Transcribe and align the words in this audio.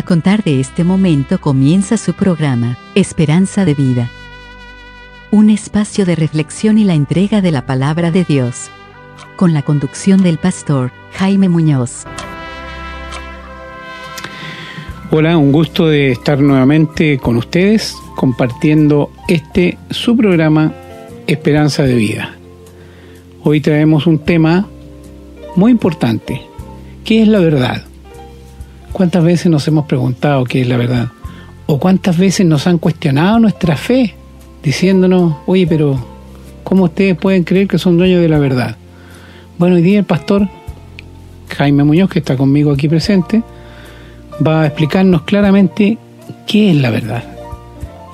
A 0.00 0.02
contar 0.02 0.42
de 0.42 0.60
este 0.60 0.82
momento 0.82 1.38
comienza 1.42 1.98
su 1.98 2.14
programa, 2.14 2.78
Esperanza 2.94 3.66
de 3.66 3.74
Vida. 3.74 4.08
Un 5.30 5.50
espacio 5.50 6.06
de 6.06 6.16
reflexión 6.16 6.78
y 6.78 6.84
la 6.84 6.94
entrega 6.94 7.42
de 7.42 7.50
la 7.50 7.66
palabra 7.66 8.10
de 8.10 8.24
Dios. 8.24 8.70
Con 9.36 9.52
la 9.52 9.60
conducción 9.60 10.22
del 10.22 10.38
pastor 10.38 10.90
Jaime 11.12 11.50
Muñoz. 11.50 12.04
Hola, 15.10 15.36
un 15.36 15.52
gusto 15.52 15.86
de 15.88 16.12
estar 16.12 16.40
nuevamente 16.40 17.18
con 17.18 17.36
ustedes 17.36 17.94
compartiendo 18.16 19.12
este 19.28 19.76
su 19.90 20.16
programa 20.16 20.72
Esperanza 21.26 21.82
de 21.82 21.94
Vida. 21.94 22.36
Hoy 23.42 23.60
traemos 23.60 24.06
un 24.06 24.18
tema 24.20 24.66
muy 25.56 25.72
importante. 25.72 26.40
¿Qué 27.04 27.20
es 27.20 27.28
la 27.28 27.40
verdad? 27.40 27.89
¿Cuántas 28.92 29.24
veces 29.24 29.46
nos 29.46 29.66
hemos 29.68 29.86
preguntado 29.86 30.44
qué 30.44 30.62
es 30.62 30.68
la 30.68 30.76
verdad? 30.76 31.08
¿O 31.66 31.78
cuántas 31.78 32.18
veces 32.18 32.44
nos 32.46 32.66
han 32.66 32.78
cuestionado 32.78 33.38
nuestra 33.38 33.76
fe 33.76 34.14
diciéndonos, 34.62 35.36
oye, 35.46 35.66
pero 35.66 36.04
¿cómo 36.64 36.84
ustedes 36.84 37.16
pueden 37.16 37.44
creer 37.44 37.68
que 37.68 37.78
son 37.78 37.96
dueños 37.96 38.20
de 38.20 38.28
la 38.28 38.38
verdad? 38.38 38.76
Bueno, 39.58 39.76
hoy 39.76 39.82
día 39.82 39.98
el 40.00 40.04
pastor 40.04 40.48
Jaime 41.56 41.84
Muñoz, 41.84 42.10
que 42.10 42.18
está 42.18 42.36
conmigo 42.36 42.72
aquí 42.72 42.88
presente, 42.88 43.42
va 44.46 44.62
a 44.62 44.66
explicarnos 44.66 45.22
claramente 45.22 45.98
qué 46.46 46.70
es 46.70 46.76
la 46.76 46.90
verdad 46.90 47.24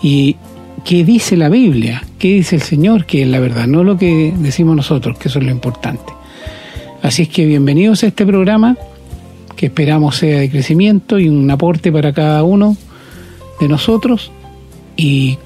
y 0.03 0.37
qué 0.84 1.05
dice 1.05 1.37
la 1.37 1.48
Biblia, 1.48 2.03
qué 2.19 2.29
dice 2.29 2.56
el 2.56 2.62
Señor 2.62 3.06
que 3.06 3.23
es 3.23 3.29
la 3.29 3.41
verdad, 3.41 3.67
no 3.67 3.83
lo 3.83 3.97
que 3.97 4.34
decimos 4.37 4.77
nosotros, 4.77 5.19
que 5.19 5.29
eso 5.29 5.39
es 5.39 5.45
lo 5.45 5.51
importante. 5.51 6.12
Así 7.03 7.23
es 7.23 7.29
que 7.29 7.47
bienvenidos 7.47 8.03
a 8.03 8.09
este 8.09 8.27
programa 8.27 8.77
que 9.56 9.67
esperamos 9.67 10.17
sea 10.17 10.41
de 10.41 10.50
crecimiento 10.50 11.19
y 11.19 11.28
un 11.28 11.50
aporte 11.50 11.91
para 11.91 12.12
cada 12.12 12.44
uno 12.44 12.77
de 13.58 13.69
nosotros. 13.69 14.31
Y 14.97 15.39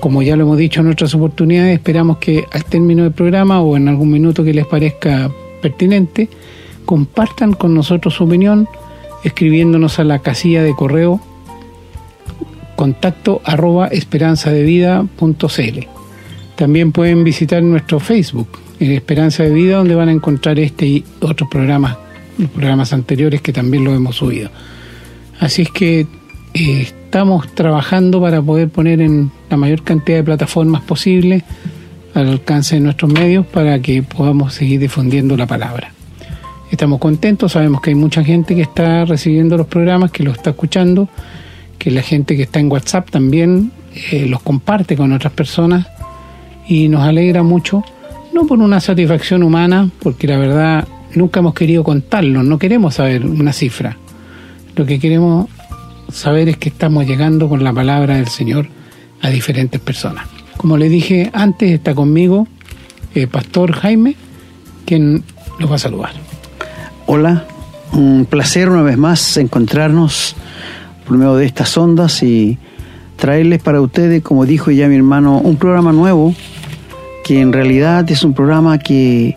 como 0.00 0.22
ya 0.22 0.36
lo 0.36 0.44
hemos 0.44 0.58
dicho 0.58 0.80
en 0.80 0.88
otras 0.88 1.14
oportunidades, 1.14 1.74
esperamos 1.74 2.18
que 2.18 2.44
al 2.50 2.64
término 2.64 3.04
del 3.04 3.12
programa 3.12 3.60
o 3.60 3.76
en 3.76 3.88
algún 3.88 4.10
minuto 4.10 4.42
que 4.42 4.54
les 4.54 4.66
parezca 4.66 5.30
pertinente, 5.60 6.28
compartan 6.84 7.52
con 7.52 7.74
nosotros 7.74 8.14
su 8.14 8.24
opinión 8.24 8.66
escribiéndonos 9.22 10.00
a 10.00 10.04
la 10.04 10.18
casilla 10.18 10.64
de 10.64 10.74
correo 10.74 11.20
contacto 12.74 13.40
arroba 13.44 13.86
esperanzadevida.cl. 13.86 15.78
También 16.56 16.90
pueden 16.90 17.22
visitar 17.22 17.62
nuestro 17.62 18.00
Facebook, 18.00 18.48
en 18.80 18.90
Esperanza 18.90 19.44
de 19.44 19.50
Vida, 19.50 19.76
donde 19.76 19.94
van 19.94 20.08
a 20.08 20.12
encontrar 20.12 20.58
este 20.58 20.86
y 20.86 21.04
otros 21.20 21.48
programas 21.48 21.96
los 22.38 22.50
programas 22.50 22.92
anteriores 22.92 23.40
que 23.40 23.52
también 23.52 23.84
lo 23.84 23.94
hemos 23.94 24.16
subido. 24.16 24.50
Así 25.40 25.62
es 25.62 25.70
que 25.70 26.06
eh, 26.54 26.82
estamos 26.82 27.52
trabajando 27.54 28.20
para 28.20 28.40
poder 28.40 28.68
poner 28.68 29.00
en 29.00 29.30
la 29.50 29.56
mayor 29.56 29.82
cantidad 29.82 30.18
de 30.18 30.24
plataformas 30.24 30.82
posible 30.82 31.44
al 32.14 32.28
alcance 32.28 32.76
de 32.76 32.80
nuestros 32.80 33.12
medios 33.12 33.46
para 33.46 33.80
que 33.80 34.02
podamos 34.02 34.54
seguir 34.54 34.80
difundiendo 34.80 35.36
la 35.36 35.46
palabra. 35.46 35.92
Estamos 36.70 37.00
contentos, 37.00 37.52
sabemos 37.52 37.82
que 37.82 37.90
hay 37.90 37.96
mucha 37.96 38.24
gente 38.24 38.54
que 38.54 38.62
está 38.62 39.04
recibiendo 39.04 39.56
los 39.56 39.66
programas, 39.66 40.10
que 40.10 40.22
los 40.22 40.36
está 40.36 40.50
escuchando, 40.50 41.08
que 41.78 41.90
la 41.90 42.02
gente 42.02 42.36
que 42.36 42.44
está 42.44 42.60
en 42.60 42.70
WhatsApp 42.70 43.10
también 43.10 43.72
eh, 44.10 44.26
los 44.26 44.40
comparte 44.42 44.96
con 44.96 45.12
otras 45.12 45.32
personas 45.32 45.86
y 46.66 46.88
nos 46.88 47.02
alegra 47.02 47.42
mucho, 47.42 47.84
no 48.32 48.46
por 48.46 48.58
una 48.58 48.80
satisfacción 48.80 49.42
humana, 49.42 49.90
porque 50.02 50.26
la 50.26 50.38
verdad 50.38 50.88
nunca 51.14 51.40
hemos 51.40 51.54
querido 51.54 51.84
contarlo, 51.84 52.42
no 52.42 52.58
queremos 52.58 52.94
saber 52.94 53.24
una 53.24 53.52
cifra. 53.52 53.96
Lo 54.76 54.86
que 54.86 54.98
queremos 54.98 55.48
saber 56.10 56.48
es 56.48 56.56
que 56.56 56.68
estamos 56.68 57.06
llegando 57.06 57.48
con 57.48 57.64
la 57.64 57.72
palabra 57.72 58.16
del 58.16 58.28
Señor 58.28 58.66
a 59.20 59.30
diferentes 59.30 59.80
personas. 59.80 60.26
Como 60.56 60.76
le 60.76 60.88
dije 60.88 61.30
antes, 61.32 61.70
está 61.72 61.94
conmigo 61.94 62.46
el 63.14 63.28
Pastor 63.28 63.72
Jaime, 63.72 64.16
quien 64.86 65.24
los 65.58 65.70
va 65.70 65.76
a 65.76 65.78
saludar. 65.78 66.12
Hola, 67.06 67.46
un 67.92 68.26
placer 68.28 68.68
una 68.68 68.82
vez 68.82 68.96
más 68.96 69.36
encontrarnos 69.36 70.34
por 71.06 71.18
medio 71.18 71.36
de 71.36 71.46
estas 71.46 71.76
ondas 71.76 72.22
y 72.22 72.58
traerles 73.16 73.62
para 73.62 73.80
ustedes, 73.80 74.22
como 74.22 74.46
dijo 74.46 74.70
ya 74.70 74.88
mi 74.88 74.96
hermano, 74.96 75.38
un 75.38 75.56
programa 75.56 75.92
nuevo 75.92 76.34
que 77.24 77.40
en 77.40 77.52
realidad 77.52 78.10
es 78.10 78.24
un 78.24 78.34
programa 78.34 78.78
que 78.78 79.36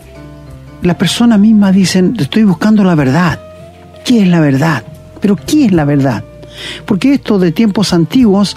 las 0.86 0.96
personas 0.96 1.38
mismas 1.38 1.74
dicen, 1.74 2.14
estoy 2.18 2.44
buscando 2.44 2.84
la 2.84 2.94
verdad. 2.94 3.38
¿Qué 4.04 4.22
es 4.22 4.28
la 4.28 4.40
verdad? 4.40 4.84
Pero 5.20 5.36
¿qué 5.36 5.66
es 5.66 5.72
la 5.72 5.84
verdad? 5.84 6.24
Porque 6.84 7.14
esto 7.14 7.38
de 7.38 7.52
tiempos 7.52 7.92
antiguos 7.92 8.56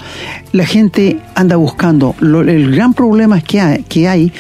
la 0.52 0.66
gente 0.66 1.20
anda 1.36 1.56
buscando. 1.56 2.16
el 2.22 2.76
gran 2.76 2.94
problema 2.94 3.42
que 3.42 3.60
hay, 3.60 3.84
que 3.84 4.08
hay 4.08 4.32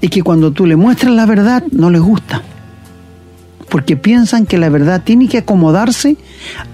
es 0.00 0.10
que 0.10 0.22
cuando 0.22 0.50
tú 0.50 0.66
le 0.66 0.76
muestras 0.76 1.14
la 1.14 1.26
verdad 1.26 1.62
no 1.70 1.90
les 1.90 2.00
gusta. 2.00 2.42
Porque 3.68 3.96
piensan 3.96 4.46
que 4.46 4.58
la 4.58 4.68
verdad 4.68 5.02
tiene 5.04 5.28
que 5.28 5.38
acomodarse 5.38 6.16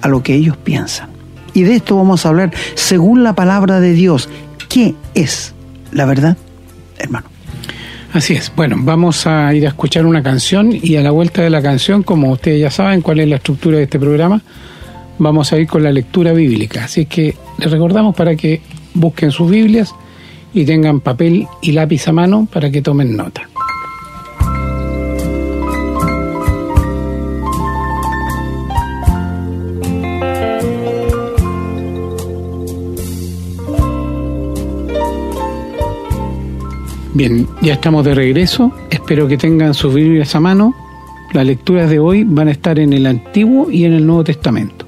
a 0.01 0.09
lo 0.09 0.23
que 0.23 0.35
ellos 0.35 0.57
piensan. 0.57 1.11
Y 1.55 1.63
de 1.63 1.77
esto 1.77 1.97
vamos 1.97 2.25
a 2.25 2.31
hablar 2.31 2.53
según 2.75 3.25
la 3.25 3.35
palabra 3.35 3.81
de 3.81 3.93
Dios. 3.93 4.29
¿Qué 4.69 4.95
es 5.15 5.55
la 5.91 6.07
verdad, 6.07 6.37
hermano? 6.99 7.32
Así 8.13 8.35
es. 8.35 8.53
Bueno, 8.55 8.77
vamos 8.79 9.27
a 9.27 9.55
ir 9.55 9.65
a 9.65 9.71
escuchar 9.71 10.05
una 10.05 10.23
canción 10.23 10.71
y 10.71 10.97
a 10.97 11.03
la 11.03 11.11
vuelta 11.11 11.43
de 11.43 11.49
la 11.49 11.63
canción, 11.63 12.03
como 12.03 12.31
ustedes 12.31 12.61
ya 12.61 12.71
saben 12.71 13.01
cuál 13.01 13.21
es 13.21 13.29
la 13.29 13.37
estructura 13.37 13.79
de 13.79 13.85
este 13.85 13.99
programa, 13.99 14.43
vamos 15.19 15.51
a 15.53 15.59
ir 15.59 15.67
con 15.67 15.83
la 15.83 15.91
lectura 15.91 16.33
bíblica. 16.33 16.85
Así 16.85 17.07
que 17.07 17.35
les 17.59 17.71
recordamos 17.71 18.15
para 18.15 18.37
que 18.37 18.61
busquen 18.93 19.31
sus 19.31 19.51
Biblias 19.51 19.95
y 20.53 20.67
tengan 20.67 21.01
papel 21.01 21.47
y 21.63 21.73
lápiz 21.73 22.07
a 22.07 22.13
mano 22.13 22.47
para 22.53 22.71
que 22.71 22.83
tomen 22.83 23.17
nota. 23.17 23.49
Bien, 37.15 37.47
ya 37.61 37.75
estamos 37.75 38.07
de 38.07 38.15
regreso. 38.15 38.73
Espero 38.89 39.29
que 39.29 39.37
tengan 39.37 39.75
sus 39.75 39.93
Biblias 39.93 40.35
a 40.35 40.41
mano. 40.41 40.75
Las 41.35 41.45
lecturas 41.45 41.91
de 41.91 41.99
hoy 41.99 42.25
van 42.25 42.49
a 42.49 42.53
estar 42.53 42.79
en 42.79 42.95
el 42.95 43.05
Antiguo 43.05 43.71
y 43.71 43.85
en 43.85 43.93
el 43.93 44.07
Nuevo 44.07 44.25
Testamento. 44.25 44.87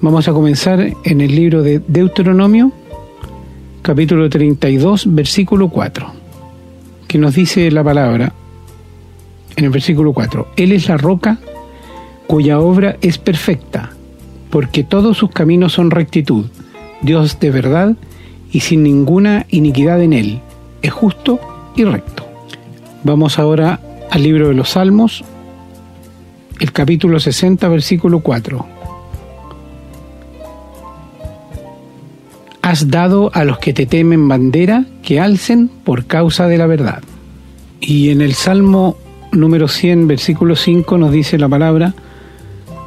Vamos 0.00 0.28
a 0.28 0.32
comenzar 0.32 0.80
en 0.80 1.20
el 1.20 1.36
libro 1.36 1.62
de 1.62 1.82
Deuteronomio, 1.86 2.72
capítulo 3.82 4.30
32, 4.30 5.14
versículo 5.14 5.68
4, 5.68 6.10
que 7.06 7.18
nos 7.18 7.34
dice 7.34 7.70
la 7.70 7.84
palabra 7.84 8.32
en 9.56 9.64
el 9.66 9.70
versículo 9.70 10.14
4. 10.14 10.52
Él 10.56 10.72
es 10.72 10.88
la 10.88 10.96
roca 10.96 11.38
cuya 12.28 12.60
obra 12.60 12.96
es 13.02 13.18
perfecta, 13.18 13.90
porque 14.48 14.84
todos 14.84 15.18
sus 15.18 15.30
caminos 15.30 15.74
son 15.74 15.90
rectitud, 15.90 16.46
Dios 17.02 17.38
de 17.40 17.50
verdad 17.50 17.94
y 18.50 18.60
sin 18.60 18.82
ninguna 18.82 19.44
iniquidad 19.50 20.00
en 20.00 20.14
él 20.14 20.40
es 20.82 20.92
justo 20.92 21.40
y 21.76 21.84
recto. 21.84 22.26
Vamos 23.04 23.38
ahora 23.38 23.80
al 24.10 24.22
libro 24.22 24.48
de 24.48 24.54
los 24.54 24.70
Salmos, 24.70 25.24
el 26.58 26.72
capítulo 26.72 27.18
60, 27.20 27.68
versículo 27.68 28.20
4. 28.20 28.66
Has 32.62 32.90
dado 32.90 33.30
a 33.34 33.44
los 33.44 33.58
que 33.58 33.72
te 33.72 33.86
temen 33.86 34.28
bandera 34.28 34.84
que 35.02 35.18
alcen 35.18 35.68
por 35.68 36.04
causa 36.04 36.46
de 36.46 36.58
la 36.58 36.66
verdad. 36.66 37.02
Y 37.80 38.10
en 38.10 38.20
el 38.20 38.34
Salmo 38.34 38.96
número 39.32 39.68
100, 39.68 40.06
versículo 40.06 40.56
5 40.56 40.98
nos 40.98 41.12
dice 41.12 41.38
la 41.38 41.48
palabra, 41.48 41.94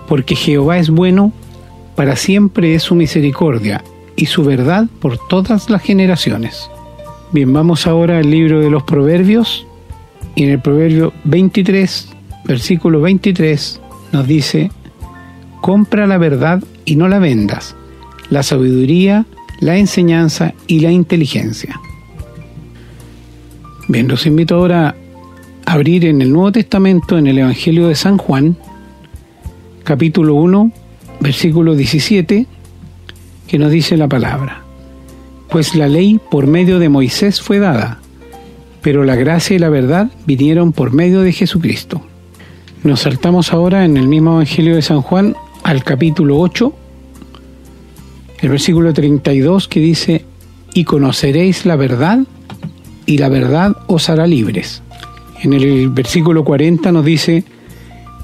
porque 0.07 0.35
Jehová 0.35 0.77
es 0.77 0.89
bueno, 0.89 1.33
para 1.95 2.15
siempre 2.15 2.75
es 2.75 2.83
su 2.83 2.95
misericordia 2.95 3.83
y 4.15 4.27
su 4.27 4.43
verdad 4.43 4.87
por 4.99 5.17
todas 5.27 5.69
las 5.69 5.81
generaciones. 5.81 6.69
Bien, 7.33 7.51
vamos 7.51 7.87
ahora 7.87 8.19
al 8.19 8.29
libro 8.29 8.59
de 8.59 8.69
los 8.69 8.83
Proverbios. 8.83 9.65
Y 10.35 10.43
en 10.43 10.51
el 10.51 10.59
Proverbio 10.59 11.13
23, 11.23 12.09
versículo 12.45 13.01
23, 13.01 13.81
nos 14.11 14.27
dice, 14.27 14.69
compra 15.59 16.05
la 16.05 16.19
verdad 16.19 16.63
y 16.85 16.95
no 16.95 17.07
la 17.07 17.17
vendas, 17.17 17.75
la 18.29 18.43
sabiduría, 18.43 19.25
la 19.61 19.77
enseñanza 19.77 20.53
y 20.67 20.81
la 20.81 20.91
inteligencia. 20.91 21.81
Bien, 23.87 24.07
los 24.07 24.27
invito 24.27 24.53
ahora 24.53 24.95
a 25.65 25.73
abrir 25.73 26.05
en 26.05 26.21
el 26.21 26.31
Nuevo 26.31 26.51
Testamento, 26.51 27.17
en 27.17 27.25
el 27.25 27.39
Evangelio 27.39 27.87
de 27.87 27.95
San 27.95 28.19
Juan, 28.19 28.57
capítulo 29.83 30.35
1, 30.35 30.71
versículo 31.19 31.73
17, 31.73 32.45
que 33.47 33.57
nos 33.57 33.71
dice 33.71 33.97
la 33.97 34.07
palabra 34.07 34.62
pues 35.53 35.75
la 35.75 35.87
ley 35.87 36.19
por 36.31 36.47
medio 36.47 36.79
de 36.79 36.89
Moisés 36.89 37.39
fue 37.39 37.59
dada, 37.59 37.99
pero 38.81 39.03
la 39.03 39.15
gracia 39.15 39.55
y 39.55 39.59
la 39.59 39.69
verdad 39.69 40.09
vinieron 40.25 40.71
por 40.71 40.93
medio 40.93 41.21
de 41.21 41.31
Jesucristo. 41.31 42.01
Nos 42.83 43.01
saltamos 43.01 43.53
ahora 43.53 43.85
en 43.85 43.95
el 43.95 44.07
mismo 44.07 44.33
Evangelio 44.33 44.73
de 44.73 44.81
San 44.81 45.03
Juan 45.03 45.35
al 45.61 45.83
capítulo 45.83 46.39
8, 46.39 46.73
El 48.41 48.49
versículo 48.49 48.95
32 48.95 49.67
que 49.67 49.79
dice, 49.79 50.25
y 50.73 50.85
conoceréis 50.85 51.67
la 51.67 51.75
verdad, 51.75 52.21
y 53.05 53.19
la 53.19 53.29
verdad 53.29 53.77
os 53.85 54.09
hará 54.09 54.25
libres. 54.25 54.81
En 55.43 55.53
el 55.53 55.89
versículo 55.89 56.43
40 56.43 56.91
nos 56.91 57.05
dice, 57.05 57.43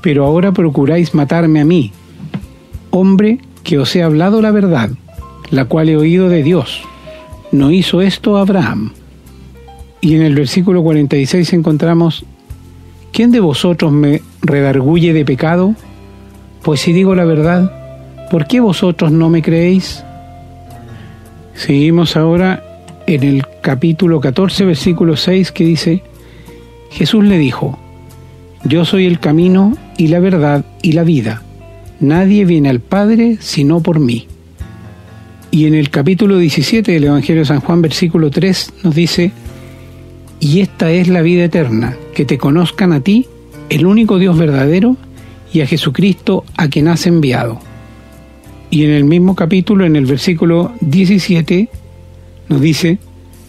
pero 0.02 0.26
ahora 0.26 0.52
procuráis 0.52 1.14
matarme 1.14 1.60
a 1.60 1.66
mí, 1.66 1.92
hombre 2.90 3.38
que 3.64 3.78
os 3.78 3.96
he 3.96 4.02
hablado 4.02 4.42
la 4.42 4.50
verdad, 4.50 4.90
la 5.52 5.66
cual 5.66 5.90
he 5.90 5.96
oído 5.96 6.28
de 6.28 6.42
Dios. 6.42 6.82
¿No 7.52 7.72
hizo 7.72 8.02
esto 8.02 8.38
Abraham? 8.38 8.92
Y 10.02 10.16
en 10.16 10.22
el 10.22 10.36
versículo 10.36 10.84
46 10.84 11.52
encontramos, 11.54 12.24
¿quién 13.12 13.32
de 13.32 13.40
vosotros 13.40 13.92
me 13.92 14.22
redarguye 14.42 15.14
de 15.14 15.26
pecado? 15.26 15.74
Pues 16.62 16.82
si 16.82 16.94
digo 16.94 17.16
la 17.16 17.26
verdad, 17.26 17.72
¿por 18.30 18.46
qué 18.46 18.60
vosotros 18.60 19.12
no 19.12 19.30
me 19.30 19.42
creéis? 19.42 20.04
Seguimos 21.56 22.16
ahora 22.16 22.64
en 23.08 23.24
el 23.24 23.44
capítulo 23.62 24.22
14, 24.22 24.66
versículo 24.66 25.18
6, 25.18 25.52
que 25.52 25.66
dice, 25.66 26.04
Jesús 26.92 27.26
le 27.26 27.40
dijo, 27.40 27.80
Yo 28.64 28.86
soy 28.86 29.08
el 29.08 29.20
camino 29.20 29.76
y 29.98 30.08
la 30.08 30.20
verdad 30.20 30.66
y 30.84 30.92
la 30.92 31.04
vida. 31.04 31.42
Nadie 32.00 32.46
viene 32.46 32.70
al 32.70 32.80
Padre 32.80 33.38
sino 33.42 33.82
por 33.82 34.00
mí. 34.00 34.28
Y 35.52 35.66
en 35.66 35.74
el 35.74 35.90
capítulo 35.90 36.38
17 36.38 36.92
del 36.92 37.06
Evangelio 37.06 37.42
de 37.42 37.48
San 37.48 37.60
Juan, 37.60 37.82
versículo 37.82 38.30
3, 38.30 38.74
nos 38.84 38.94
dice, 38.94 39.32
Y 40.40 40.62
esta 40.62 40.92
es 40.92 41.08
la 41.08 41.24
vida 41.24 41.46
eterna, 41.46 41.96
que 42.14 42.24
te 42.24 42.38
conozcan 42.38 42.94
a 42.94 43.00
ti, 43.00 43.26
el 43.70 43.88
único 43.88 44.20
Dios 44.20 44.38
verdadero, 44.38 44.96
y 45.52 45.62
a 45.62 45.68
Jesucristo 45.68 46.46
a 46.56 46.68
quien 46.68 46.88
has 46.88 47.08
enviado. 47.08 47.60
Y 48.70 48.84
en 48.84 48.92
el 48.92 49.06
mismo 49.06 49.36
capítulo, 49.36 49.86
en 49.86 49.96
el 49.96 50.06
versículo 50.06 50.72
17, 50.82 51.68
nos 52.48 52.62
dice, 52.62 53.00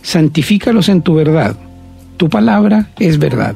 santifícalos 0.00 0.88
en 0.88 1.02
tu 1.02 1.14
verdad, 1.14 1.58
tu 2.16 2.30
palabra 2.30 2.88
es 2.98 3.18
verdad. 3.18 3.54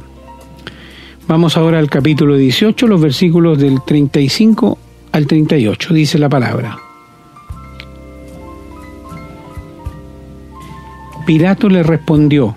Vamos 1.26 1.56
ahora 1.56 1.78
al 1.78 1.88
capítulo 1.88 2.36
18, 2.36 2.86
los 2.86 3.00
versículos 3.00 3.58
del 3.58 3.78
35 3.82 4.78
al 5.12 5.26
38, 5.26 5.94
dice 5.94 6.18
la 6.18 6.28
palabra. 6.28 6.93
Pilato 11.26 11.70
le 11.70 11.82
respondió, 11.82 12.54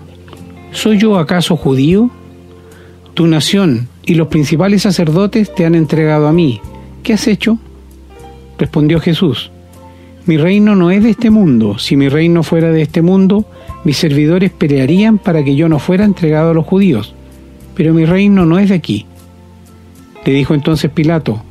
¿soy 0.72 0.98
yo 0.98 1.18
acaso 1.18 1.56
judío? 1.56 2.10
Tu 3.14 3.26
nación 3.26 3.88
y 4.04 4.14
los 4.14 4.28
principales 4.28 4.82
sacerdotes 4.82 5.54
te 5.54 5.64
han 5.64 5.74
entregado 5.74 6.28
a 6.28 6.32
mí. 6.32 6.60
¿Qué 7.02 7.14
has 7.14 7.26
hecho? 7.26 7.58
Respondió 8.58 9.00
Jesús, 9.00 9.50
mi 10.26 10.36
reino 10.36 10.76
no 10.76 10.90
es 10.90 11.02
de 11.02 11.10
este 11.10 11.30
mundo. 11.30 11.78
Si 11.78 11.96
mi 11.96 12.10
reino 12.10 12.42
fuera 12.42 12.70
de 12.70 12.82
este 12.82 13.00
mundo, 13.00 13.46
mis 13.84 13.96
servidores 13.96 14.50
pelearían 14.50 15.16
para 15.16 15.42
que 15.42 15.56
yo 15.56 15.70
no 15.70 15.78
fuera 15.78 16.04
entregado 16.04 16.50
a 16.50 16.54
los 16.54 16.66
judíos. 16.66 17.14
Pero 17.74 17.94
mi 17.94 18.04
reino 18.04 18.44
no 18.44 18.58
es 18.58 18.68
de 18.68 18.74
aquí. 18.74 19.06
Le 20.26 20.32
dijo 20.34 20.52
entonces 20.52 20.90
Pilato, 20.90 21.42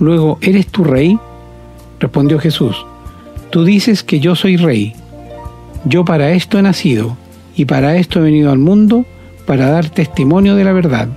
luego, 0.00 0.38
¿eres 0.40 0.68
tu 0.68 0.84
rey? 0.84 1.18
Respondió 2.00 2.38
Jesús, 2.38 2.86
tú 3.50 3.64
dices 3.64 4.02
que 4.02 4.20
yo 4.20 4.34
soy 4.34 4.56
rey. 4.56 4.94
Yo 5.88 6.04
para 6.04 6.32
esto 6.32 6.58
he 6.58 6.62
nacido 6.62 7.16
y 7.54 7.64
para 7.64 7.96
esto 7.96 8.18
he 8.18 8.22
venido 8.22 8.50
al 8.50 8.58
mundo, 8.58 9.06
para 9.46 9.70
dar 9.70 9.88
testimonio 9.88 10.56
de 10.56 10.64
la 10.64 10.72
verdad. 10.72 11.08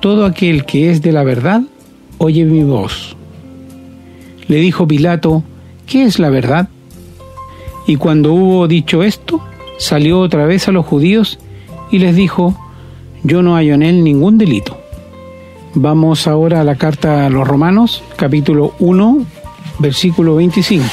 Todo 0.00 0.24
aquel 0.24 0.64
que 0.64 0.90
es 0.90 1.02
de 1.02 1.10
la 1.10 1.24
verdad, 1.24 1.62
oye 2.18 2.44
mi 2.44 2.62
voz. 2.62 3.16
Le 4.46 4.58
dijo 4.58 4.86
Pilato, 4.86 5.42
¿qué 5.86 6.04
es 6.04 6.20
la 6.20 6.30
verdad? 6.30 6.68
Y 7.88 7.96
cuando 7.96 8.32
hubo 8.32 8.68
dicho 8.68 9.02
esto, 9.02 9.42
salió 9.76 10.20
otra 10.20 10.46
vez 10.46 10.68
a 10.68 10.72
los 10.72 10.86
judíos 10.86 11.40
y 11.90 11.98
les 11.98 12.14
dijo, 12.14 12.56
yo 13.24 13.42
no 13.42 13.56
hallo 13.56 13.74
en 13.74 13.82
él 13.82 14.04
ningún 14.04 14.38
delito. 14.38 14.78
Vamos 15.74 16.28
ahora 16.28 16.60
a 16.60 16.64
la 16.64 16.76
carta 16.76 17.26
a 17.26 17.30
los 17.30 17.46
Romanos, 17.46 18.04
capítulo 18.16 18.74
1, 18.78 19.26
versículo 19.80 20.36
25. 20.36 20.84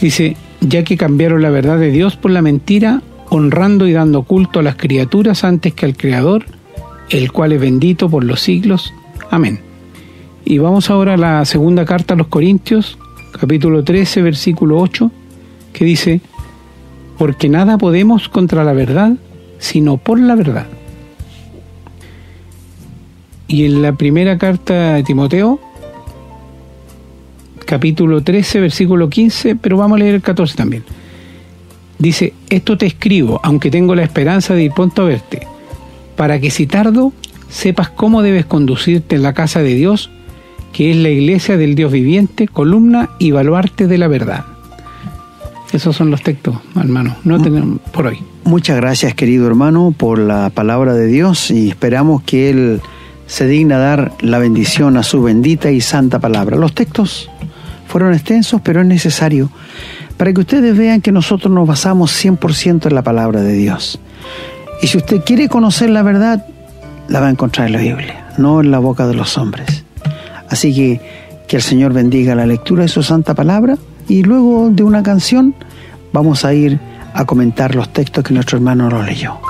Dice, 0.00 0.36
ya 0.68 0.84
que 0.84 0.96
cambiaron 0.96 1.42
la 1.42 1.50
verdad 1.50 1.78
de 1.78 1.90
Dios 1.90 2.16
por 2.16 2.30
la 2.30 2.42
mentira, 2.42 3.02
honrando 3.28 3.86
y 3.86 3.92
dando 3.92 4.22
culto 4.22 4.60
a 4.60 4.62
las 4.62 4.76
criaturas 4.76 5.44
antes 5.44 5.74
que 5.74 5.86
al 5.86 5.96
Creador, 5.96 6.46
el 7.10 7.32
cual 7.32 7.52
es 7.52 7.60
bendito 7.60 8.08
por 8.08 8.24
los 8.24 8.40
siglos. 8.40 8.92
Amén. 9.30 9.60
Y 10.44 10.58
vamos 10.58 10.90
ahora 10.90 11.14
a 11.14 11.16
la 11.16 11.44
segunda 11.44 11.84
carta 11.84 12.14
a 12.14 12.16
los 12.16 12.28
Corintios, 12.28 12.98
capítulo 13.38 13.84
13, 13.84 14.22
versículo 14.22 14.78
8, 14.78 15.10
que 15.72 15.84
dice, 15.84 16.20
porque 17.18 17.48
nada 17.48 17.78
podemos 17.78 18.28
contra 18.28 18.64
la 18.64 18.72
verdad, 18.72 19.12
sino 19.58 19.96
por 19.96 20.20
la 20.20 20.34
verdad. 20.34 20.66
Y 23.48 23.64
en 23.64 23.82
la 23.82 23.92
primera 23.92 24.38
carta 24.38 24.94
de 24.94 25.02
Timoteo, 25.02 25.60
capítulo 27.66 28.22
13, 28.22 28.60
versículo 28.60 29.10
15, 29.10 29.56
pero 29.56 29.76
vamos 29.76 29.96
a 29.96 29.98
leer 29.98 30.14
el 30.14 30.22
14 30.22 30.56
también. 30.56 30.84
Dice, 31.98 32.32
esto 32.48 32.78
te 32.78 32.86
escribo, 32.86 33.40
aunque 33.42 33.70
tengo 33.70 33.94
la 33.94 34.02
esperanza 34.02 34.54
de 34.54 34.64
ir 34.64 34.72
pronto 34.72 35.02
a 35.02 35.06
verte, 35.06 35.46
para 36.16 36.40
que 36.40 36.50
si 36.50 36.66
tardo, 36.66 37.12
sepas 37.50 37.90
cómo 37.90 38.22
debes 38.22 38.46
conducirte 38.46 39.16
en 39.16 39.22
la 39.22 39.34
casa 39.34 39.60
de 39.60 39.74
Dios, 39.74 40.10
que 40.72 40.90
es 40.90 40.96
la 40.96 41.08
iglesia 41.10 41.56
del 41.56 41.74
Dios 41.74 41.92
viviente, 41.92 42.48
columna 42.48 43.10
y 43.18 43.30
baluarte 43.30 43.86
de 43.86 43.98
la 43.98 44.08
verdad. 44.08 44.44
Esos 45.72 45.96
son 45.96 46.10
los 46.10 46.22
textos, 46.22 46.56
hermano, 46.76 47.16
no 47.24 47.42
tenemos 47.42 47.80
por 47.92 48.06
hoy. 48.06 48.18
Muchas 48.44 48.76
gracias, 48.76 49.14
querido 49.14 49.46
hermano, 49.46 49.92
por 49.96 50.18
la 50.18 50.50
palabra 50.50 50.94
de 50.94 51.06
Dios 51.06 51.50
y 51.50 51.68
esperamos 51.68 52.22
que 52.22 52.50
Él 52.50 52.80
se 53.26 53.46
digna 53.46 53.78
dar 53.78 54.12
la 54.20 54.38
bendición 54.38 54.96
a 54.96 55.02
su 55.02 55.22
bendita 55.22 55.70
y 55.70 55.80
santa 55.80 56.20
palabra. 56.20 56.56
Los 56.56 56.72
textos 56.72 57.28
fueron 57.96 58.12
extensos, 58.12 58.60
pero 58.62 58.82
es 58.82 58.86
necesario 58.86 59.48
para 60.18 60.30
que 60.34 60.40
ustedes 60.40 60.76
vean 60.76 61.00
que 61.00 61.12
nosotros 61.12 61.50
nos 61.50 61.66
basamos 61.66 62.12
100% 62.22 62.88
en 62.88 62.94
la 62.94 63.00
palabra 63.00 63.40
de 63.40 63.54
Dios. 63.54 63.98
Y 64.82 64.88
si 64.88 64.98
usted 64.98 65.22
quiere 65.24 65.48
conocer 65.48 65.88
la 65.88 66.02
verdad, 66.02 66.44
la 67.08 67.20
va 67.20 67.28
a 67.28 67.30
encontrar 67.30 67.68
en 67.68 67.72
la 67.72 67.78
Biblia, 67.78 68.26
no 68.36 68.60
en 68.60 68.70
la 68.70 68.80
boca 68.80 69.06
de 69.06 69.14
los 69.14 69.38
hombres. 69.38 69.82
Así 70.50 70.74
que 70.74 71.00
que 71.48 71.56
el 71.56 71.62
Señor 71.62 71.94
bendiga 71.94 72.34
la 72.34 72.44
lectura 72.44 72.82
de 72.82 72.88
su 72.88 73.02
santa 73.02 73.32
palabra 73.32 73.78
y 74.08 74.24
luego 74.24 74.68
de 74.68 74.82
una 74.82 75.02
canción 75.02 75.54
vamos 76.12 76.44
a 76.44 76.52
ir 76.52 76.78
a 77.14 77.24
comentar 77.24 77.74
los 77.74 77.94
textos 77.94 78.24
que 78.24 78.34
nuestro 78.34 78.58
hermano 78.58 78.90
nos 78.90 79.06
leyó. 79.06 79.45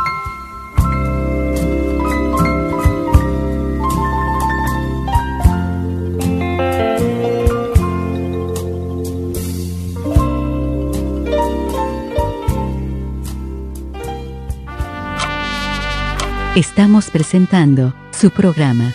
Estamos 16.56 17.10
presentando 17.10 17.92
su 18.18 18.30
programa, 18.30 18.94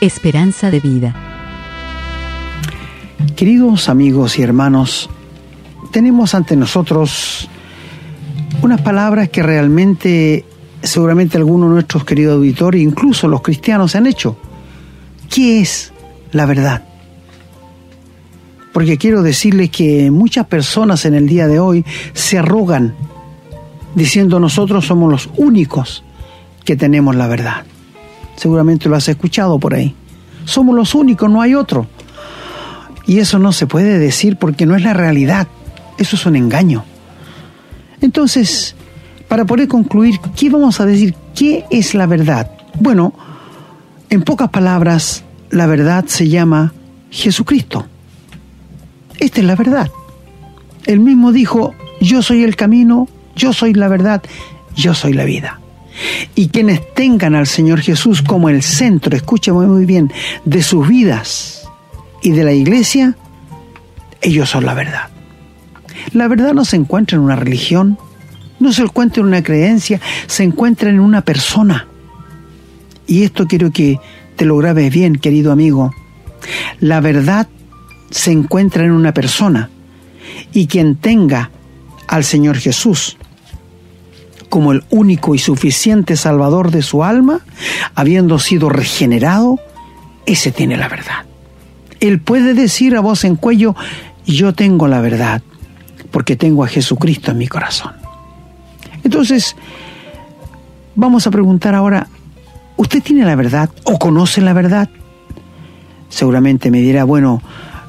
Esperanza 0.00 0.70
de 0.70 0.78
Vida. 0.78 1.12
Queridos 3.34 3.88
amigos 3.88 4.38
y 4.38 4.42
hermanos, 4.42 5.10
tenemos 5.90 6.32
ante 6.36 6.54
nosotros 6.54 7.48
unas 8.62 8.80
palabras 8.82 9.30
que 9.30 9.42
realmente 9.42 10.44
seguramente 10.80 11.38
algunos 11.38 11.70
de 11.70 11.74
nuestros 11.74 12.04
queridos 12.04 12.36
auditores, 12.36 12.80
incluso 12.80 13.26
los 13.26 13.42
cristianos, 13.42 13.96
han 13.96 14.06
hecho. 14.06 14.36
¿Qué 15.28 15.60
es 15.60 15.92
la 16.30 16.46
verdad? 16.46 16.84
Porque 18.72 18.96
quiero 18.96 19.22
decirles 19.22 19.70
que 19.70 20.08
muchas 20.12 20.46
personas 20.46 21.04
en 21.04 21.14
el 21.14 21.26
día 21.26 21.48
de 21.48 21.58
hoy 21.58 21.84
se 22.12 22.38
arrogan 22.38 22.94
diciendo 23.96 24.38
nosotros 24.38 24.86
somos 24.86 25.10
los 25.10 25.30
únicos 25.36 26.04
que 26.64 26.76
tenemos 26.76 27.14
la 27.16 27.28
verdad. 27.28 27.64
Seguramente 28.36 28.88
lo 28.88 28.96
has 28.96 29.08
escuchado 29.08 29.58
por 29.58 29.74
ahí. 29.74 29.94
Somos 30.44 30.74
los 30.74 30.94
únicos, 30.94 31.30
no 31.30 31.40
hay 31.40 31.54
otro. 31.54 31.86
Y 33.06 33.18
eso 33.18 33.38
no 33.38 33.52
se 33.52 33.66
puede 33.66 33.98
decir 33.98 34.36
porque 34.36 34.66
no 34.66 34.76
es 34.76 34.82
la 34.82 34.92
realidad. 34.92 35.48
Eso 35.98 36.16
es 36.16 36.26
un 36.26 36.36
engaño. 36.36 36.84
Entonces, 38.00 38.74
para 39.28 39.44
poder 39.44 39.68
concluir, 39.68 40.18
¿qué 40.36 40.50
vamos 40.50 40.80
a 40.80 40.86
decir? 40.86 41.14
¿Qué 41.34 41.64
es 41.70 41.94
la 41.94 42.06
verdad? 42.06 42.50
Bueno, 42.78 43.14
en 44.10 44.22
pocas 44.22 44.50
palabras, 44.50 45.24
la 45.50 45.66
verdad 45.66 46.04
se 46.06 46.28
llama 46.28 46.72
Jesucristo. 47.10 47.86
Esta 49.18 49.40
es 49.40 49.46
la 49.46 49.56
verdad. 49.56 49.90
Él 50.84 51.00
mismo 51.00 51.32
dijo, 51.32 51.74
yo 52.00 52.22
soy 52.22 52.42
el 52.42 52.56
camino, 52.56 53.08
yo 53.36 53.52
soy 53.52 53.72
la 53.72 53.88
verdad, 53.88 54.22
yo 54.74 54.94
soy 54.94 55.12
la 55.12 55.24
vida. 55.24 55.61
Y 56.34 56.48
quienes 56.48 56.94
tengan 56.94 57.34
al 57.34 57.46
Señor 57.46 57.80
Jesús 57.80 58.22
como 58.22 58.48
el 58.48 58.62
centro, 58.62 59.16
escúchame 59.16 59.66
muy 59.66 59.84
bien, 59.84 60.12
de 60.44 60.62
sus 60.62 60.88
vidas 60.88 61.68
y 62.22 62.30
de 62.30 62.44
la 62.44 62.52
iglesia, 62.52 63.16
ellos 64.20 64.50
son 64.50 64.64
la 64.64 64.74
verdad. 64.74 65.08
La 66.12 66.28
verdad 66.28 66.54
no 66.54 66.64
se 66.64 66.76
encuentra 66.76 67.16
en 67.16 67.24
una 67.24 67.36
religión, 67.36 67.98
no 68.60 68.72
se 68.72 68.82
encuentra 68.82 69.20
en 69.20 69.28
una 69.28 69.42
creencia, 69.42 70.00
se 70.26 70.44
encuentra 70.44 70.88
en 70.88 71.00
una 71.00 71.22
persona. 71.22 71.86
Y 73.06 73.24
esto 73.24 73.46
quiero 73.46 73.70
que 73.70 73.98
te 74.36 74.44
lo 74.44 74.56
grabes 74.56 74.92
bien, 74.92 75.16
querido 75.16 75.52
amigo. 75.52 75.92
La 76.80 77.00
verdad 77.00 77.48
se 78.10 78.32
encuentra 78.32 78.84
en 78.84 78.92
una 78.92 79.12
persona. 79.12 79.70
Y 80.52 80.66
quien 80.66 80.96
tenga 80.96 81.50
al 82.06 82.24
Señor 82.24 82.56
Jesús 82.58 83.16
como 84.52 84.72
el 84.72 84.84
único 84.90 85.34
y 85.34 85.38
suficiente 85.38 86.14
Salvador 86.14 86.72
de 86.72 86.82
su 86.82 87.02
alma, 87.02 87.40
habiendo 87.94 88.38
sido 88.38 88.68
regenerado, 88.68 89.58
ese 90.26 90.52
tiene 90.52 90.76
la 90.76 90.90
verdad. 90.90 91.24
Él 92.00 92.20
puede 92.20 92.52
decir 92.52 92.94
a 92.94 93.00
voz 93.00 93.24
en 93.24 93.36
cuello, 93.36 93.74
yo 94.26 94.52
tengo 94.52 94.88
la 94.88 95.00
verdad, 95.00 95.40
porque 96.10 96.36
tengo 96.36 96.64
a 96.64 96.68
Jesucristo 96.68 97.30
en 97.30 97.38
mi 97.38 97.48
corazón. 97.48 97.92
Entonces, 99.02 99.56
vamos 100.96 101.26
a 101.26 101.30
preguntar 101.30 101.74
ahora, 101.74 102.08
¿usted 102.76 103.02
tiene 103.02 103.24
la 103.24 103.36
verdad 103.36 103.70
o 103.84 103.98
conoce 103.98 104.42
la 104.42 104.52
verdad? 104.52 104.90
Seguramente 106.10 106.70
me 106.70 106.82
dirá, 106.82 107.04
bueno, 107.04 107.40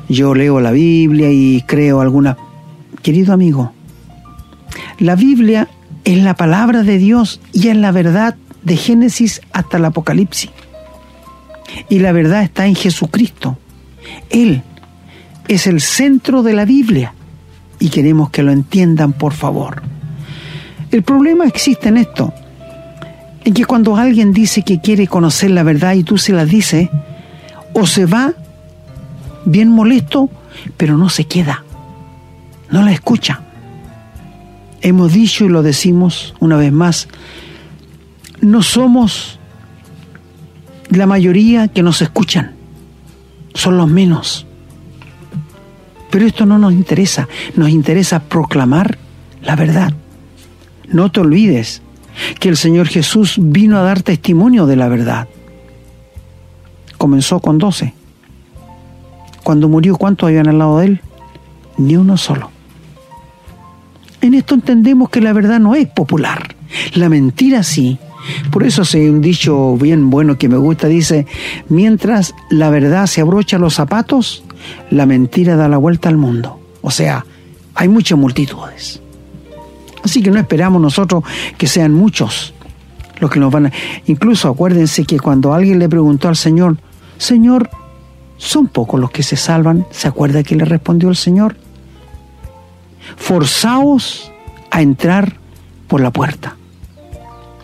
yo 0.08 0.34
leo 0.34 0.62
la 0.62 0.72
Biblia 0.72 1.30
y 1.30 1.62
creo 1.68 2.00
alguna... 2.00 2.38
Querido 3.02 3.34
amigo, 3.34 3.74
la 5.00 5.18
Biblia 5.18 5.68
es 6.04 6.18
la 6.18 6.36
palabra 6.36 6.84
de 6.84 6.98
Dios 6.98 7.40
y 7.52 7.70
es 7.70 7.78
la 7.78 7.92
verdad 7.92 8.36
de 8.64 8.78
Génesis 8.78 9.42
hasta 9.52 9.78
el 9.78 9.86
Apocalipsis. 9.86 10.50
Y 11.90 12.00
la 12.00 12.12
verdad 12.12 12.44
está 12.44 12.66
en 12.66 12.76
Jesucristo. 12.76 13.58
Él 14.30 14.64
es 15.48 15.68
el 15.68 15.82
centro 15.82 16.44
de 16.44 16.54
la 16.54 16.66
Biblia 16.66 17.14
y 17.80 17.90
queremos 17.90 18.30
que 18.30 18.44
lo 18.44 18.52
entiendan, 18.52 19.14
por 19.14 19.34
favor. 19.34 19.82
El 20.92 21.04
problema 21.04 21.46
existe 21.46 21.90
en 21.90 21.98
esto, 21.98 22.34
en 23.44 23.54
que 23.54 23.66
cuando 23.66 23.98
alguien 23.98 24.32
dice 24.32 24.62
que 24.64 24.80
quiere 24.80 25.08
conocer 25.08 25.52
la 25.52 25.64
verdad 25.64 25.94
y 25.94 26.04
tú 26.04 26.18
se 26.18 26.34
la 26.34 26.46
dices, 26.46 26.90
o 27.74 27.88
se 27.88 28.06
va 28.06 28.34
bien 29.46 29.70
molesto, 29.70 30.30
pero 30.78 30.98
no 30.98 31.10
se 31.10 31.26
queda, 31.26 31.64
no 32.70 32.84
la 32.84 32.92
escucha. 32.92 33.43
Hemos 34.84 35.14
dicho 35.14 35.46
y 35.46 35.50
lo 35.50 35.64
decimos 35.64 36.36
una 36.42 36.58
vez 36.58 36.74
más, 36.74 37.08
no 38.42 38.62
somos 38.62 39.40
la 40.90 41.08
mayoría 41.08 41.70
que 41.70 41.82
nos 41.82 42.02
escuchan, 42.02 42.52
son 43.54 43.78
los 43.78 43.88
menos. 43.88 44.46
Pero 46.12 46.26
esto 46.26 46.46
no 46.46 46.60
nos 46.60 46.74
interesa, 46.74 47.30
nos 47.56 47.70
interesa 47.70 48.20
proclamar 48.20 48.98
la 49.42 49.56
verdad. 49.56 49.94
No 50.90 51.10
te 51.10 51.22
olvides 51.22 51.82
que 52.42 52.50
el 52.50 52.58
Señor 52.58 52.88
Jesús 52.88 53.38
vino 53.40 53.78
a 53.78 53.84
dar 53.84 54.02
testimonio 54.02 54.66
de 54.66 54.76
la 54.76 54.90
verdad. 54.90 55.30
Comenzó 56.98 57.40
con 57.40 57.58
doce. 57.58 57.94
Cuando 59.44 59.70
murió, 59.70 59.96
¿cuántos 59.96 60.28
habían 60.28 60.50
al 60.50 60.60
lado 60.60 60.80
de 60.80 60.88
él? 60.88 61.02
Ni 61.78 61.96
uno 61.96 62.18
solo. 62.18 62.53
En 64.24 64.34
esto 64.36 64.56
entendemos 64.56 65.10
que 65.10 65.20
la 65.20 65.34
verdad 65.34 65.60
no 65.60 65.76
es 65.76 65.86
popular, 65.86 66.56
la 66.94 67.10
mentira 67.10 67.62
sí. 67.62 67.98
Por 68.52 68.64
eso 68.64 68.84
hay 68.94 69.10
un 69.10 69.20
dicho 69.20 69.76
bien 69.76 70.10
bueno 70.10 70.38
que 70.38 70.48
me 70.48 70.56
gusta, 70.56 70.88
dice, 70.88 71.28
mientras 71.68 72.34
la 72.50 72.70
verdad 72.70 73.06
se 73.08 73.20
abrocha 73.20 73.58
los 73.58 73.74
zapatos, 73.74 74.46
la 74.90 75.06
mentira 75.06 75.58
da 75.58 75.68
la 75.68 75.76
vuelta 75.78 76.08
al 76.08 76.16
mundo. 76.16 76.58
O 76.82 76.90
sea, 76.90 77.26
hay 77.76 77.90
muchas 77.90 78.18
multitudes. 78.18 79.02
Así 80.06 80.24
que 80.24 80.32
no 80.32 80.40
esperamos 80.40 80.82
nosotros 80.82 81.26
que 81.58 81.68
sean 81.68 81.94
muchos 81.94 82.54
los 83.20 83.30
que 83.30 83.42
nos 83.42 83.52
van 83.52 83.66
a... 83.66 83.72
Incluso 84.06 84.48
acuérdense 84.48 85.04
que 85.04 85.20
cuando 85.20 85.54
alguien 85.54 85.80
le 85.80 85.90
preguntó 85.90 86.30
al 86.30 86.38
Señor, 86.38 86.78
Señor, 87.18 87.70
¿son 88.38 88.68
pocos 88.68 89.02
los 89.02 89.12
que 89.12 89.22
se 89.22 89.36
salvan? 89.36 89.86
¿Se 89.92 90.08
acuerda 90.08 90.44
que 90.44 90.56
le 90.56 90.64
respondió 90.64 91.10
el 91.10 91.18
Señor? 91.18 91.58
Forzaos 93.16 94.32
a 94.72 94.82
entrar 94.82 95.38
por 95.88 96.02
la 96.02 96.12
puerta, 96.12 96.56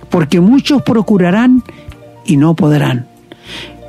porque 0.09 0.39
muchos 0.39 0.81
procurarán 0.81 1.63
y 2.25 2.37
no 2.37 2.55
podrán. 2.55 3.07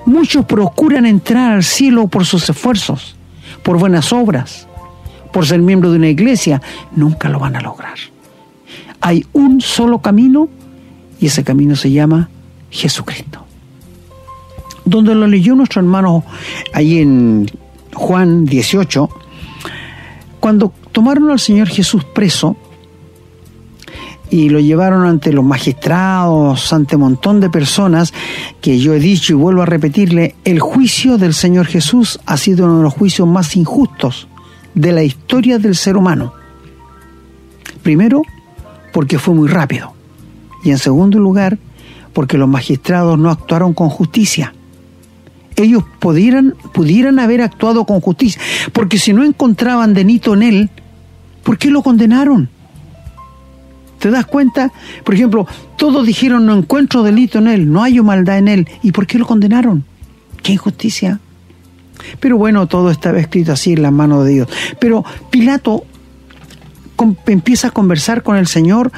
Muchos 0.07 0.47
procuran 0.47 1.07
entrar 1.07 1.53
al 1.53 1.63
cielo 1.63 2.09
por 2.09 2.25
sus 2.25 2.49
esfuerzos, 2.49 3.17
por 3.63 3.79
buenas 3.79 4.13
obras, 4.13 4.67
por 5.33 5.47
ser 5.47 5.61
miembro 5.61 5.91
de 5.91 5.99
una 5.99 6.09
iglesia, 6.09 6.61
nunca 6.93 7.29
lo 7.29 7.39
van 7.39 7.57
a 7.57 7.61
lograr. 7.61 7.99
Hay 9.01 9.27
un 9.33 9.61
solo 9.61 10.01
camino 10.01 10.49
y 11.21 11.27
ese 11.27 11.45
camino 11.45 11.77
se 11.77 11.91
llama 11.91 12.29
Jesucristo. 12.71 13.45
Donde 14.85 15.15
lo 15.15 15.27
leyó 15.27 15.55
nuestro 15.55 15.81
hermano 15.81 16.25
ahí 16.73 16.99
en 16.99 17.51
Juan 17.95 18.47
18, 18.47 19.09
cuando 20.41 20.73
tomaron 21.01 21.31
al 21.31 21.41
Señor 21.41 21.69
Jesús 21.69 22.05
preso 22.05 22.59
y 24.29 24.51
lo 24.51 24.61
llevaron 24.61 25.07
ante 25.07 25.33
los 25.33 25.43
magistrados, 25.43 26.75
ante 26.75 26.97
un 26.97 27.01
montón 27.01 27.41
de 27.41 27.49
personas, 27.49 28.13
que 28.61 28.79
yo 28.79 28.93
he 28.93 28.99
dicho 28.99 29.33
y 29.33 29.37
vuelvo 29.37 29.63
a 29.63 29.67
repetirle, 29.67 30.35
el 30.45 30.61
juicio 30.61 31.17
del 31.17 31.33
Señor 31.33 31.65
Jesús 31.65 32.21
ha 32.27 32.37
sido 32.37 32.67
uno 32.67 32.77
de 32.77 32.83
los 32.83 32.93
juicios 32.93 33.27
más 33.27 33.57
injustos 33.57 34.29
de 34.75 34.93
la 34.93 35.03
historia 35.03 35.59
del 35.59 35.75
ser 35.75 35.97
humano. 35.97 36.35
Primero, 37.83 38.21
porque 38.93 39.19
fue 39.19 39.33
muy 39.33 39.49
rápido. 39.49 39.95
Y 40.65 40.71
en 40.71 40.77
segundo 40.77 41.19
lugar, 41.19 41.57
porque 42.13 42.37
los 42.37 42.47
magistrados 42.47 43.19
no 43.19 43.31
actuaron 43.31 43.73
con 43.73 43.89
justicia 43.89 44.53
ellos 45.63 45.85
pudieran, 45.99 46.55
pudieran 46.73 47.19
haber 47.19 47.43
actuado 47.43 47.85
con 47.85 48.01
justicia, 48.01 48.41
porque 48.73 48.99
si 48.99 49.13
no 49.13 49.25
encontraban 49.25 49.95
delito 49.95 50.35
en 50.35 50.43
él, 50.43 50.71
¿por 51.43 51.59
qué 51.59 51.71
lo 51.71 51.83
condenaron? 51.83 52.49
¿Te 53.99 54.11
das 54.11 54.27
cuenta? 54.27 54.73
Por 55.05 55.15
ejemplo, 55.15 55.47
todos 55.77 56.07
dijeron 56.07 56.47
no 56.47 56.57
encuentro 56.57 57.03
delito 57.03 57.39
en 57.39 57.49
él, 57.49 57.71
no 57.71 57.83
hay 57.83 58.01
maldad 58.01 58.39
en 58.39 58.49
él, 58.49 58.69
¿y 58.83 58.93
por 58.93 59.07
qué 59.07 59.19
lo 59.19 59.27
condenaron? 59.27 59.85
¿Qué 60.43 60.53
injusticia? 60.53 61.21
Pero 62.19 62.39
bueno, 62.39 62.67
todo 62.67 62.91
estaba 62.91 63.19
escrito 63.19 63.53
así 63.53 63.75
en 63.75 63.83
la 63.83 63.91
mano 63.91 64.25
de 64.25 64.33
Dios. 64.33 64.49
Pero 64.79 65.05
Pilato 65.31 65.85
empieza 67.27 67.69
a 67.69 67.71
conversar 67.71 68.23
con 68.23 68.37
el 68.37 68.47
Señor 68.47 68.91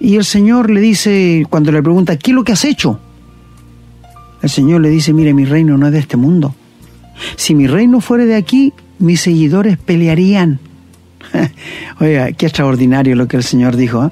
y 0.00 0.16
el 0.16 0.24
Señor 0.24 0.70
le 0.70 0.80
dice, 0.80 1.46
cuando 1.48 1.72
le 1.72 1.82
pregunta, 1.82 2.16
¿qué 2.16 2.32
es 2.32 2.34
lo 2.34 2.44
que 2.44 2.52
has 2.52 2.64
hecho? 2.64 3.00
El 4.42 4.50
Señor 4.50 4.80
le 4.80 4.90
dice, 4.90 5.12
mire, 5.12 5.32
mi 5.32 5.44
reino 5.44 5.78
no 5.78 5.86
es 5.86 5.92
de 5.92 6.00
este 6.00 6.16
mundo. 6.16 6.54
Si 7.36 7.54
mi 7.54 7.66
reino 7.66 8.00
fuera 8.00 8.24
de 8.24 8.34
aquí, 8.34 8.72
mis 8.98 9.20
seguidores 9.20 9.78
pelearían. 9.78 10.58
Oiga, 12.00 12.32
qué 12.32 12.46
extraordinario 12.46 13.16
lo 13.16 13.28
que 13.28 13.36
el 13.36 13.42
Señor 13.42 13.76
dijo. 13.76 14.04
¿eh? 14.04 14.10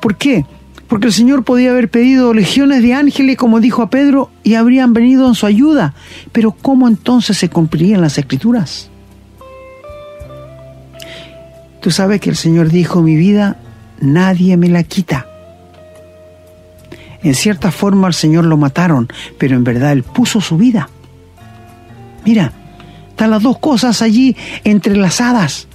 ¿Por 0.00 0.16
qué? 0.16 0.44
Porque 0.88 1.06
el 1.06 1.12
Señor 1.12 1.44
podía 1.44 1.70
haber 1.70 1.88
pedido 1.88 2.34
legiones 2.34 2.82
de 2.82 2.94
ángeles, 2.94 3.36
como 3.36 3.60
dijo 3.60 3.82
a 3.82 3.90
Pedro, 3.90 4.30
y 4.42 4.54
habrían 4.54 4.92
venido 4.92 5.26
en 5.26 5.34
su 5.34 5.46
ayuda. 5.46 5.94
Pero 6.32 6.52
¿cómo 6.52 6.88
entonces 6.88 7.38
se 7.38 7.48
cumplirían 7.48 8.00
las 8.00 8.18
escrituras? 8.18 8.90
Tú 11.80 11.90
sabes 11.90 12.20
que 12.20 12.30
el 12.30 12.36
Señor 12.36 12.70
dijo, 12.70 13.02
mi 13.02 13.16
vida 13.16 13.56
nadie 14.00 14.56
me 14.56 14.68
la 14.68 14.82
quita. 14.82 15.26
En 17.22 17.34
cierta 17.34 17.70
forma 17.70 18.06
al 18.06 18.14
Señor 18.14 18.44
lo 18.44 18.56
mataron, 18.56 19.08
pero 19.38 19.56
en 19.56 19.64
verdad 19.64 19.92
Él 19.92 20.02
puso 20.02 20.40
su 20.40 20.58
vida. 20.58 20.88
Mira, 22.24 22.52
están 23.08 23.30
las 23.30 23.42
dos 23.42 23.58
cosas 23.58 24.02
allí 24.02 24.36
entrelazadas. 24.64 25.66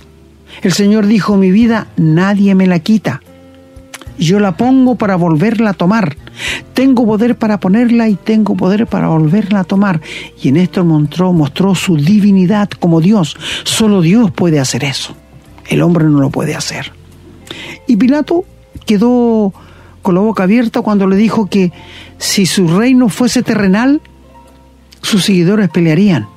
El 0.62 0.74
Señor 0.74 1.08
dijo, 1.08 1.38
mi 1.38 1.52
vida 1.52 1.88
nadie 1.98 2.56
me 2.56 2.68
la 2.68 2.80
quita. 2.80 3.22
Yo 4.20 4.40
la 4.42 4.58
pongo 4.58 4.96
para 4.96 5.16
volverla 5.16 5.72
a 5.72 5.74
tomar. 5.74 6.18
Tengo 6.74 7.06
poder 7.06 7.38
para 7.38 7.60
ponerla 7.60 8.10
y 8.10 8.16
tengo 8.16 8.56
poder 8.56 8.86
para 8.86 9.08
volverla 9.08 9.62
a 9.62 9.64
tomar. 9.64 10.02
Y 10.42 10.50
en 10.50 10.58
esto 10.58 10.84
mostró, 10.84 11.74
su 11.74 11.96
divinidad 11.96 12.70
como 12.70 13.00
Dios. 13.00 13.38
Solo 13.64 14.02
Dios 14.02 14.32
puede 14.32 14.60
hacer 14.60 14.84
eso. 14.84 15.16
El 15.68 15.82
hombre 15.82 16.06
no 16.06 16.20
lo 16.20 16.30
puede 16.30 16.54
hacer. 16.54 16.92
Y 17.88 17.96
Pilato 17.96 18.44
quedó 18.86 19.54
con 20.02 20.16
la 20.16 20.22
boca 20.22 20.44
abierta 20.44 20.82
cuando 20.82 21.08
le 21.08 21.16
dijo 21.16 21.46
que 21.46 21.72
si 22.18 22.46
su 22.46 22.68
reino 22.68 23.08
fuese 23.08 23.42
terrenal, 23.42 24.02
sus 25.02 25.24
seguidores 25.24 25.70
pelearían, 25.70 26.28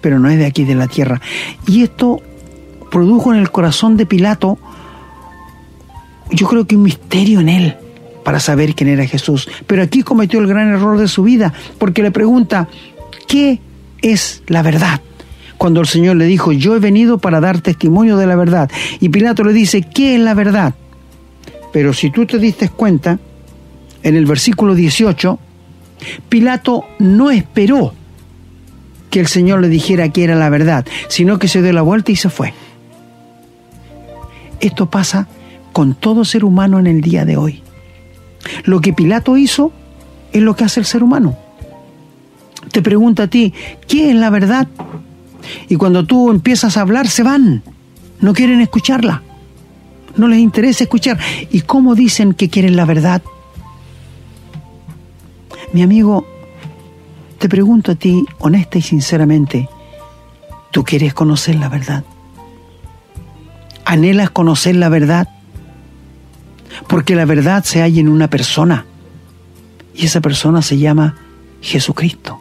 pero 0.00 0.18
no 0.18 0.30
es 0.30 0.38
de 0.38 0.46
aquí 0.46 0.64
de 0.64 0.74
la 0.74 0.88
tierra. 0.88 1.20
Y 1.66 1.82
esto 1.82 2.22
produjo 2.94 3.34
en 3.34 3.40
el 3.40 3.50
corazón 3.50 3.96
de 3.96 4.06
Pilato, 4.06 4.56
yo 6.30 6.46
creo 6.46 6.64
que 6.64 6.76
un 6.76 6.84
misterio 6.84 7.40
en 7.40 7.48
él 7.48 7.76
para 8.22 8.38
saber 8.38 8.76
quién 8.76 8.88
era 8.88 9.04
Jesús. 9.04 9.48
Pero 9.66 9.82
aquí 9.82 10.02
cometió 10.02 10.38
el 10.38 10.46
gran 10.46 10.68
error 10.68 10.96
de 10.96 11.08
su 11.08 11.24
vida, 11.24 11.52
porque 11.78 12.04
le 12.04 12.12
pregunta, 12.12 12.68
¿qué 13.26 13.58
es 14.00 14.44
la 14.46 14.62
verdad? 14.62 15.00
cuando 15.56 15.80
el 15.80 15.86
Señor 15.86 16.16
le 16.16 16.26
dijo, 16.26 16.52
yo 16.52 16.76
he 16.76 16.78
venido 16.78 17.16
para 17.16 17.40
dar 17.40 17.60
testimonio 17.60 18.18
de 18.18 18.26
la 18.26 18.36
verdad. 18.36 18.70
Y 19.00 19.08
Pilato 19.08 19.44
le 19.44 19.54
dice, 19.54 19.82
¿qué 19.82 20.16
es 20.16 20.20
la 20.20 20.34
verdad? 20.34 20.74
Pero 21.72 21.94
si 21.94 22.10
tú 22.10 22.26
te 22.26 22.38
diste 22.38 22.68
cuenta, 22.68 23.18
en 24.02 24.14
el 24.14 24.26
versículo 24.26 24.74
18, 24.74 25.38
Pilato 26.28 26.84
no 26.98 27.30
esperó 27.30 27.94
que 29.08 29.20
el 29.20 29.26
Señor 29.26 29.60
le 29.60 29.68
dijera 29.68 30.10
que 30.10 30.24
era 30.24 30.34
la 30.34 30.50
verdad, 30.50 30.84
sino 31.08 31.38
que 31.38 31.48
se 31.48 31.62
dio 31.62 31.72
la 31.72 31.82
vuelta 31.82 32.12
y 32.12 32.16
se 32.16 32.28
fue. 32.28 32.52
Esto 34.60 34.90
pasa 34.90 35.28
con 35.72 35.94
todo 35.94 36.24
ser 36.24 36.44
humano 36.44 36.78
en 36.78 36.86
el 36.86 37.00
día 37.00 37.24
de 37.24 37.36
hoy. 37.36 37.62
Lo 38.64 38.80
que 38.80 38.92
Pilato 38.92 39.36
hizo 39.36 39.72
es 40.32 40.42
lo 40.42 40.54
que 40.56 40.64
hace 40.64 40.80
el 40.80 40.86
ser 40.86 41.02
humano. 41.02 41.36
Te 42.70 42.82
pregunta 42.82 43.24
a 43.24 43.26
ti, 43.28 43.52
¿qué 43.86 44.10
es 44.10 44.16
la 44.16 44.30
verdad? 44.30 44.68
Y 45.68 45.76
cuando 45.76 46.04
tú 46.04 46.30
empiezas 46.30 46.76
a 46.76 46.80
hablar, 46.80 47.08
se 47.08 47.22
van. 47.22 47.62
No 48.20 48.32
quieren 48.32 48.60
escucharla. 48.60 49.22
No 50.16 50.28
les 50.28 50.38
interesa 50.38 50.84
escuchar. 50.84 51.18
¿Y 51.50 51.62
cómo 51.62 51.94
dicen 51.94 52.34
que 52.34 52.48
quieren 52.48 52.76
la 52.76 52.84
verdad? 52.84 53.22
Mi 55.72 55.82
amigo, 55.82 56.24
te 57.38 57.48
pregunto 57.48 57.92
a 57.92 57.94
ti, 57.96 58.24
honesta 58.38 58.78
y 58.78 58.82
sinceramente, 58.82 59.68
¿tú 60.70 60.84
quieres 60.84 61.14
conocer 61.14 61.56
la 61.56 61.68
verdad? 61.68 62.04
¿Anhelas 63.84 64.30
conocer 64.30 64.76
la 64.76 64.88
verdad? 64.88 65.28
Porque 66.88 67.14
la 67.14 67.24
verdad 67.24 67.64
se 67.64 67.80
halla 67.80 68.00
en 68.00 68.08
una 68.08 68.28
persona 68.28 68.86
y 69.94 70.06
esa 70.06 70.20
persona 70.20 70.62
se 70.62 70.78
llama 70.78 71.16
Jesucristo. 71.60 72.40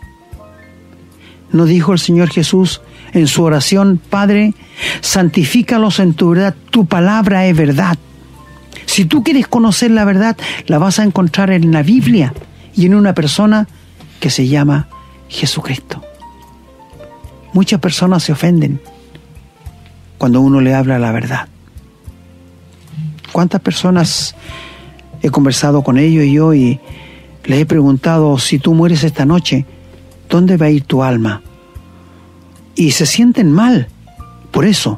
¿No 1.52 1.66
dijo 1.66 1.94
el 1.94 2.00
Señor 2.00 2.30
Jesús 2.30 2.82
en 3.14 3.28
su 3.28 3.44
oración, 3.44 4.02
Padre, 4.10 4.56
santifícalos 5.02 6.00
en 6.00 6.16
tu 6.16 6.30
verdad, 6.30 6.56
tu 6.72 6.86
palabra 6.86 7.46
es 7.46 7.56
verdad? 7.56 7.98
Si 8.86 9.06
tú 9.06 9.24
quieres 9.24 9.48
conocer 9.48 9.92
la 9.92 10.06
verdad, 10.06 10.36
la 10.66 10.80
vas 10.80 11.00
a 11.00 11.04
encontrar 11.04 11.52
en 11.52 11.72
la 11.72 11.84
Biblia 11.84 12.34
y 12.76 12.86
en 12.86 12.96
una 12.96 13.14
persona 13.14 13.68
que 14.20 14.30
se 14.30 14.48
llama 14.48 14.88
Jesucristo. 15.30 16.04
Muchas 17.54 17.80
personas 17.80 18.24
se 18.24 18.32
ofenden 18.32 18.82
cuando 20.24 20.40
uno 20.40 20.62
le 20.62 20.74
habla 20.74 21.00
la 21.00 21.12
verdad. 21.12 21.50
¿Cuántas 23.34 23.60
personas 23.60 24.36
he 25.22 25.30
conversado 25.30 25.84
con 25.84 25.98
ellos 25.98 26.24
y 26.24 26.32
yo 26.32 26.54
y 26.54 26.80
les 27.44 27.60
he 27.60 27.66
preguntado, 27.66 28.40
si 28.40 28.58
tú 28.58 28.74
mueres 28.74 29.04
esta 29.04 29.26
noche, 29.26 29.66
¿dónde 30.30 30.56
va 30.56 30.68
a 30.68 30.70
ir 30.70 30.86
tu 30.86 31.04
alma? 31.04 31.42
Y 32.74 32.92
se 32.92 33.06
sienten 33.06 33.52
mal 33.52 33.90
por 34.52 34.64
eso, 34.64 34.98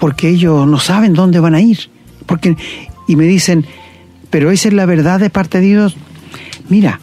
porque 0.00 0.30
ellos 0.30 0.66
no 0.66 0.78
saben 0.78 1.12
dónde 1.12 1.38
van 1.38 1.54
a 1.54 1.60
ir. 1.60 1.90
Porque, 2.24 2.56
y 3.08 3.14
me 3.14 3.24
dicen, 3.24 3.66
pero 4.30 4.50
esa 4.50 4.68
es 4.68 4.74
la 4.74 4.86
verdad 4.86 5.20
de 5.20 5.28
parte 5.28 5.60
de 5.60 5.66
Dios. 5.66 5.98
Mira, 6.70 6.98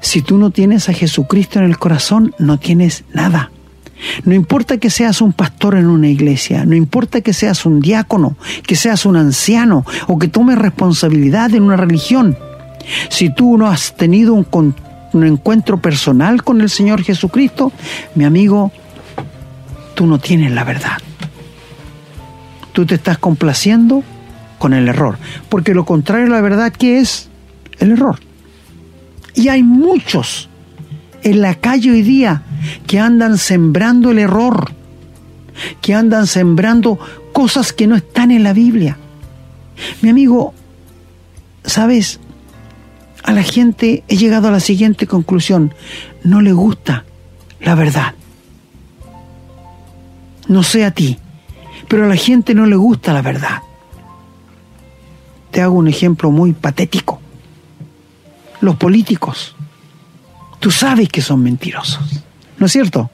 si 0.00 0.20
tú 0.20 0.36
no 0.36 0.50
tienes 0.50 0.88
a 0.88 0.94
Jesucristo 0.94 1.60
en 1.60 1.66
el 1.66 1.78
corazón, 1.78 2.34
no 2.40 2.58
tienes 2.58 3.04
nada. 3.12 3.52
No 4.24 4.34
importa 4.34 4.78
que 4.78 4.90
seas 4.90 5.20
un 5.20 5.32
pastor 5.32 5.76
en 5.76 5.86
una 5.86 6.08
iglesia, 6.08 6.64
no 6.64 6.74
importa 6.74 7.20
que 7.20 7.32
seas 7.32 7.64
un 7.66 7.80
diácono, 7.80 8.36
que 8.66 8.76
seas 8.76 9.06
un 9.06 9.16
anciano 9.16 9.84
o 10.08 10.18
que 10.18 10.28
tomes 10.28 10.58
responsabilidad 10.58 11.54
en 11.54 11.62
una 11.62 11.76
religión. 11.76 12.36
Si 13.08 13.30
tú 13.30 13.56
no 13.56 13.68
has 13.68 13.96
tenido 13.96 14.34
un, 14.34 14.74
encuentro 15.24 15.80
personal 15.80 16.42
con 16.42 16.60
el 16.60 16.70
Señor 16.70 17.02
Jesucristo, 17.02 17.72
mi 18.14 18.24
amigo, 18.24 18.72
tú 19.94 20.06
no 20.06 20.18
tienes 20.18 20.52
la 20.52 20.64
verdad. 20.64 20.98
Tú 22.72 22.84
te 22.84 22.96
estás 22.96 23.18
complaciendo 23.18 24.02
con 24.58 24.74
el 24.74 24.88
error, 24.88 25.18
porque 25.48 25.74
lo 25.74 25.84
contrario 25.84 26.26
a 26.26 26.30
la 26.30 26.40
verdad, 26.40 26.72
¿qué 26.72 26.98
es? 26.98 27.28
El 27.78 27.92
error. 27.92 28.18
Y 29.34 29.48
hay 29.48 29.62
muchos 29.62 30.48
en 31.24 31.40
la 31.40 31.56
calle 31.56 31.90
hoy 31.90 32.02
día 32.02 32.42
que 32.86 33.00
andan 33.00 33.38
sembrando 33.38 34.10
el 34.10 34.18
error, 34.18 34.72
que 35.80 35.94
andan 35.94 36.26
sembrando 36.26 36.98
cosas 37.32 37.72
que 37.72 37.86
no 37.86 37.96
están 37.96 38.30
en 38.30 38.44
la 38.44 38.52
Biblia. 38.52 38.98
Mi 40.02 40.10
amigo, 40.10 40.54
¿sabes? 41.64 42.20
A 43.22 43.32
la 43.32 43.42
gente 43.42 44.04
he 44.06 44.16
llegado 44.16 44.48
a 44.48 44.52
la 44.52 44.60
siguiente 44.60 45.06
conclusión. 45.06 45.74
No 46.22 46.40
le 46.42 46.52
gusta 46.52 47.04
la 47.60 47.74
verdad. 47.74 48.14
No 50.46 50.62
sé 50.62 50.84
a 50.84 50.90
ti, 50.90 51.18
pero 51.88 52.04
a 52.04 52.08
la 52.08 52.16
gente 52.16 52.54
no 52.54 52.66
le 52.66 52.76
gusta 52.76 53.12
la 53.12 53.22
verdad. 53.22 53.62
Te 55.50 55.62
hago 55.62 55.74
un 55.74 55.88
ejemplo 55.88 56.30
muy 56.30 56.52
patético 56.52 57.20
los 58.64 58.76
políticos. 58.76 59.54
Tú 60.64 60.70
sabes 60.70 61.10
que 61.10 61.20
son 61.20 61.42
mentirosos, 61.42 62.24
¿no 62.56 62.64
es 62.64 62.72
cierto? 62.72 63.10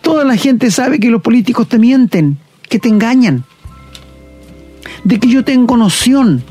Toda 0.00 0.24
la 0.24 0.38
gente 0.38 0.70
sabe 0.70 0.98
que 0.98 1.10
los 1.10 1.20
políticos 1.20 1.68
te 1.68 1.78
mienten, 1.78 2.38
que 2.66 2.78
te 2.78 2.88
engañan, 2.88 3.44
de 5.04 5.20
que 5.20 5.28
yo 5.28 5.44
tengo 5.44 5.76
noción, 5.76 6.42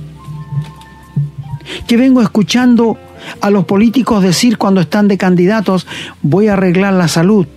que 1.88 1.98
vengo 1.98 2.22
escuchando 2.22 3.00
a 3.42 3.50
los 3.50 3.66
políticos 3.66 4.22
decir 4.22 4.60
cuando 4.60 4.80
están 4.80 5.08
de 5.08 5.18
candidatos, 5.18 5.88
voy 6.22 6.50
a 6.50 6.54
arreglar 6.54 6.94
la 6.94 7.08
salud, 7.08 7.48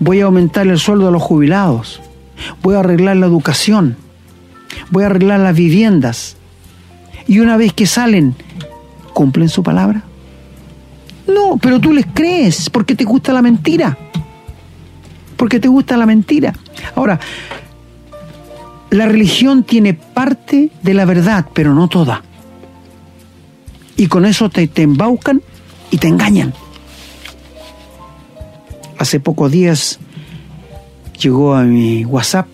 voy 0.00 0.22
a 0.22 0.24
aumentar 0.24 0.66
el 0.66 0.78
sueldo 0.78 1.04
de 1.04 1.12
los 1.12 1.22
jubilados, 1.22 2.00
voy 2.62 2.76
a 2.76 2.78
arreglar 2.78 3.18
la 3.18 3.26
educación, 3.26 3.98
voy 4.90 5.02
a 5.02 5.08
arreglar 5.08 5.40
las 5.40 5.54
viviendas. 5.54 6.38
Y 7.26 7.40
una 7.40 7.58
vez 7.58 7.74
que 7.74 7.84
salen 7.84 8.34
¿Cumplen 9.14 9.48
su 9.48 9.62
palabra? 9.62 10.02
No, 11.26 11.58
pero 11.60 11.80
tú 11.80 11.92
les 11.92 12.06
crees 12.12 12.70
porque 12.70 12.94
te 12.94 13.04
gusta 13.04 13.32
la 13.32 13.42
mentira. 13.42 13.96
Porque 15.36 15.60
te 15.60 15.68
gusta 15.68 15.96
la 15.96 16.06
mentira. 16.06 16.52
Ahora, 16.94 17.18
la 18.90 19.06
religión 19.06 19.64
tiene 19.64 19.94
parte 19.94 20.70
de 20.82 20.94
la 20.94 21.04
verdad, 21.04 21.46
pero 21.52 21.74
no 21.74 21.88
toda. 21.88 22.22
Y 23.96 24.06
con 24.08 24.24
eso 24.24 24.50
te, 24.50 24.66
te 24.68 24.82
embaucan 24.82 25.42
y 25.90 25.98
te 25.98 26.08
engañan. 26.08 26.52
Hace 28.98 29.20
pocos 29.20 29.50
días 29.50 29.98
llegó 31.20 31.54
a 31.54 31.62
mi 31.62 32.04
WhatsApp, 32.04 32.46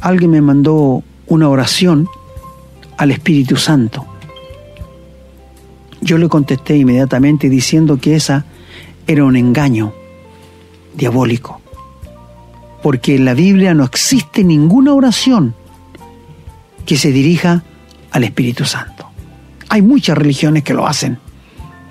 alguien 0.00 0.30
me 0.30 0.40
mandó 0.40 1.02
una 1.26 1.48
oración 1.48 2.08
al 2.96 3.10
Espíritu 3.10 3.56
Santo. 3.56 4.07
Yo 6.00 6.18
le 6.18 6.28
contesté 6.28 6.76
inmediatamente 6.76 7.48
diciendo 7.48 7.98
que 7.98 8.14
esa 8.14 8.44
era 9.06 9.24
un 9.24 9.36
engaño 9.36 9.92
diabólico, 10.94 11.60
porque 12.82 13.16
en 13.16 13.24
la 13.24 13.34
Biblia 13.34 13.74
no 13.74 13.84
existe 13.84 14.44
ninguna 14.44 14.94
oración 14.94 15.54
que 16.86 16.96
se 16.96 17.12
dirija 17.12 17.64
al 18.10 18.24
Espíritu 18.24 18.64
Santo. 18.64 19.06
Hay 19.68 19.82
muchas 19.82 20.16
religiones 20.16 20.62
que 20.62 20.74
lo 20.74 20.86
hacen, 20.86 21.18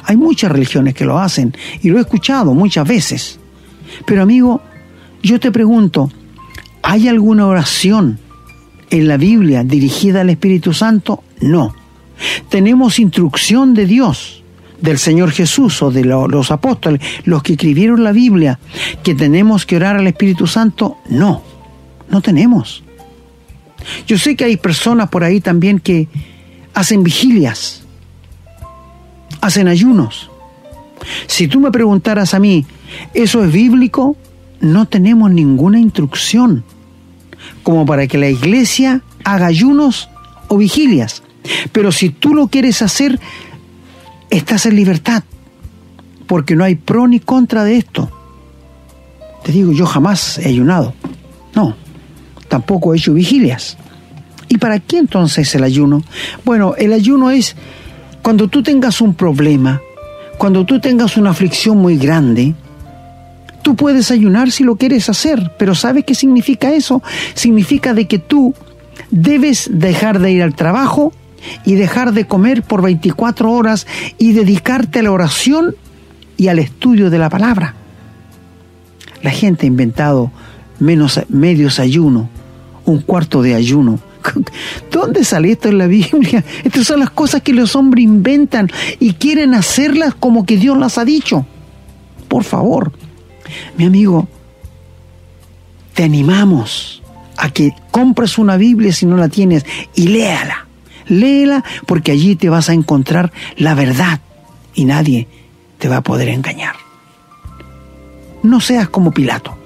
hay 0.03 0.17
muchas 0.17 0.51
religiones 0.51 0.93
que 0.93 1.05
lo 1.05 1.19
hacen, 1.19 1.55
y 1.81 1.89
lo 1.89 1.97
he 1.97 2.01
escuchado 2.01 2.53
muchas 2.53 2.87
veces. 2.87 3.39
Pero 4.05 4.23
amigo, 4.23 4.61
yo 5.21 5.39
te 5.39 5.51
pregunto, 5.51 6.09
¿hay 6.81 7.07
alguna 7.07 7.47
oración 7.47 8.19
en 8.89 9.07
la 9.07 9.17
Biblia 9.17 9.63
dirigida 9.63 10.21
al 10.21 10.29
Espíritu 10.29 10.73
Santo? 10.73 11.23
No. 11.41 11.75
Tenemos 12.49 12.99
instrucción 12.99 13.73
de 13.73 13.86
Dios, 13.86 14.43
del 14.81 14.97
Señor 14.97 15.31
Jesús 15.31 15.81
o 15.81 15.91
de 15.91 16.05
los 16.05 16.51
apóstoles, 16.51 17.01
los 17.25 17.43
que 17.43 17.53
escribieron 17.53 18.03
la 18.03 18.12
Biblia, 18.12 18.60
que 19.03 19.15
tenemos 19.15 19.65
que 19.65 19.75
orar 19.77 19.97
al 19.97 20.07
Espíritu 20.07 20.47
Santo. 20.47 20.97
No, 21.10 21.41
no 22.10 22.21
tenemos. 22.21 22.83
Yo 24.05 24.17
sé 24.17 24.36
que 24.36 24.45
hay 24.45 24.57
personas 24.57 25.10
por 25.10 25.23
ahí 25.23 25.41
también 25.41 25.79
que 25.79 26.07
hacen 26.73 27.03
vigilias, 27.03 27.83
hacen 29.41 29.67
ayunos. 29.67 30.29
Si 31.27 31.47
tú 31.47 31.60
me 31.60 31.71
preguntaras 31.71 32.33
a 32.33 32.39
mí, 32.39 32.65
¿eso 33.13 33.43
es 33.43 33.51
bíblico? 33.51 34.15
No 34.60 34.88
tenemos 34.88 35.31
ninguna 35.31 35.79
instrucción 35.79 36.63
como 37.63 37.86
para 37.86 38.07
que 38.07 38.17
la 38.17 38.29
iglesia 38.29 39.01
haga 39.23 39.45
ayunos 39.45 40.10
o 40.47 40.57
vigilias. 40.57 41.23
Pero 41.71 41.91
si 41.91 42.10
tú 42.10 42.33
lo 42.33 42.47
quieres 42.47 42.81
hacer, 42.81 43.19
estás 44.29 44.65
en 44.65 44.75
libertad, 44.75 45.23
porque 46.27 46.55
no 46.55 46.63
hay 46.63 46.75
pro 46.75 47.07
ni 47.07 47.19
contra 47.19 47.63
de 47.63 47.77
esto. 47.77 48.12
Te 49.43 49.51
digo, 49.51 49.71
yo 49.71 49.86
jamás 49.86 50.39
he 50.39 50.47
ayunado. 50.47 50.93
No, 51.55 51.75
tampoco 52.47 52.93
he 52.93 52.97
hecho 52.97 53.13
vigilias. 53.13 53.77
¿Y 54.49 54.57
para 54.57 54.79
qué 54.79 54.97
entonces 54.97 55.53
el 55.55 55.63
ayuno? 55.63 56.03
Bueno, 56.45 56.75
el 56.77 56.93
ayuno 56.93 57.31
es 57.31 57.55
cuando 58.21 58.47
tú 58.47 58.63
tengas 58.63 59.01
un 59.01 59.13
problema, 59.13 59.81
cuando 60.38 60.65
tú 60.65 60.79
tengas 60.79 61.17
una 61.17 61.31
aflicción 61.31 61.77
muy 61.77 61.97
grande, 61.97 62.55
Tú 63.67 63.75
puedes 63.75 64.12
ayunar 64.12 64.49
si 64.49 64.63
lo 64.63 64.77
quieres 64.77 65.10
hacer, 65.10 65.51
pero 65.60 65.75
¿sabes 65.75 66.05
qué 66.05 66.15
significa 66.15 66.71
eso? 66.71 67.03
Significa 67.33 67.93
de 67.93 68.07
que 68.07 68.17
tú 68.17 68.55
debes 69.12 69.69
dejar 69.73 70.19
de 70.19 70.31
ir 70.31 70.41
al 70.41 70.55
trabajo 70.55 71.12
y 71.65 71.75
dejar 71.75 72.13
de 72.13 72.25
comer 72.25 72.63
por 72.63 72.81
24 72.81 73.51
horas 73.51 73.88
y 74.17 74.33
dedicarte 74.33 74.99
a 74.99 75.03
la 75.03 75.12
oración 75.12 75.75
y 76.38 76.47
al 76.47 76.60
estudio 76.60 77.10
de 77.10 77.17
la 77.17 77.29
palabra. 77.29 77.75
La 79.21 79.31
gente 79.31 79.65
ha 79.65 79.67
inventado 79.67 80.31
menos, 80.79 81.19
medios 81.29 81.79
ayuno, 81.79 82.29
un 82.86 83.01
cuarto 83.01 83.41
de 83.41 83.55
ayuno. 83.55 83.99
¿Dónde 84.91 85.23
sale 85.23 85.51
esto 85.51 85.69
en 85.69 85.77
la 85.77 85.88
Biblia? 85.88 86.43
Estas 86.63 86.88
son 86.88 86.99
las 86.99 87.10
cosas 87.10 87.41
que 87.41 87.53
los 87.53 87.75
hombres 87.75 88.03
inventan 88.03 88.69
y 88.99 89.13
quieren 89.13 89.53
hacerlas 89.53 90.13
como 90.15 90.45
que 90.45 90.57
Dios 90.57 90.77
las 90.77 90.97
ha 90.97 91.05
dicho. 91.05 91.45
Por 92.27 92.43
favor, 92.43 92.91
mi 93.77 93.86
amigo, 93.86 94.27
te 95.93 96.03
animamos 96.03 97.01
a 97.38 97.49
que 97.49 97.73
compres 97.91 98.38
una 98.38 98.57
Biblia 98.57 98.91
si 98.91 99.05
no 99.05 99.17
la 99.17 99.29
tienes 99.29 99.65
y 99.95 100.10
léala. 100.10 100.66
Léela 101.07 101.63
porque 101.85 102.11
allí 102.11 102.35
te 102.35 102.49
vas 102.49 102.69
a 102.69 102.73
encontrar 102.73 103.31
la 103.57 103.75
verdad 103.75 104.21
y 104.73 104.85
nadie 104.85 105.27
te 105.77 105.87
va 105.87 105.97
a 105.97 106.01
poder 106.01 106.29
engañar. 106.29 106.75
No 108.43 108.61
seas 108.61 108.89
como 108.89 109.11
Pilato. 109.11 109.57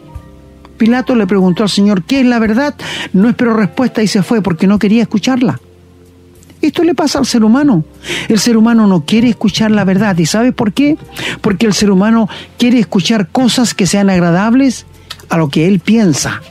Pilato 0.77 1.15
le 1.15 1.27
preguntó 1.27 1.63
al 1.63 1.69
Señor, 1.69 2.03
¿qué 2.03 2.21
es 2.21 2.25
la 2.25 2.39
verdad? 2.39 2.73
No 3.13 3.29
esperó 3.29 3.53
respuesta 3.53 4.01
y 4.01 4.07
se 4.07 4.23
fue 4.23 4.41
porque 4.41 4.65
no 4.65 4.79
quería 4.79 5.03
escucharla. 5.03 5.59
Esto 6.61 6.83
le 6.83 6.95
pasa 6.95 7.19
al 7.19 7.25
ser 7.25 7.43
humano. 7.43 7.83
El 8.29 8.39
ser 8.39 8.55
humano 8.55 8.87
no 8.87 9.05
quiere 9.05 9.29
escuchar 9.29 9.71
la 9.71 9.83
verdad. 9.83 10.17
¿Y 10.17 10.25
sabe 10.25 10.51
por 10.51 10.73
qué? 10.73 10.97
Porque 11.41 11.65
el 11.65 11.73
ser 11.73 11.91
humano 11.91 12.29
quiere 12.57 12.79
escuchar 12.79 13.27
cosas 13.27 13.73
que 13.73 13.87
sean 13.87 14.09
agradables 14.09 14.85
a 15.29 15.37
lo 15.37 15.49
que 15.49 15.67
él 15.67 15.79
piensa, 15.79 16.41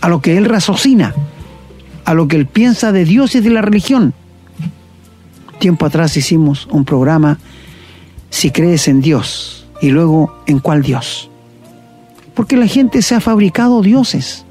a 0.00 0.08
lo 0.08 0.20
que 0.20 0.36
él 0.36 0.46
raciocina, 0.46 1.14
a 2.04 2.14
lo 2.14 2.28
que 2.28 2.36
él 2.36 2.46
piensa 2.46 2.92
de 2.92 3.04
Dios 3.04 3.34
y 3.34 3.40
de 3.40 3.50
la 3.50 3.62
religión. 3.62 4.14
Tiempo 5.58 5.86
atrás 5.86 6.16
hicimos 6.16 6.66
un 6.70 6.84
programa, 6.84 7.38
Si 8.30 8.50
crees 8.50 8.88
en 8.88 9.00
Dios, 9.00 9.66
y 9.80 9.90
luego 9.90 10.42
en 10.46 10.58
cuál 10.58 10.82
Dios. 10.82 11.30
Porque 12.34 12.56
la 12.56 12.66
gente 12.66 13.00
se 13.00 13.14
ha 13.14 13.20
fabricado 13.20 13.80
dioses. 13.80 14.44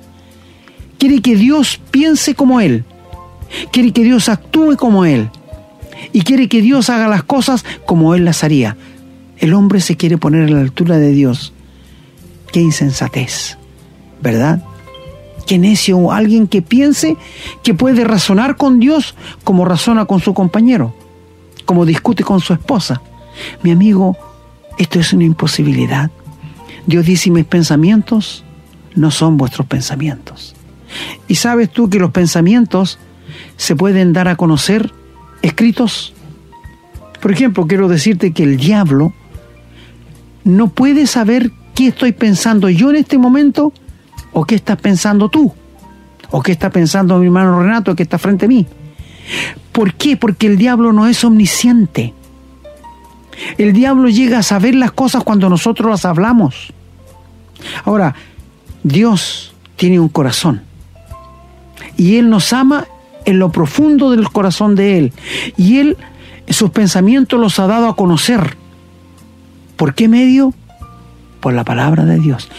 Quiere 0.98 1.22
que 1.22 1.36
Dios 1.36 1.82
piense 1.92 2.34
como 2.34 2.62
Él 2.62 2.86
quiere 3.72 3.92
que 3.92 4.04
Dios 4.04 4.30
actúe 4.30 4.76
como 4.78 5.06
Él 5.06 5.30
y 6.12 6.22
quiere 6.22 6.48
que 6.48 6.62
Dios 6.62 6.90
haga 6.90 7.08
las 7.08 7.24
cosas 7.24 7.66
como 7.86 8.16
Él 8.16 8.26
las 8.26 8.44
haría. 8.44 8.78
El 9.38 9.54
hombre 9.54 9.82
se 9.82 9.98
quiere 9.98 10.18
poner 10.18 10.48
a 10.48 10.52
la 10.52 10.62
altura 10.62 10.98
de 10.98 11.12
Dios. 11.12 11.54
Qué 12.52 12.62
insensatez, 12.62 13.58
¿verdad? 14.22 14.64
Qué 15.46 15.58
necio 15.58 16.12
alguien 16.12 16.48
que 16.48 16.62
piense 16.62 17.18
que 17.64 17.74
puede 17.74 18.04
razonar 18.04 18.56
con 18.56 18.80
Dios 18.80 19.16
como 19.44 19.66
razona 19.66 20.06
con 20.06 20.20
su 20.20 20.34
compañero, 20.34 20.94
como 21.66 21.86
discute 21.86 22.24
con 22.24 22.40
su 22.40 22.54
esposa. 22.54 23.02
Mi 23.62 23.72
amigo, 23.72 24.18
esto 24.78 25.00
es 25.00 25.14
una 25.14 25.26
imposibilidad. 25.26 26.12
Dios 26.86 27.06
dice, 27.06 27.30
mis 27.30 27.46
pensamientos 27.46 28.44
no 28.96 29.12
son 29.12 29.38
vuestros 29.38 29.68
pensamientos. 29.68 30.56
Y 31.28 31.36
sabes 31.36 31.70
tú 31.70 31.90
que 31.90 32.00
los 32.00 32.12
pensamientos 32.12 33.00
se 33.58 33.76
pueden 33.76 34.14
dar 34.14 34.28
a 34.28 34.36
conocer 34.36 34.92
escritos. 35.42 36.14
Por 37.22 37.32
ejemplo, 37.32 37.68
quiero 37.68 37.88
decirte 37.88 38.34
que 38.34 38.44
el 38.44 38.58
diablo 38.58 39.14
no 40.44 40.70
puede 40.70 41.08
saber 41.08 41.52
qué 41.74 41.88
estoy 41.88 42.12
pensando 42.12 42.70
yo 42.70 42.90
en 42.90 42.98
este 42.98 43.18
momento 43.18 43.74
o 44.34 44.46
qué 44.46 44.56
estás 44.56 44.78
pensando 44.78 45.30
tú 45.30 45.54
o 46.32 46.42
qué 46.42 46.52
está 46.52 46.70
pensando 46.70 47.18
mi 47.20 47.28
hermano 47.28 47.62
Renato 47.62 47.96
que 47.96 48.04
está 48.04 48.18
frente 48.18 48.46
a 48.46 48.48
mí. 48.48 48.66
¿Por 49.72 49.94
qué? 49.94 50.18
Porque 50.18 50.48
el 50.48 50.58
diablo 50.58 50.92
no 50.92 51.08
es 51.08 51.24
omnisciente. 51.24 52.14
El 53.58 53.74
diablo 53.74 54.10
llega 54.10 54.40
a 54.40 54.44
saber 54.44 54.76
las 54.76 54.92
cosas 54.92 55.24
cuando 55.24 55.50
nosotros 55.50 55.90
las 55.90 56.06
hablamos. 56.06 56.74
Ahora, 57.86 58.16
Dios 58.84 59.54
tiene 59.76 60.00
un 60.00 60.10
corazón 60.10 60.64
y 61.98 62.18
Él 62.18 62.30
nos 62.30 62.54
ama 62.54 62.88
en 63.26 63.40
lo 63.40 63.52
profundo 63.52 64.12
del 64.12 64.30
corazón 64.30 64.76
de 64.76 64.98
Él. 64.98 65.14
Y 65.58 65.78
Él, 65.80 65.98
sus 66.50 66.72
pensamientos 66.72 67.40
los 67.40 67.60
ha 67.60 67.68
dado 67.68 67.88
a 67.88 67.96
conocer. 67.96 68.58
¿Por 69.78 69.96
qué 69.96 70.08
medio? 70.08 70.54
Por 71.44 71.54
la 71.54 71.66
palabra 71.66 72.06
de 72.06 72.20
Dios. 72.20 72.50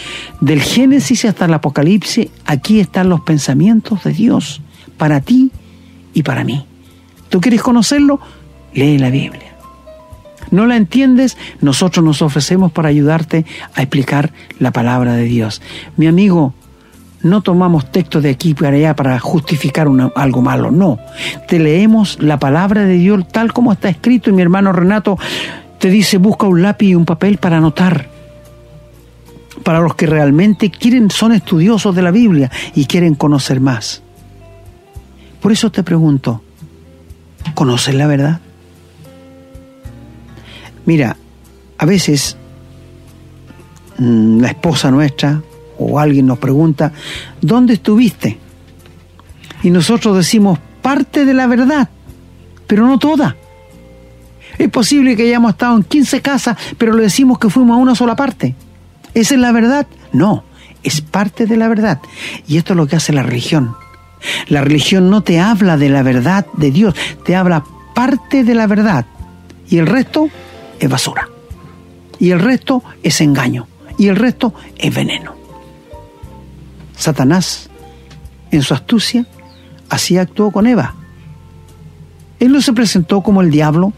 Del 0.43 0.61
Génesis 0.61 1.25
hasta 1.25 1.47
el 1.47 1.55
Apocalipsis, 1.55 2.29
aquí 2.45 2.81
están 2.81 3.09
los 3.09 3.23
pensamientos 3.23 4.05
de 4.05 4.13
Dios 4.13 4.61
para 4.99 5.23
ti 5.23 5.51
y 6.13 6.23
para 6.23 6.45
mí. 6.45 6.67
¿Tú 7.31 7.41
quieres 7.41 7.63
conocerlo? 7.63 8.21
Lee 8.75 8.99
la 8.99 9.09
Biblia. 9.09 9.57
¿No 10.51 10.67
la 10.67 10.77
entiendes? 10.77 11.39
Nosotros 11.63 12.05
nos 12.05 12.21
ofrecemos 12.21 12.73
para 12.73 12.91
ayudarte 12.91 13.47
a 13.75 13.81
explicar 13.81 14.33
la 14.59 14.71
palabra 14.71 15.15
de 15.15 15.25
Dios. 15.25 15.63
Mi 15.97 16.07
amigo, 16.07 16.53
no 17.23 17.41
tomamos 17.41 17.91
textos 17.91 18.23
de 18.23 18.29
aquí 18.29 18.53
para 18.53 18.77
allá 18.77 18.95
para 18.95 19.19
justificar 19.19 19.89
algo 20.15 20.43
malo, 20.43 20.71
no. 20.71 20.99
Te 21.49 21.59
leemos 21.59 22.19
la 22.21 22.39
palabra 22.39 22.85
de 22.85 22.99
Dios 22.99 23.27
tal 23.29 23.55
como 23.55 23.73
está 23.73 23.89
escrito 23.89 24.29
y 24.29 24.35
mi 24.35 24.43
hermano 24.43 24.73
Renato 24.73 25.19
te 25.79 25.89
dice 25.89 26.19
busca 26.19 26.47
un 26.47 26.61
lápiz 26.61 26.89
y 26.89 26.95
un 26.95 27.07
papel 27.07 27.39
para 27.39 27.57
anotar. 27.57 28.14
Para 29.63 29.81
los 29.81 29.95
que 29.95 30.07
realmente 30.07 30.71
quieren, 30.71 31.11
son 31.11 31.33
estudiosos 31.33 31.95
de 31.95 32.03
la 32.03 32.11
Biblia 32.11 32.51
y 32.75 32.87
quieren 32.87 33.15
conocer 33.15 33.61
más. 33.61 34.03
Por 35.41 35.53
eso 35.53 35.71
te 35.71 35.83
pregunto, 35.83 36.43
¿conoces 37.55 37.95
la 37.95 38.07
verdad? 38.07 38.41
Mira, 40.87 41.17
a 41.79 41.87
veces 41.87 42.37
mm, 43.99 44.41
la 44.41 44.49
esposa 44.49 44.91
nuestra 44.91 45.43
o 45.79 45.99
alguien 45.99 46.27
nos 46.27 46.39
pregunta, 46.39 46.93
¿dónde 47.41 47.75
estuviste? 47.75 48.39
Y 49.63 49.71
nosotros 49.71 50.17
decimos 50.17 50.59
parte 50.83 51.25
de 51.25 51.35
la 51.35 51.47
verdad, 51.47 51.89
pero 52.67 52.87
no 52.87 52.99
toda. 52.99 53.37
Es 54.59 54.69
posible 54.69 55.17
que 55.17 55.25
hayamos 55.25 55.53
estado 55.53 55.77
en 55.77 55.83
15 55.83 56.23
casas, 56.23 56.57
pero 56.79 56.95
le 56.95 57.03
decimos 57.03 57.39
que 57.39 57.51
fuimos 57.51 57.77
a 57.77 57.81
una 57.81 57.95
sola 57.95 58.15
parte. 58.15 58.55
¿Esa 59.15 59.35
es 59.35 59.41
la 59.41 59.53
verdad? 59.53 59.87
No, 60.13 60.45
es 60.83 61.01
parte 61.01 61.47
de 61.47 61.57
la 61.57 61.69
verdad. 61.69 62.01
Y 62.47 62.59
esto 62.59 62.73
es 62.73 62.77
lo 62.77 62.87
que 62.87 62.97
hace 62.97 63.13
la 63.13 63.23
religión. 63.23 63.77
La 64.49 64.63
religión 64.63 65.11
no 65.11 65.23
te 65.23 65.41
habla 65.41 65.77
de 65.77 65.89
la 65.89 66.03
verdad 66.03 66.47
de 66.55 66.71
Dios, 66.71 66.95
te 67.25 67.37
habla 67.37 67.65
parte 67.95 68.45
de 68.45 68.55
la 68.55 68.67
verdad. 68.67 69.07
Y 69.69 69.79
el 69.79 69.87
resto 69.87 70.29
es 70.79 70.89
basura. 70.89 71.29
Y 72.19 72.31
el 72.31 72.41
resto 72.41 72.83
es 73.03 73.21
engaño. 73.21 73.67
Y 73.99 74.09
el 74.09 74.17
resto 74.17 74.55
es 74.77 74.95
veneno. 74.95 75.35
Satanás, 76.97 77.69
en 78.51 78.63
su 78.63 78.75
astucia, 78.75 79.27
así 79.89 80.17
actuó 80.19 80.51
con 80.51 80.67
Eva. 80.67 80.95
Él 82.41 82.53
no 82.53 82.61
se 82.61 82.73
presentó 82.73 83.23
como 83.23 83.41
el 83.41 83.51
diablo, 83.51 83.93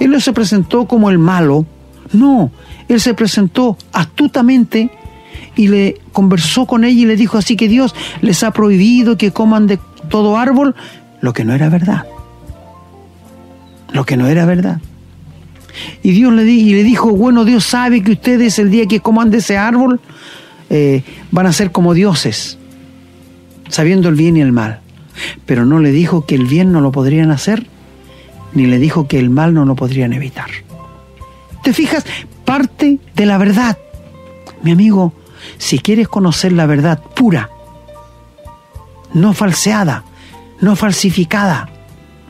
él 0.00 0.10
no 0.10 0.20
se 0.20 0.32
presentó 0.32 0.86
como 0.86 1.10
el 1.10 1.18
malo, 1.18 1.66
no, 2.12 2.50
él 2.88 3.00
se 3.00 3.14
presentó 3.14 3.76
astutamente 3.92 4.90
y 5.54 5.68
le 5.68 6.00
conversó 6.12 6.66
con 6.66 6.84
ella 6.84 7.00
y 7.00 7.06
le 7.06 7.16
dijo 7.16 7.38
así 7.38 7.56
que 7.56 7.68
Dios 7.68 7.94
les 8.20 8.42
ha 8.42 8.52
prohibido 8.52 9.16
que 9.16 9.32
coman 9.32 9.66
de 9.66 9.78
todo 10.08 10.36
árbol 10.36 10.74
lo 11.20 11.32
que 11.32 11.44
no 11.44 11.54
era 11.54 11.68
verdad. 11.68 12.04
Lo 13.92 14.04
que 14.04 14.16
no 14.16 14.26
era 14.26 14.44
verdad. 14.46 14.80
Y 16.02 16.12
Dios 16.12 16.32
le, 16.32 16.44
y 16.44 16.72
le 16.74 16.84
dijo, 16.84 17.10
bueno, 17.12 17.44
Dios 17.44 17.64
sabe 17.64 18.02
que 18.02 18.12
ustedes 18.12 18.58
el 18.58 18.70
día 18.70 18.86
que 18.86 19.00
coman 19.00 19.30
de 19.30 19.38
ese 19.38 19.56
árbol 19.56 20.00
eh, 20.70 21.02
van 21.30 21.46
a 21.46 21.52
ser 21.52 21.72
como 21.72 21.94
dioses, 21.94 22.58
sabiendo 23.68 24.08
el 24.08 24.14
bien 24.14 24.36
y 24.36 24.40
el 24.40 24.52
mal. 24.52 24.80
Pero 25.46 25.64
no 25.64 25.80
le 25.80 25.92
dijo 25.92 26.26
que 26.26 26.34
el 26.34 26.46
bien 26.46 26.72
no 26.72 26.80
lo 26.80 26.92
podrían 26.92 27.30
hacer, 27.30 27.66
ni 28.52 28.66
le 28.66 28.78
dijo 28.78 29.08
que 29.08 29.18
el 29.18 29.30
mal 29.30 29.54
no 29.54 29.64
lo 29.64 29.74
podrían 29.74 30.12
evitar. 30.12 30.50
¿Te 31.62 31.72
fijas? 31.72 32.04
Parte 32.56 32.98
de 33.14 33.26
la 33.26 33.38
verdad. 33.38 33.76
Mi 34.62 34.72
amigo, 34.72 35.12
si 35.58 35.78
quieres 35.78 36.08
conocer 36.08 36.52
la 36.52 36.66
verdad 36.66 37.02
pura, 37.02 37.50
no 39.12 39.34
falseada, 39.34 40.04
no 40.60 40.74
falsificada, 40.76 41.68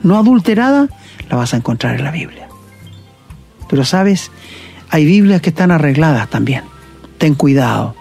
no 0.03 0.19
adulterada, 0.19 0.89
la 1.31 1.37
vas 1.37 1.55
a 1.55 1.59
encontrar 1.59 1.97
en 1.97 2.05
la 2.05 2.11
Biblia. 2.11 2.49
Pero 3.69 3.85
sabes, 3.85 4.31
hay 4.91 5.05
Biblias 5.05 5.41
que 5.41 5.51
están 5.51 5.71
arregladas 5.71 6.29
también. 6.29 6.65
Ten 7.19 7.35
cuidado 7.35 7.95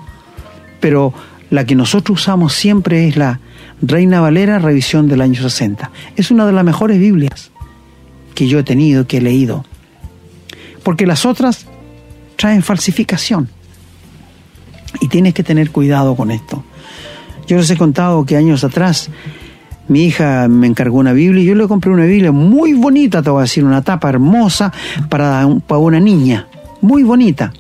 pero 0.86 1.16
la 1.50 1.66
que 1.66 1.74
nosotros 1.74 2.22
usamos 2.22 2.54
siempre 2.54 3.08
es 3.08 3.18
la 3.18 3.40
Reina 3.82 4.22
Valera, 4.22 4.60
revisión 4.60 5.08
del 5.08 5.22
año 5.22 5.42
60. 5.42 5.90
Es 6.16 6.30
una 6.30 6.46
de 6.46 6.52
las 6.52 6.64
mejores 6.64 7.00
Biblias 7.00 7.50
que 8.36 8.48
yo 8.48 8.60
he 8.60 8.64
tenido, 8.64 9.08
que 9.08 9.18
he 9.18 9.22
leído. 9.22 9.66
Porque 10.84 11.08
las 11.08 11.26
otras 11.26 11.66
traen 12.36 12.64
falsificación. 12.64 13.50
Y 15.02 15.08
tienes 15.08 15.34
que 15.34 15.44
tener 15.44 15.72
cuidado 15.72 16.16
con 16.16 16.32
esto. 16.32 16.64
Yo 17.48 17.58
les 17.58 17.70
he 17.70 17.78
contado 17.78 18.26
que 18.26 18.38
años 18.38 18.64
atrás 18.64 19.10
mi 19.88 20.06
hija 20.06 20.48
me 20.48 20.68
encargó 20.68 20.98
una 20.98 21.14
Biblia 21.14 21.44
y 21.44 21.46
yo 21.46 21.56
le 21.56 21.68
compré 21.68 21.92
una 21.92 22.06
Biblia 22.06 22.32
muy 22.32 22.74
bonita, 22.74 23.22
te 23.22 23.30
voy 23.30 23.40
a 23.40 23.42
decir, 23.44 23.64
una 23.64 23.84
tapa 23.84 24.10
hermosa 24.10 24.74
para, 25.10 25.48
para 25.68 25.80
una 25.80 26.00
niña, 26.00 26.48
muy 26.82 27.04
bonita. 27.04 27.54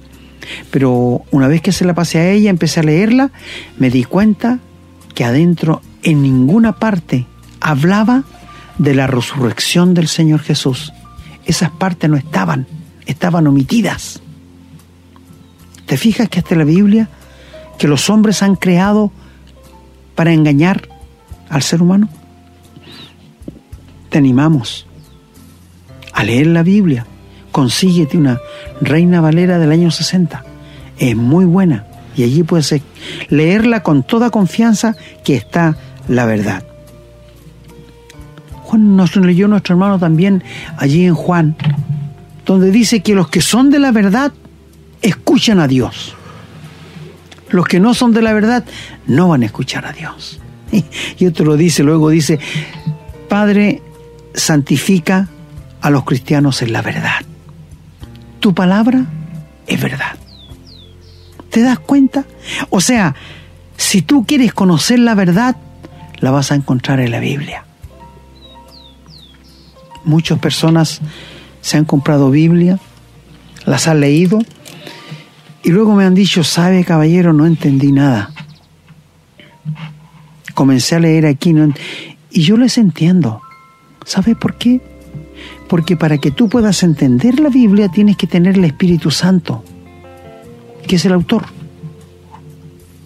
Pero 0.72 1.24
una 1.32 1.48
vez 1.48 1.62
que 1.62 1.72
se 1.72 1.86
la 1.86 1.94
pasé 1.94 2.20
a 2.20 2.32
ella, 2.32 2.50
empecé 2.50 2.80
a 2.80 2.84
leerla, 2.84 3.32
me 3.78 3.90
di 3.90 4.04
cuenta 4.04 4.60
que 5.14 5.24
adentro 5.24 5.82
en 6.04 6.22
ninguna 6.22 6.74
parte 6.74 7.26
hablaba 7.62 8.24
de 8.78 8.94
la 8.94 9.08
resurrección 9.08 9.94
del 9.94 10.08
Señor 10.08 10.42
Jesús. 10.42 10.94
Esas 11.46 11.72
partes 11.72 12.10
no 12.10 12.18
estaban, 12.18 12.68
estaban 13.06 13.48
omitidas. 13.48 14.22
¿Te 15.86 15.98
fijas 15.98 16.30
que 16.30 16.39
hasta 16.39 16.56
la 16.56 16.63
Biblia, 16.63 17.10
que 17.78 17.88
los 17.88 18.10
hombres 18.10 18.41
han 18.41 18.56
creado 18.56 19.12
para 20.15 20.34
engañar 20.34 20.88
al 21.50 21.62
ser 21.62 21.82
humano? 21.82 22.10
Te 24.10 24.17
animamos 24.17 24.88
a 26.13 26.24
leer 26.24 26.48
la 26.48 26.63
Biblia. 26.63 27.06
Consíguete 27.52 28.17
una 28.17 28.39
Reina 28.82 29.21
Valera 29.21 29.60
del 29.60 29.71
año 29.71 29.91
60. 29.91 30.43
Es 30.98 31.15
muy 31.15 31.45
buena 31.45 31.86
y 32.17 32.24
allí 32.24 32.43
puedes 32.43 32.82
leerla 33.30 33.84
con 33.84 34.04
toda 34.04 34.30
confianza 34.30 34.95
que 35.24 35.36
está 35.36 35.78
la 36.08 36.26
verdad. 36.26 36.63
Juan 38.63 38.95
nos 38.95 39.15
leyó 39.15 39.48
nuestro 39.48 39.76
hermano 39.76 40.00
también 40.00 40.43
allí 40.78 41.06
en 41.06 41.13
Juan, 41.13 41.56
donde 42.45 42.71
dice 42.71 43.02
que 43.02 43.13
los 43.13 43.28
que 43.28 43.41
son 43.41 43.69
de 43.69 43.80
la 43.80 43.91
verdad 43.91 44.32
escuchan 45.01 45.60
a 45.60 45.67
Dios. 45.67 46.15
Los 47.49 47.67
que 47.67 47.79
no 47.79 47.93
son 47.93 48.13
de 48.13 48.21
la 48.21 48.34
verdad 48.34 48.65
no 49.08 49.29
van 49.29 49.43
a 49.43 49.45
escuchar 49.45 49.86
a 49.86 49.91
Dios. 49.91 50.39
Y 51.17 51.25
otro 51.25 51.45
lo 51.45 51.58
dice, 51.58 51.84
luego 51.84 52.10
dice, 52.10 52.39
Padre, 53.29 53.81
santifica 54.34 55.29
a 55.81 55.89
los 55.89 56.03
cristianos 56.03 56.62
en 56.62 56.73
la 56.73 56.81
verdad. 56.81 57.21
Tu 58.39 58.53
palabra 58.53 59.05
es 59.67 59.81
verdad. 59.81 60.15
¿Te 61.49 61.62
das 61.62 61.79
cuenta? 61.79 62.25
O 62.69 62.81
sea, 62.81 63.15
si 63.77 64.01
tú 64.01 64.25
quieres 64.25 64.53
conocer 64.53 64.99
la 64.99 65.15
verdad, 65.15 65.55
la 66.19 66.31
vas 66.31 66.51
a 66.51 66.55
encontrar 66.55 66.99
en 66.99 67.12
la 67.12 67.19
Biblia. 67.19 67.65
Muchas 70.03 70.39
personas 70.39 71.01
se 71.62 71.77
han 71.77 71.86
comprado 71.86 72.29
Biblia, 72.29 72.79
las 73.65 73.88
han 73.88 74.01
leído 74.01 74.39
y 75.65 75.71
luego 75.71 75.95
me 75.95 76.06
han 76.06 76.13
dicho, 76.13 76.43
sabe 76.43 76.86
caballero, 76.86 77.34
no 77.34 77.47
entendí 77.47 77.91
nada. 77.91 78.32
Comencé 80.54 80.95
a 80.95 80.99
leer 80.99 81.25
aquí 81.25 81.56
y 82.30 82.41
yo 82.43 82.56
les 82.56 82.78
entiendo. 82.78 83.41
¿Sabe 84.06 84.36
por 84.36 84.60
qué? 84.60 84.80
Porque 85.67 85.97
para 85.97 86.19
que 86.19 86.30
tú 86.30 86.49
puedas 86.49 86.84
entender 86.84 87.39
la 87.39 87.49
Biblia 87.49 87.89
tienes 87.89 88.15
que 88.15 88.28
tener 88.28 88.60
el 88.60 88.63
Espíritu 88.63 89.10
Santo 89.10 89.63
que 90.88 90.97
es 90.97 91.06
el 91.06 91.13
autor. 91.13 91.45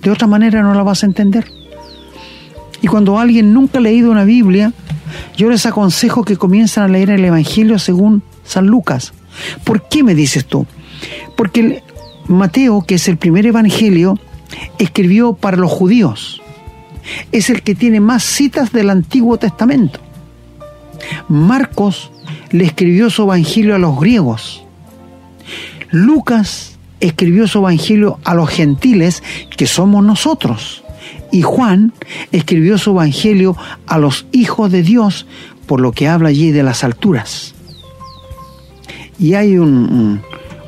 De 0.01 0.11
otra 0.11 0.27
manera 0.27 0.61
no 0.61 0.73
la 0.73 0.83
vas 0.83 1.03
a 1.03 1.05
entender. 1.05 1.49
Y 2.81 2.87
cuando 2.87 3.19
alguien 3.19 3.53
nunca 3.53 3.77
ha 3.77 3.81
leído 3.81 4.11
una 4.11 4.25
Biblia, 4.25 4.73
yo 5.37 5.49
les 5.49 5.65
aconsejo 5.65 6.25
que 6.25 6.35
comiencen 6.35 6.83
a 6.83 6.87
leer 6.89 7.09
el 7.09 7.23
Evangelio 7.23 7.79
según 7.79 8.21
San 8.43 8.67
Lucas. 8.67 9.13
¿Por 9.63 9.87
qué 9.87 10.03
me 10.03 10.13
dices 10.13 10.45
tú? 10.45 10.65
Porque 11.37 11.83
Mateo, 12.29 12.83
que 12.83 12.95
es 12.95 13.07
el 13.07 13.17
primer 13.17 13.45
Evangelio, 13.45 14.17
escribió 14.77 15.33
para 15.33 15.57
los 15.57 15.71
judíos. 15.71 16.41
Es 17.31 17.49
el 17.49 17.63
que 17.63 17.75
tiene 17.75 17.99
más 17.99 18.23
citas 18.23 18.71
del 18.71 18.89
Antiguo 18.89 19.37
Testamento. 19.37 19.99
Marcos 21.27 22.11
le 22.51 22.65
escribió 22.65 23.09
su 23.09 23.23
Evangelio 23.23 23.75
a 23.75 23.79
los 23.79 23.99
griegos. 23.99 24.63
Lucas 25.91 26.77
escribió 26.99 27.47
su 27.47 27.59
evangelio 27.59 28.19
a 28.23 28.35
los 28.35 28.49
gentiles, 28.49 29.23
que 29.55 29.65
somos 29.65 30.03
nosotros. 30.03 30.83
Y 31.31 31.41
Juan 31.41 31.93
escribió 32.31 32.77
su 32.77 32.91
evangelio 32.91 33.55
a 33.87 33.97
los 33.97 34.27
hijos 34.31 34.71
de 34.71 34.83
Dios, 34.83 35.25
por 35.65 35.79
lo 35.81 35.91
que 35.91 36.07
habla 36.07 36.29
allí 36.29 36.51
de 36.51 36.63
las 36.63 36.83
alturas. 36.83 37.55
Y 39.17 39.33
hay 39.33 39.57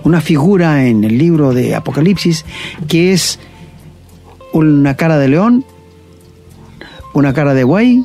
una 0.04 0.22
figura 0.22 0.86
en 0.86 1.04
el 1.04 1.18
libro 1.18 1.54
de 1.54 1.76
Apocalipsis 1.76 2.46
que 2.88 3.14
es 3.14 3.40
una 4.54 4.96
cara 4.96 5.18
de 5.18 5.30
león, 5.30 5.66
una 7.14 7.34
cara 7.34 7.54
de 7.54 7.64
buey, 7.64 8.04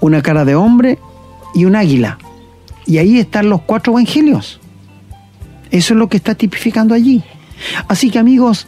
una 0.00 0.22
cara 0.22 0.44
de 0.44 0.54
hombre 0.54 0.98
y 1.54 1.64
un 1.64 1.76
águila. 1.76 2.18
Y 2.86 2.98
ahí 2.98 3.18
están 3.18 3.48
los 3.48 3.62
cuatro 3.62 3.92
evangelios. 3.92 4.60
Eso 5.70 5.94
es 5.94 5.98
lo 5.98 6.08
que 6.08 6.16
está 6.16 6.34
tipificando 6.34 6.94
allí. 6.94 7.22
Así 7.88 8.10
que 8.10 8.18
amigos, 8.18 8.66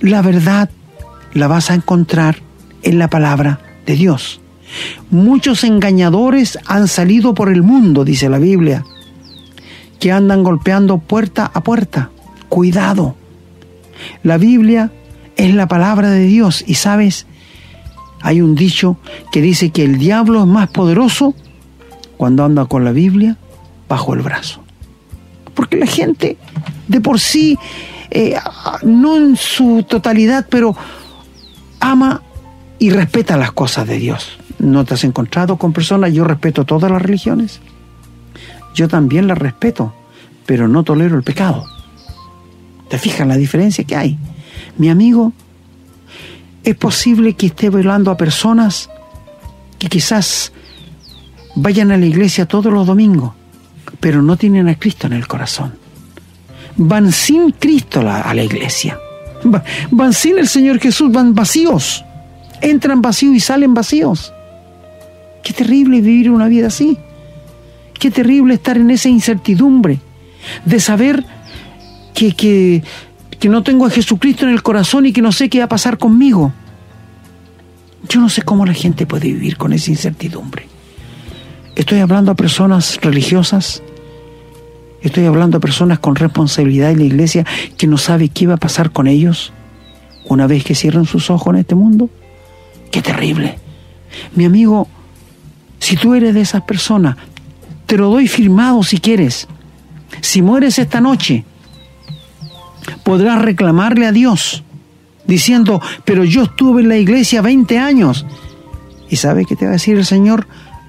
la 0.00 0.22
verdad 0.22 0.70
la 1.32 1.48
vas 1.48 1.70
a 1.70 1.74
encontrar 1.74 2.42
en 2.82 2.98
la 2.98 3.08
palabra 3.08 3.60
de 3.84 3.94
Dios. 3.94 4.40
Muchos 5.10 5.64
engañadores 5.64 6.58
han 6.66 6.88
salido 6.88 7.34
por 7.34 7.50
el 7.50 7.62
mundo, 7.62 8.04
dice 8.04 8.28
la 8.28 8.38
Biblia, 8.38 8.84
que 9.98 10.12
andan 10.12 10.42
golpeando 10.42 10.98
puerta 10.98 11.50
a 11.52 11.62
puerta. 11.62 12.10
Cuidado. 12.48 13.16
La 14.22 14.38
Biblia 14.38 14.90
es 15.36 15.54
la 15.54 15.68
palabra 15.68 16.10
de 16.10 16.24
Dios 16.24 16.64
y 16.66 16.74
sabes, 16.74 17.26
hay 18.20 18.40
un 18.40 18.54
dicho 18.54 18.98
que 19.32 19.40
dice 19.40 19.70
que 19.70 19.84
el 19.84 19.98
diablo 19.98 20.40
es 20.40 20.46
más 20.46 20.68
poderoso 20.68 21.34
cuando 22.16 22.44
anda 22.44 22.66
con 22.66 22.84
la 22.84 22.92
Biblia 22.92 23.36
bajo 23.88 24.14
el 24.14 24.20
brazo 24.20 24.66
porque 25.56 25.76
la 25.76 25.86
gente 25.86 26.36
de 26.86 27.00
por 27.00 27.18
sí, 27.18 27.58
eh, 28.10 28.36
no 28.82 29.16
en 29.16 29.36
su 29.36 29.84
totalidad, 29.88 30.46
pero 30.48 30.76
ama 31.80 32.22
y 32.78 32.90
respeta 32.90 33.36
las 33.36 33.50
cosas 33.50 33.88
de 33.88 33.98
Dios. 33.98 34.38
¿No 34.58 34.84
te 34.84 34.94
has 34.94 35.02
encontrado 35.02 35.56
con 35.56 35.72
personas? 35.72 36.12
Yo 36.12 36.22
respeto 36.22 36.64
todas 36.64 36.90
las 36.90 37.02
religiones. 37.02 37.60
Yo 38.76 38.88
también 38.88 39.26
las 39.26 39.38
respeto, 39.38 39.94
pero 40.44 40.68
no 40.68 40.84
tolero 40.84 41.16
el 41.16 41.22
pecado. 41.22 41.64
¿Te 42.90 42.98
fijas 42.98 43.26
la 43.26 43.38
diferencia 43.38 43.84
que 43.84 43.96
hay? 43.96 44.18
Mi 44.76 44.90
amigo, 44.90 45.32
es 46.62 46.76
posible 46.76 47.32
que 47.32 47.46
esté 47.46 47.70
violando 47.70 48.10
a 48.10 48.18
personas 48.18 48.90
que 49.78 49.88
quizás 49.88 50.52
vayan 51.54 51.90
a 51.90 51.96
la 51.96 52.04
iglesia 52.04 52.44
todos 52.44 52.70
los 52.70 52.86
domingos, 52.86 53.32
pero 53.98 54.20
no 54.20 54.36
tienen 54.36 54.68
a 54.68 54.74
Cristo 54.74 55.06
en 55.06 55.14
el 55.14 55.26
corazón. 55.26 55.74
Van 56.76 57.12
sin 57.12 57.52
Cristo 57.52 58.00
a 58.00 58.34
la 58.34 58.44
iglesia. 58.44 58.98
Van 59.90 60.12
sin 60.12 60.36
el 60.36 60.48
Señor 60.48 60.80
Jesús, 60.80 61.10
van 61.10 61.34
vacíos. 61.34 62.04
Entran 62.60 63.00
vacíos 63.00 63.34
y 63.34 63.40
salen 63.40 63.72
vacíos. 63.72 64.34
Qué 65.42 65.54
terrible 65.54 66.02
vivir 66.02 66.30
una 66.30 66.48
vida 66.48 66.66
así. 66.66 66.98
Qué 67.98 68.10
terrible 68.10 68.54
estar 68.54 68.76
en 68.76 68.90
esa 68.90 69.08
incertidumbre 69.08 70.00
de 70.64 70.80
saber 70.80 71.24
que, 72.14 72.32
que, 72.32 72.82
que 73.38 73.48
no 73.48 73.62
tengo 73.62 73.86
a 73.86 73.90
Jesucristo 73.90 74.44
en 74.44 74.52
el 74.52 74.62
corazón 74.62 75.06
y 75.06 75.12
que 75.12 75.22
no 75.22 75.32
sé 75.32 75.48
qué 75.48 75.58
va 75.58 75.64
a 75.64 75.68
pasar 75.68 75.98
conmigo. 75.98 76.52
Yo 78.08 78.20
no 78.20 78.28
sé 78.28 78.42
cómo 78.42 78.64
la 78.66 78.74
gente 78.74 79.06
puede 79.06 79.28
vivir 79.28 79.56
con 79.56 79.72
esa 79.72 79.90
incertidumbre. 79.90 80.68
Estoy 81.74 81.98
hablando 81.98 82.30
a 82.30 82.34
personas 82.34 82.98
religiosas, 83.02 83.82
estoy 85.02 85.26
hablando 85.26 85.58
a 85.58 85.60
personas 85.60 85.98
con 85.98 86.14
responsabilidad 86.14 86.90
en 86.90 86.98
la 86.98 87.04
iglesia 87.04 87.44
que 87.76 87.86
no 87.86 87.98
sabe 87.98 88.28
qué 88.28 88.46
va 88.46 88.54
a 88.54 88.58
pasar 88.58 88.92
con 88.92 89.06
ellos 89.06 89.52
una 90.24 90.46
vez 90.46 90.64
que 90.64 90.74
cierran 90.74 91.04
sus 91.04 91.30
ojos 91.30 91.52
en 91.54 91.60
este 91.60 91.74
mundo. 91.74 92.08
Qué 92.90 93.02
terrible. 93.02 93.58
Mi 94.34 94.44
amigo, 94.44 94.88
si 95.78 95.96
tú 95.96 96.14
eres 96.14 96.34
de 96.34 96.40
esas 96.40 96.62
personas, 96.62 97.16
te 97.86 97.96
lo 97.96 98.10
doy 98.10 98.28
firmado 98.28 98.82
si 98.82 98.98
quieres. 98.98 99.48
Si 100.20 100.42
mueres 100.42 100.78
esta 100.78 101.00
noche, 101.00 101.44
podrás 103.04 103.40
reclamarle 103.42 104.06
a 104.06 104.12
Dios 104.12 104.62
diciendo, 105.26 105.80
pero 106.04 106.24
yo 106.24 106.44
estuve 106.44 106.82
en 106.82 106.88
la 106.88 106.96
iglesia 106.96 107.42
20 107.42 107.78
años. 107.78 108.26
¿Y 109.08 109.16
sabe 109.16 109.44
qué 109.44 109.56
te 109.56 109.64
va 109.64 109.72
a 109.72 109.74
decir 109.74 109.96
el 109.96 110.04
Señor? 110.04 110.46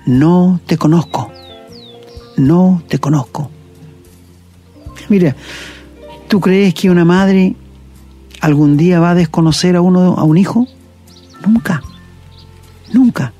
no 0.08 0.60
te 0.66 0.78
conozco, 0.78 1.30
no 2.38 2.82
te 2.88 2.98
conozco. 2.98 3.52
Mira, 5.10 5.36
¿tú 6.28 6.40
crees 6.40 6.74
que 6.74 6.90
una 6.90 7.06
madre 7.06 7.56
algún 8.40 8.78
día 8.78 9.00
va 9.00 9.12
a 9.12 9.16
desconocer 9.16 9.76
a 9.76 9.82
uno 9.82 10.16
a 10.18 10.24
un 10.24 10.38
hijo? 10.38 10.66
Nunca, 11.46 11.84
nunca. 12.94 13.34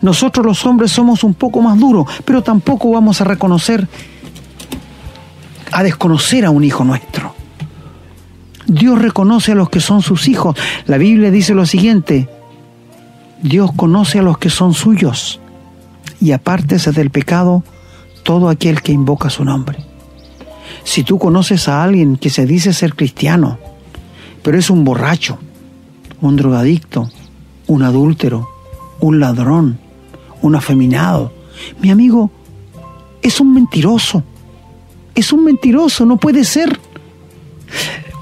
Nosotros 0.00 0.44
los 0.44 0.64
hombres 0.66 0.90
somos 0.90 1.24
un 1.24 1.34
poco 1.34 1.60
más 1.60 1.78
duros, 1.78 2.06
pero 2.24 2.42
tampoco 2.42 2.90
vamos 2.90 3.20
a 3.20 3.24
reconocer, 3.24 3.88
a 5.72 5.82
desconocer 5.82 6.44
a 6.44 6.50
un 6.50 6.64
hijo 6.64 6.84
nuestro. 6.84 7.34
Dios 8.66 9.00
reconoce 9.00 9.52
a 9.52 9.54
los 9.54 9.70
que 9.70 9.80
son 9.80 10.02
sus 10.02 10.28
hijos. 10.28 10.56
La 10.86 10.98
Biblia 10.98 11.30
dice 11.30 11.54
lo 11.54 11.64
siguiente, 11.64 12.28
Dios 13.42 13.70
conoce 13.74 14.18
a 14.18 14.22
los 14.22 14.38
que 14.38 14.50
son 14.50 14.74
suyos 14.74 15.40
y 16.20 16.32
apártese 16.32 16.92
del 16.92 17.10
pecado 17.10 17.64
todo 18.24 18.48
aquel 18.48 18.82
que 18.82 18.92
invoca 18.92 19.30
su 19.30 19.44
nombre. 19.44 19.78
Si 20.84 21.02
tú 21.02 21.18
conoces 21.18 21.68
a 21.68 21.82
alguien 21.82 22.16
que 22.16 22.30
se 22.30 22.46
dice 22.46 22.72
ser 22.72 22.94
cristiano, 22.94 23.58
pero 24.42 24.58
es 24.58 24.70
un 24.70 24.84
borracho, 24.84 25.38
un 26.20 26.36
drogadicto, 26.36 27.10
un 27.66 27.82
adúltero, 27.82 28.48
un 29.00 29.20
ladrón, 29.20 29.78
un 30.42 30.54
afeminado, 30.54 31.32
mi 31.80 31.90
amigo, 31.90 32.30
es 33.22 33.40
un 33.40 33.52
mentiroso. 33.52 34.22
Es 35.14 35.32
un 35.32 35.44
mentiroso, 35.44 36.06
no 36.06 36.16
puede 36.16 36.44
ser. 36.44 36.78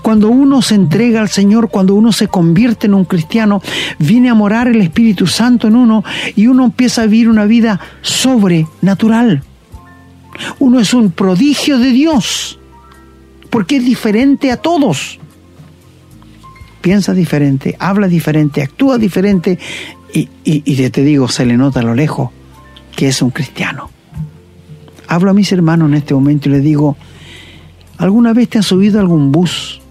Cuando 0.02 0.28
uno 0.28 0.62
se 0.62 0.76
entrega 0.76 1.20
al 1.20 1.28
Señor, 1.28 1.68
cuando 1.68 1.94
uno 1.94 2.12
se 2.12 2.28
convierte 2.28 2.86
en 2.86 2.94
un 2.94 3.04
cristiano, 3.04 3.60
viene 3.98 4.30
a 4.30 4.34
morar 4.34 4.68
el 4.68 4.80
Espíritu 4.80 5.26
Santo 5.26 5.66
en 5.66 5.76
uno 5.76 6.04
y 6.36 6.46
uno 6.46 6.64
empieza 6.64 7.02
a 7.02 7.06
vivir 7.06 7.28
una 7.28 7.44
vida 7.44 7.80
sobrenatural. 8.02 9.42
Uno 10.58 10.80
es 10.80 10.94
un 10.94 11.10
prodigio 11.10 11.78
de 11.78 11.90
Dios, 11.90 12.58
porque 13.50 13.76
es 13.76 13.84
diferente 13.84 14.52
a 14.52 14.58
todos. 14.58 15.18
Piensa 16.80 17.12
diferente, 17.12 17.74
habla 17.80 18.06
diferente, 18.06 18.62
actúa 18.62 18.98
diferente 18.98 19.58
y, 20.16 20.30
y, 20.44 20.90
te 20.90 21.02
digo, 21.02 21.28
se 21.28 21.44
le 21.44 21.58
nota 21.58 21.80
a 21.80 21.82
lo 21.82 21.94
lejos 21.94 22.30
que 22.96 23.08
es 23.08 23.20
un 23.20 23.30
cristiano. 23.30 23.90
Hablo 25.08 25.30
a 25.30 25.34
mis 25.34 25.52
hermanos 25.52 25.90
en 25.90 25.94
este 25.94 26.14
momento 26.14 26.48
y 26.48 26.52
les 26.52 26.62
digo, 26.62 26.96
¿alguna 27.98 28.32
vez 28.32 28.48
te 28.48 28.58
has 28.58 28.66
subido 28.66 28.98
a 28.98 29.02
algún 29.02 29.30
bus, 29.30 29.82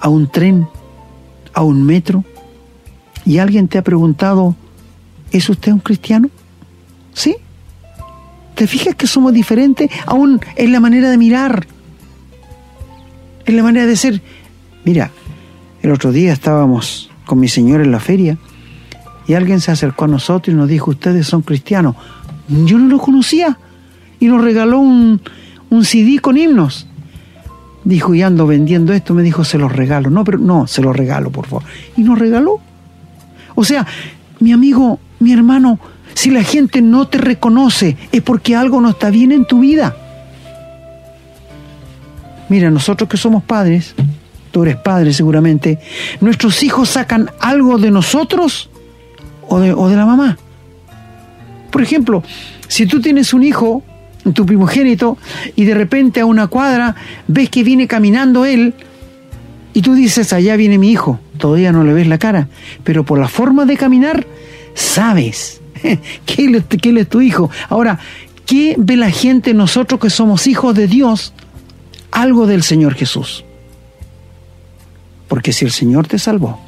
a 0.00 0.10
un 0.10 0.30
tren, 0.30 0.68
a 1.54 1.62
un 1.62 1.82
metro 1.82 2.24
y 3.24 3.38
alguien 3.38 3.68
te 3.68 3.78
ha 3.78 3.82
preguntado, 3.82 4.54
¿es 5.30 5.48
usted 5.48 5.72
un 5.72 5.80
cristiano? 5.80 6.28
¿Sí? 7.14 7.36
¿Te 8.54 8.66
fijas 8.66 8.96
que 8.96 9.06
somos 9.06 9.32
diferentes 9.32 9.90
aún 10.04 10.40
en 10.56 10.72
la 10.72 10.80
manera 10.80 11.10
de 11.10 11.16
mirar? 11.16 11.66
En 13.46 13.56
la 13.56 13.62
manera 13.62 13.86
de 13.86 13.96
ser. 13.96 14.20
Mira, 14.84 15.10
el 15.80 15.90
otro 15.90 16.12
día 16.12 16.34
estábamos 16.34 17.10
con 17.24 17.40
mi 17.40 17.48
señor 17.48 17.80
en 17.80 17.92
la 17.92 18.00
feria 18.00 18.36
y 19.28 19.34
alguien 19.34 19.60
se 19.60 19.70
acercó 19.70 20.06
a 20.06 20.08
nosotros 20.08 20.54
y 20.54 20.56
nos 20.56 20.68
dijo, 20.68 20.90
ustedes 20.90 21.26
son 21.26 21.42
cristianos. 21.42 21.94
Yo 22.48 22.78
no 22.78 22.88
lo 22.88 22.98
conocía 22.98 23.58
y 24.18 24.26
nos 24.26 24.42
regaló 24.42 24.78
un, 24.78 25.20
un 25.68 25.84
CD 25.84 26.18
con 26.18 26.38
himnos. 26.38 26.86
Dijo, 27.84 28.14
y 28.14 28.22
ando 28.22 28.46
vendiendo 28.46 28.94
esto, 28.94 29.12
me 29.12 29.22
dijo, 29.22 29.44
se 29.44 29.58
los 29.58 29.70
regalo. 29.70 30.08
No, 30.08 30.24
pero 30.24 30.38
no, 30.38 30.66
se 30.66 30.80
los 30.80 30.96
regalo, 30.96 31.30
por 31.30 31.46
favor. 31.46 31.64
Y 31.94 32.02
nos 32.04 32.18
regaló. 32.18 32.58
O 33.54 33.64
sea, 33.64 33.86
mi 34.40 34.52
amigo, 34.52 34.98
mi 35.20 35.34
hermano, 35.34 35.78
si 36.14 36.30
la 36.30 36.42
gente 36.42 36.80
no 36.80 37.06
te 37.06 37.18
reconoce, 37.18 37.98
es 38.10 38.22
porque 38.22 38.56
algo 38.56 38.80
no 38.80 38.88
está 38.88 39.10
bien 39.10 39.30
en 39.30 39.44
tu 39.44 39.60
vida. 39.60 39.94
Mira, 42.48 42.70
nosotros 42.70 43.10
que 43.10 43.18
somos 43.18 43.42
padres, 43.42 43.94
tú 44.50 44.62
eres 44.62 44.76
padre 44.76 45.12
seguramente, 45.12 45.78
nuestros 46.22 46.62
hijos 46.62 46.88
sacan 46.88 47.30
algo 47.40 47.76
de 47.76 47.90
nosotros 47.90 48.67
o 49.48 49.88
de, 49.88 49.96
la 49.96 50.06
mamá. 50.06 50.38
Por 51.70 51.82
ejemplo, 51.82 52.22
si 52.66 52.86
tú 52.86 53.00
tienes 53.00 53.32
un 53.34 53.42
hijo, 53.42 53.82
tu 54.34 54.46
primogénito, 54.46 55.18
y 55.56 55.64
de 55.64 55.74
repente 55.74 56.20
a 56.20 56.26
una 56.26 56.46
cuadra 56.46 56.94
ves 57.26 57.50
que 57.50 57.64
viene 57.64 57.86
caminando 57.86 58.44
él, 58.44 58.74
y 59.74 59.82
tú 59.82 59.94
dices, 59.94 60.32
allá 60.32 60.56
viene 60.56 60.78
mi 60.78 60.90
hijo, 60.90 61.20
todavía 61.38 61.72
no 61.72 61.84
le 61.84 61.92
ves 61.92 62.06
la 62.06 62.18
cara, 62.18 62.48
pero 62.84 63.04
por 63.04 63.18
la 63.18 63.28
forma 63.28 63.64
de 63.64 63.76
caminar, 63.76 64.26
sabes 64.74 65.60
que 66.26 66.44
él, 66.44 66.96
es 66.98 67.08
tu 67.08 67.20
hijo. 67.20 67.50
Ahora, 67.68 67.98
¿qué 68.46 68.74
ve 68.78 68.96
la 68.96 69.10
gente 69.10 69.54
nosotros 69.54 70.00
que 70.00 70.10
somos 70.10 70.46
hijos 70.46 70.74
de 70.74 70.86
Dios? 70.86 71.32
Algo 72.10 72.46
del 72.46 72.62
Señor 72.62 72.94
Jesús. 72.94 73.44
Porque 75.28 75.52
si 75.52 75.64
el 75.64 75.70
Señor 75.70 76.06
te 76.06 76.18
salvó, 76.18 76.58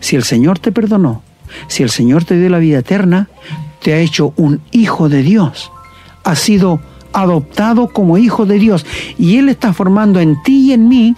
si 0.00 0.16
el 0.16 0.24
Señor 0.24 0.58
te 0.58 0.72
perdonó, 0.72 1.22
si 1.68 1.82
el 1.82 1.90
Señor 1.90 2.24
te 2.24 2.38
dio 2.38 2.48
la 2.48 2.58
vida 2.58 2.78
eterna, 2.78 3.28
te 3.82 3.92
ha 3.92 3.98
hecho 3.98 4.32
un 4.36 4.60
hijo 4.70 5.08
de 5.08 5.22
Dios. 5.22 5.70
Ha 6.24 6.36
sido 6.36 6.80
adoptado 7.12 7.88
como 7.88 8.18
hijo 8.18 8.46
de 8.46 8.58
Dios. 8.58 8.84
Y 9.18 9.36
Él 9.36 9.48
está 9.48 9.72
formando 9.72 10.20
en 10.20 10.42
ti 10.42 10.70
y 10.70 10.72
en 10.72 10.88
mí 10.88 11.14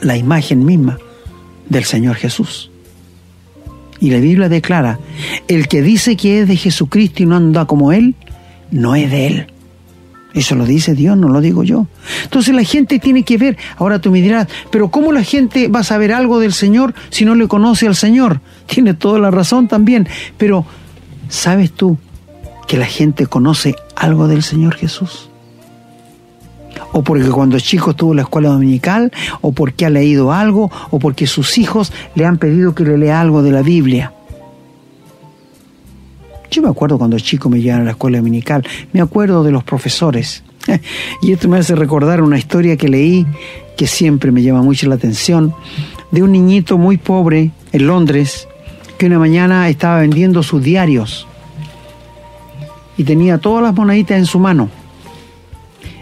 la 0.00 0.16
imagen 0.16 0.64
misma 0.64 0.98
del 1.68 1.84
Señor 1.84 2.16
Jesús. 2.16 2.70
Y 3.98 4.10
la 4.10 4.18
Biblia 4.18 4.48
declara, 4.48 4.98
el 5.48 5.68
que 5.68 5.82
dice 5.82 6.16
que 6.16 6.40
es 6.40 6.48
de 6.48 6.56
Jesucristo 6.56 7.22
y 7.22 7.26
no 7.26 7.36
anda 7.36 7.64
como 7.64 7.92
Él, 7.92 8.14
no 8.70 8.94
es 8.94 9.10
de 9.10 9.26
Él. 9.26 9.46
Eso 10.36 10.54
lo 10.54 10.66
dice 10.66 10.94
Dios, 10.94 11.16
no 11.16 11.30
lo 11.30 11.40
digo 11.40 11.64
yo. 11.64 11.86
Entonces 12.24 12.54
la 12.54 12.62
gente 12.62 12.98
tiene 12.98 13.22
que 13.22 13.38
ver, 13.38 13.56
ahora 13.78 14.00
tú 14.02 14.10
me 14.10 14.20
dirás, 14.20 14.46
pero 14.70 14.90
¿cómo 14.90 15.10
la 15.10 15.22
gente 15.22 15.68
va 15.68 15.80
a 15.80 15.84
saber 15.84 16.12
algo 16.12 16.38
del 16.38 16.52
Señor 16.52 16.92
si 17.08 17.24
no 17.24 17.34
le 17.34 17.48
conoce 17.48 17.86
al 17.86 17.96
Señor? 17.96 18.42
Tiene 18.66 18.92
toda 18.92 19.18
la 19.18 19.30
razón 19.30 19.66
también, 19.66 20.06
pero 20.36 20.66
¿sabes 21.30 21.72
tú 21.72 21.96
que 22.68 22.76
la 22.76 22.84
gente 22.84 23.26
conoce 23.26 23.76
algo 23.96 24.28
del 24.28 24.42
Señor 24.42 24.74
Jesús? 24.74 25.30
o 26.92 27.02
porque 27.02 27.28
cuando 27.30 27.58
chico 27.58 27.90
estuvo 27.90 28.12
en 28.12 28.16
la 28.16 28.22
escuela 28.22 28.50
dominical, 28.50 29.10
o 29.40 29.52
porque 29.52 29.86
ha 29.86 29.90
leído 29.90 30.32
algo, 30.32 30.70
o 30.90 30.98
porque 30.98 31.26
sus 31.26 31.56
hijos 31.58 31.92
le 32.14 32.26
han 32.26 32.36
pedido 32.36 32.74
que 32.74 32.84
le 32.84 32.98
lea 32.98 33.20
algo 33.20 33.42
de 33.42 33.50
la 33.50 33.62
Biblia. 33.62 34.12
Yo 36.50 36.62
me 36.62 36.68
acuerdo 36.68 36.98
cuando 36.98 37.18
chico 37.18 37.48
me 37.48 37.60
llevaron 37.60 37.82
a 37.82 37.86
la 37.86 37.90
escuela 37.92 38.18
dominical, 38.18 38.64
me 38.92 39.00
acuerdo 39.00 39.42
de 39.42 39.52
los 39.52 39.64
profesores. 39.64 40.42
Y 41.22 41.32
esto 41.32 41.48
me 41.48 41.58
hace 41.58 41.74
recordar 41.74 42.22
una 42.22 42.38
historia 42.38 42.76
que 42.76 42.88
leí 42.88 43.26
que 43.76 43.86
siempre 43.86 44.32
me 44.32 44.42
llama 44.42 44.62
mucho 44.62 44.88
la 44.88 44.94
atención, 44.94 45.54
de 46.10 46.22
un 46.22 46.32
niñito 46.32 46.78
muy 46.78 46.96
pobre 46.96 47.50
en 47.72 47.86
Londres, 47.86 48.48
que 48.98 49.06
una 49.06 49.18
mañana 49.18 49.68
estaba 49.68 50.00
vendiendo 50.00 50.42
sus 50.42 50.62
diarios 50.62 51.26
y 52.96 53.04
tenía 53.04 53.38
todas 53.38 53.62
las 53.62 53.74
moneditas 53.74 54.18
en 54.18 54.26
su 54.26 54.38
mano 54.38 54.70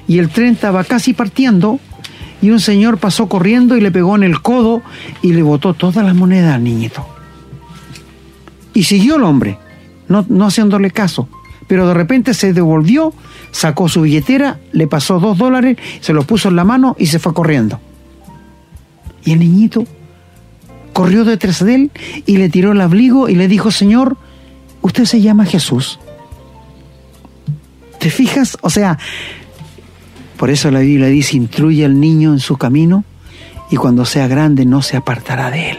y 0.07 0.19
el 0.19 0.29
tren 0.29 0.53
estaba 0.53 0.85
casi 0.85 1.15
partiendo 1.15 1.81
y 2.43 2.51
un 2.51 2.61
señor 2.61 2.99
pasó 2.99 3.29
corriendo 3.29 3.77
y 3.77 3.81
le 3.81 3.91
pegó 3.91 4.17
en 4.17 4.23
el 4.23 4.43
codo 4.43 4.83
y 5.23 5.33
le 5.33 5.43
botó 5.43 5.75
todas 5.75 6.05
las 6.05 6.15
monedas 6.15 6.55
al 6.55 6.65
niñito. 6.65 7.07
Y 8.75 8.85
siguió 8.85 9.17
el 9.17 9.23
hombre, 9.23 9.59
no, 10.09 10.25
no 10.29 10.47
haciéndole 10.47 10.91
caso, 10.91 11.29
pero 11.67 11.87
de 11.89 11.95
repente 11.95 12.35
se 12.35 12.53
devolvió, 12.53 13.13
sacó 13.51 13.89
su 13.89 14.03
billetera, 14.03 14.59
le 14.73 14.87
pasó 14.87 15.19
dos 15.21 15.39
dólares, 15.39 15.79
se 16.01 16.13
los 16.13 16.25
puso 16.25 16.49
en 16.49 16.57
la 16.57 16.65
mano 16.65 16.97
y 16.99 17.07
se 17.07 17.19
fue 17.19 17.33
corriendo. 17.35 17.81
Y 19.25 19.33
el 19.33 19.39
niñito 19.39 19.85
corrió 20.93 21.25
detrás 21.25 21.65
de 21.65 21.75
él 21.75 21.91
y 22.27 22.37
le 22.37 22.49
tiró 22.49 22.73
el 22.73 22.81
abrigo 22.81 23.29
y 23.29 23.35
le 23.35 23.49
dijo, 23.49 23.71
Señor, 23.71 24.17
usted 24.83 25.05
se 25.05 25.21
llama 25.21 25.45
Jesús. 25.45 25.99
¿Te 27.99 28.11
fijas? 28.11 28.59
O 28.61 28.71
sea, 28.71 28.99
por 30.37 30.51
eso 30.51 30.71
la 30.71 30.81
Biblia 30.81 31.07
dice, 31.07 31.37
instruye 31.37 31.85
al 31.85 31.99
niño 31.99 32.33
en 32.33 32.39
su 32.39 32.57
camino 32.57 33.05
y 33.71 33.77
cuando 33.77 34.05
sea 34.05 34.29
grande 34.29 34.67
no 34.67 34.83
se 34.83 34.97
apartará 34.97 35.51
de 35.51 35.71
él. 35.71 35.79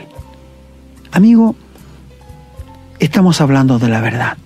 Amigo, 1.11 1.55
estamos 2.99 3.41
hablando 3.41 3.79
de 3.79 3.89
la 3.89 4.01
verdad. 4.01 4.37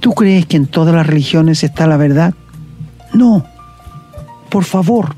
¿Tú 0.00 0.12
crees 0.14 0.46
que 0.46 0.56
en 0.56 0.66
todas 0.66 0.94
las 0.94 1.06
religiones 1.06 1.62
está 1.62 1.86
la 1.86 1.96
verdad? 1.96 2.34
No, 3.14 3.44
por 4.48 4.64
favor. 4.64 5.14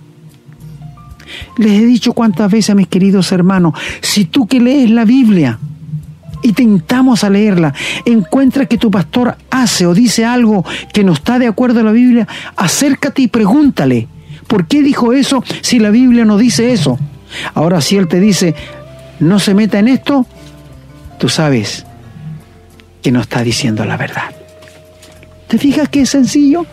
Les 1.57 1.73
he 1.73 1.87
dicho 1.87 2.13
cuántas 2.13 2.51
veces 2.51 2.71
a 2.71 2.75
mis 2.75 2.89
queridos 2.89 3.33
hermanos, 3.33 3.75
si 4.03 4.27
tú 4.27 4.47
que 4.47 4.61
lees 4.61 4.91
la 4.91 5.05
Biblia, 5.05 5.59
y 6.43 6.53
tentamos 6.53 7.25
a 7.25 7.31
leerla, 7.31 7.73
encuentra 8.05 8.67
que 8.67 8.77
tu 8.77 8.91
pastor 8.91 9.35
hace 9.51 9.87
o 9.87 9.95
dice 9.95 10.27
algo 10.27 10.63
que 10.93 11.03
no 11.03 11.15
está 11.15 11.39
de 11.39 11.47
acuerdo 11.47 11.81
a 11.81 11.85
la 11.85 11.93
Biblia, 11.93 12.29
acércate 12.55 13.23
y 13.23 13.29
pregúntale, 13.29 14.09
¿por 14.47 14.67
qué 14.67 14.83
dijo 14.83 15.15
eso 15.15 15.43
si 15.63 15.79
la 15.79 15.89
Biblia 15.89 16.27
no 16.27 16.37
dice 16.37 16.75
eso? 16.75 16.99
Ahora 17.55 17.81
si 17.81 17.97
él 17.97 18.09
te 18.09 18.21
dice, 18.21 18.55
no 19.21 19.39
se 19.39 19.55
meta 19.55 19.79
en 19.79 19.89
esto, 19.89 20.27
tú 21.19 21.31
sabes 21.31 21.87
que 23.05 23.13
no 23.13 23.21
está 23.21 23.45
diciendo 23.45 23.85
la 23.85 23.99
verdad. 23.99 24.31
¿Te 25.47 25.59
fijas 25.59 25.91
que 25.91 26.01
es 26.01 26.09
sencillo? 26.09 26.65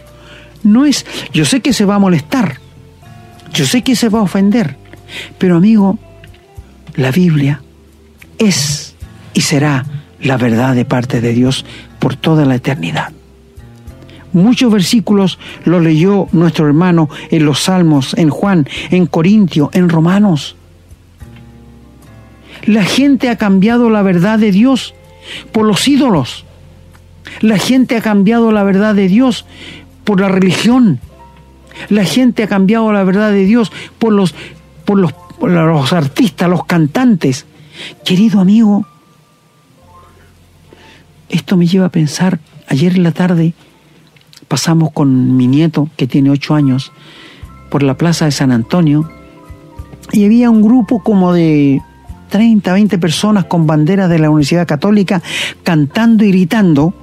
No 0.64 0.86
es, 0.86 1.06
yo 1.34 1.44
sé 1.44 1.60
que 1.60 1.74
se 1.74 1.84
va 1.84 1.96
a 1.96 2.00
molestar, 2.00 2.56
yo 3.54 3.66
sé 3.66 3.82
que 3.82 3.98
se 3.98 4.08
va 4.08 4.20
a 4.20 4.24
ofender, 4.24 4.78
pero 5.38 5.58
amigo, 5.58 6.00
la 6.96 7.12
Biblia 7.12 7.62
es 8.38 8.96
y 9.34 9.42
será 9.42 9.86
la 10.22 10.38
verdad 10.38 10.74
de 10.74 10.86
parte 10.86 11.20
de 11.20 11.34
Dios 11.34 11.66
por 12.00 12.16
toda 12.16 12.46
la 12.46 12.56
eternidad. 12.56 13.12
Muchos 14.32 14.72
versículos 14.72 15.38
los 15.66 15.84
leyó 15.84 16.30
nuestro 16.32 16.66
hermano 16.66 17.10
en 17.30 17.44
los 17.44 17.60
Salmos, 17.64 18.14
en 18.18 18.30
Juan, 18.30 18.70
en 18.90 19.06
Corintio, 19.06 19.70
en 19.74 19.90
Romanos. 19.90 20.56
La 22.64 22.86
gente 22.86 23.28
ha 23.28 23.38
cambiado 23.38 23.90
la 23.90 24.02
verdad 24.02 24.40
de 24.40 24.54
Dios 24.54 24.94
por 25.52 25.66
los 25.66 25.88
ídolos. 25.88 26.46
La 27.40 27.58
gente 27.58 27.98
ha 27.98 28.02
cambiado 28.02 28.52
la 28.52 28.64
verdad 28.64 28.96
de 28.96 29.08
Dios 29.08 29.46
por 30.04 30.20
la 30.20 30.28
religión. 30.30 31.00
La 31.90 32.04
gente 32.04 32.44
ha 32.44 32.48
cambiado 32.48 32.92
la 32.92 33.04
verdad 33.04 33.32
de 33.32 33.46
Dios 33.46 33.72
por 33.98 34.14
los, 34.14 34.36
por 34.86 34.98
los, 34.98 35.14
por 35.14 35.50
los 35.50 35.94
artistas, 35.94 36.50
los 36.50 36.66
cantantes. 36.66 37.46
Querido 38.04 38.40
amigo, 38.40 38.86
esto 41.30 41.58
me 41.58 41.66
lleva 41.66 41.86
a 41.86 41.92
pensar, 41.92 42.40
ayer 42.68 42.96
en 42.96 43.04
la 43.04 43.14
tarde 43.14 43.54
pasamos 44.48 44.92
con 44.92 45.38
mi 45.38 45.48
nieto, 45.48 45.90
que 45.96 46.08
tiene 46.08 46.30
ocho 46.30 46.56
años, 46.56 46.92
por 47.70 47.84
la 47.84 47.96
plaza 47.96 48.26
de 48.26 48.32
San 48.32 48.52
Antonio, 48.52 49.10
y 50.12 50.26
había 50.26 50.50
un 50.50 50.62
grupo 50.62 51.02
como 51.02 51.32
de 51.32 51.82
30, 52.32 52.74
20 52.74 52.98
personas 52.98 53.46
con 53.46 53.68
banderas 53.68 54.10
de 54.10 54.18
la 54.18 54.30
Universidad 54.30 54.66
Católica 54.66 55.22
cantando 55.62 56.24
y 56.24 56.32
gritando. 56.32 56.96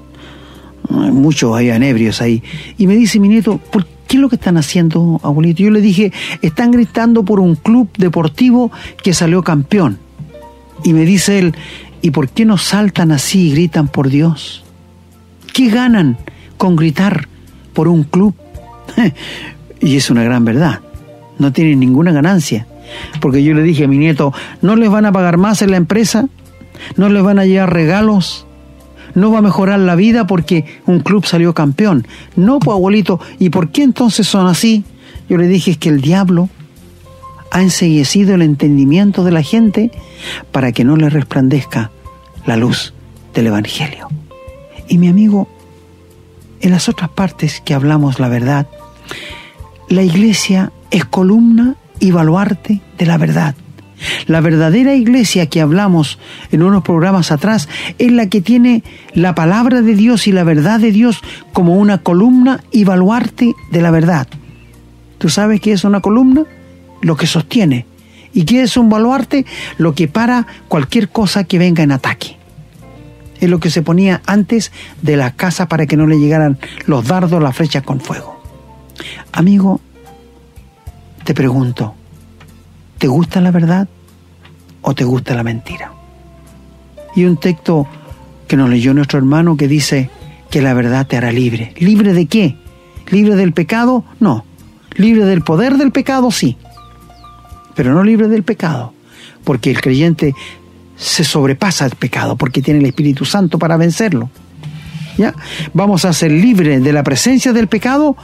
Muchos 0.90 1.54
habían 1.54 1.82
ebrios 1.82 2.20
ahí. 2.20 2.42
Y 2.78 2.86
me 2.86 2.96
dice 2.96 3.20
mi 3.20 3.28
nieto, 3.28 3.58
¿por 3.58 3.86
qué 4.08 4.16
es 4.16 4.20
lo 4.20 4.30
que 4.30 4.36
están 4.36 4.56
haciendo, 4.56 5.20
abuelito? 5.22 5.62
Yo 5.62 5.70
le 5.70 5.82
dije, 5.82 6.12
están 6.40 6.70
gritando 6.70 7.24
por 7.24 7.40
un 7.40 7.54
club 7.54 7.90
deportivo 7.98 8.72
que 9.04 9.12
salió 9.12 9.44
campeón. 9.44 9.98
Y 10.82 10.94
me 10.94 11.04
dice 11.04 11.38
él, 11.38 11.54
¿y 12.00 12.10
por 12.10 12.30
qué 12.30 12.46
no 12.46 12.56
saltan 12.56 13.12
así 13.12 13.48
y 13.48 13.52
gritan 13.52 13.88
por 13.88 14.08
Dios? 14.08 14.64
¿Qué 15.52 15.68
ganan 15.68 16.16
con 16.56 16.74
gritar 16.74 17.28
por 17.74 17.86
un 17.86 18.04
club? 18.04 18.34
y 19.80 19.96
es 19.96 20.10
una 20.10 20.24
gran 20.24 20.44
verdad. 20.46 20.80
No 21.38 21.52
tienen 21.52 21.80
ninguna 21.80 22.12
ganancia 22.12 22.66
porque 23.20 23.42
yo 23.42 23.54
le 23.54 23.62
dije 23.62 23.84
a 23.84 23.88
mi 23.88 23.98
nieto, 23.98 24.32
no 24.62 24.76
les 24.76 24.90
van 24.90 25.06
a 25.06 25.12
pagar 25.12 25.36
más 25.36 25.62
en 25.62 25.70
la 25.70 25.76
empresa, 25.76 26.28
no 26.96 27.08
les 27.08 27.22
van 27.22 27.38
a 27.38 27.46
llevar 27.46 27.72
regalos, 27.72 28.46
no 29.14 29.30
va 29.30 29.38
a 29.38 29.42
mejorar 29.42 29.80
la 29.80 29.94
vida 29.94 30.26
porque 30.26 30.64
un 30.86 31.00
club 31.00 31.26
salió 31.26 31.54
campeón. 31.54 32.06
No, 32.36 32.58
pues 32.58 32.74
abuelito, 32.74 33.20
¿y 33.38 33.50
por 33.50 33.70
qué 33.70 33.82
entonces 33.82 34.26
son 34.26 34.46
así? 34.46 34.84
Yo 35.28 35.36
le 35.36 35.48
dije, 35.48 35.72
es 35.72 35.78
que 35.78 35.88
el 35.88 36.00
diablo 36.00 36.48
ha 37.50 37.62
enseguecido 37.62 38.34
el 38.34 38.42
entendimiento 38.42 39.24
de 39.24 39.32
la 39.32 39.42
gente 39.42 39.90
para 40.52 40.72
que 40.72 40.84
no 40.84 40.96
le 40.96 41.10
resplandezca 41.10 41.90
la 42.46 42.56
luz 42.56 42.94
del 43.34 43.48
Evangelio. 43.48 44.08
Y 44.88 44.98
mi 44.98 45.08
amigo, 45.08 45.48
en 46.60 46.70
las 46.70 46.88
otras 46.88 47.10
partes 47.10 47.60
que 47.64 47.74
hablamos 47.74 48.20
la 48.20 48.28
verdad, 48.28 48.66
la 49.88 50.02
iglesia 50.02 50.72
es 50.90 51.04
columna 51.04 51.76
y 52.00 52.10
baluarte 52.10 52.80
de 52.98 53.06
la 53.06 53.18
verdad. 53.18 53.54
La 54.26 54.40
verdadera 54.40 54.94
iglesia 54.94 55.46
que 55.46 55.60
hablamos 55.60 56.18
en 56.52 56.62
unos 56.62 56.82
programas 56.82 57.32
atrás 57.32 57.68
es 57.98 58.12
la 58.12 58.28
que 58.28 58.40
tiene 58.40 58.84
la 59.12 59.34
palabra 59.34 59.82
de 59.82 59.94
Dios 59.94 60.28
y 60.28 60.32
la 60.32 60.44
verdad 60.44 60.80
de 60.80 60.92
Dios 60.92 61.20
como 61.52 61.76
una 61.76 61.98
columna 61.98 62.62
y 62.70 62.84
baluarte 62.84 63.54
de 63.70 63.82
la 63.82 63.90
verdad. 63.90 64.28
¿Tú 65.18 65.28
sabes 65.28 65.60
qué 65.60 65.72
es 65.72 65.84
una 65.84 66.00
columna? 66.00 66.44
Lo 67.00 67.16
que 67.16 67.26
sostiene. 67.26 67.86
¿Y 68.32 68.44
qué 68.44 68.62
es 68.62 68.76
un 68.76 68.88
baluarte? 68.88 69.46
Lo 69.78 69.94
que 69.94 70.06
para 70.06 70.46
cualquier 70.68 71.08
cosa 71.08 71.44
que 71.44 71.58
venga 71.58 71.82
en 71.82 71.92
ataque. 71.92 72.36
Es 73.40 73.48
lo 73.48 73.58
que 73.60 73.70
se 73.70 73.82
ponía 73.82 74.20
antes 74.26 74.72
de 75.02 75.16
la 75.16 75.32
casa 75.32 75.68
para 75.68 75.86
que 75.86 75.96
no 75.96 76.06
le 76.06 76.18
llegaran 76.18 76.58
los 76.86 77.06
dardos, 77.06 77.42
las 77.42 77.56
flechas 77.56 77.82
con 77.82 78.00
fuego. 78.00 78.40
Amigo, 79.32 79.80
te 81.28 81.34
pregunto, 81.34 81.94
¿te 82.96 83.06
gusta 83.06 83.42
la 83.42 83.50
verdad 83.50 83.86
o 84.80 84.94
te 84.94 85.04
gusta 85.04 85.34
la 85.34 85.42
mentira? 85.42 85.92
Y 87.14 87.26
un 87.26 87.36
texto 87.36 87.86
que 88.46 88.56
nos 88.56 88.70
leyó 88.70 88.94
nuestro 88.94 89.18
hermano 89.18 89.54
que 89.54 89.68
dice 89.68 90.08
que 90.48 90.62
la 90.62 90.72
verdad 90.72 91.06
te 91.06 91.18
hará 91.18 91.30
libre. 91.30 91.74
¿Libre 91.80 92.14
de 92.14 92.24
qué? 92.24 92.56
¿Libre 93.10 93.36
del 93.36 93.52
pecado? 93.52 94.06
No. 94.20 94.46
¿Libre 94.94 95.26
del 95.26 95.42
poder 95.42 95.76
del 95.76 95.92
pecado? 95.92 96.30
Sí. 96.30 96.56
Pero 97.74 97.92
no 97.92 98.04
libre 98.04 98.28
del 98.28 98.42
pecado, 98.42 98.94
porque 99.44 99.70
el 99.70 99.82
creyente 99.82 100.32
se 100.96 101.24
sobrepasa 101.24 101.84
el 101.84 101.94
pecado, 101.94 102.36
porque 102.36 102.62
tiene 102.62 102.80
el 102.80 102.86
Espíritu 102.86 103.26
Santo 103.26 103.58
para 103.58 103.76
vencerlo. 103.76 104.30
¿Ya? 105.18 105.34
Vamos 105.74 106.06
a 106.06 106.14
ser 106.14 106.32
libres 106.32 106.82
de 106.82 106.92
la 106.94 107.02
presencia 107.02 107.52
del 107.52 107.68
pecado 107.68 108.16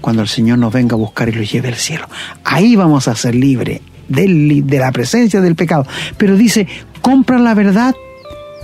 cuando 0.00 0.22
el 0.22 0.28
Señor 0.28 0.58
nos 0.58 0.72
venga 0.72 0.94
a 0.94 0.98
buscar 0.98 1.28
y 1.28 1.32
lo 1.32 1.42
lleve 1.42 1.68
al 1.68 1.74
cielo. 1.74 2.08
Ahí 2.44 2.76
vamos 2.76 3.08
a 3.08 3.14
ser 3.14 3.34
libres 3.34 3.80
de 4.08 4.78
la 4.78 4.92
presencia 4.92 5.40
del 5.40 5.54
pecado. 5.54 5.86
Pero 6.16 6.36
dice, 6.36 6.66
compra 7.02 7.38
la 7.38 7.54
verdad 7.54 7.94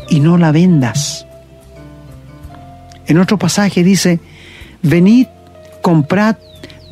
y 0.09 0.20
no 0.20 0.39
la 0.39 0.53
vendas. 0.53 1.26
En 3.07 3.18
otro 3.18 3.39
pasaje 3.39 3.82
dice, 3.82 4.20
venid, 4.82 5.26
comprad 5.82 6.37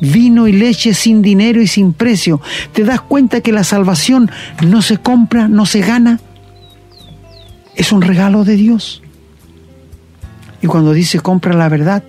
vino 0.03 0.47
y 0.47 0.51
leche 0.51 0.93
sin 0.93 1.21
dinero 1.21 1.61
y 1.61 1.67
sin 1.67 1.93
precio. 1.93 2.41
¿Te 2.73 2.83
das 2.83 3.01
cuenta 3.01 3.41
que 3.41 3.51
la 3.51 3.63
salvación 3.63 4.29
no 4.65 4.81
se 4.81 4.97
compra, 4.97 5.47
no 5.47 5.65
se 5.65 5.81
gana? 5.81 6.19
Es 7.75 7.91
un 7.91 8.01
regalo 8.01 8.43
de 8.43 8.55
Dios. 8.55 9.01
Y 10.61 10.67
cuando 10.67 10.93
dice 10.93 11.19
compra 11.19 11.53
la 11.53 11.69
verdad, 11.69 12.03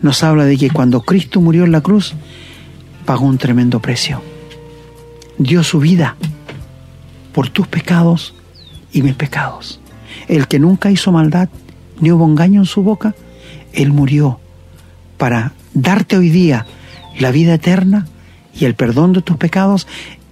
nos 0.00 0.22
habla 0.22 0.44
de 0.44 0.56
que 0.56 0.70
cuando 0.70 1.02
Cristo 1.02 1.40
murió 1.40 1.64
en 1.64 1.72
la 1.72 1.80
cruz, 1.80 2.14
pagó 3.04 3.26
un 3.26 3.38
tremendo 3.38 3.80
precio. 3.80 4.22
Dio 5.38 5.62
su 5.62 5.78
vida 5.78 6.16
por 7.32 7.48
tus 7.48 7.66
pecados 7.66 8.34
y 8.92 9.02
mis 9.02 9.14
pecados. 9.14 9.80
El 10.28 10.48
que 10.48 10.58
nunca 10.58 10.90
hizo 10.90 11.12
maldad, 11.12 11.48
ni 12.00 12.10
hubo 12.10 12.26
engaño 12.26 12.60
en 12.60 12.66
su 12.66 12.82
boca, 12.82 13.14
Él 13.72 13.92
murió 13.92 14.40
para 15.18 15.52
darte 15.74 16.16
hoy 16.16 16.30
día 16.30 16.66
la 17.18 17.30
vida 17.30 17.54
eterna 17.54 18.06
y 18.54 18.64
el 18.64 18.74
perdón 18.74 19.12
de 19.12 19.22
tus 19.22 19.36
pecados 19.36 19.86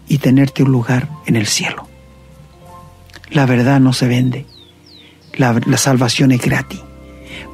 y 0.08 0.18
tenerte 0.18 0.62
un 0.62 0.72
lugar 0.72 1.08
en 1.26 1.36
el 1.36 1.46
cielo. 1.46 1.86
La 3.30 3.46
verdad 3.46 3.80
no 3.80 3.92
se 3.92 4.06
vende, 4.06 4.46
la, 5.34 5.60
la 5.66 5.76
salvación 5.76 6.32
es 6.32 6.40
gratis. 6.40 6.80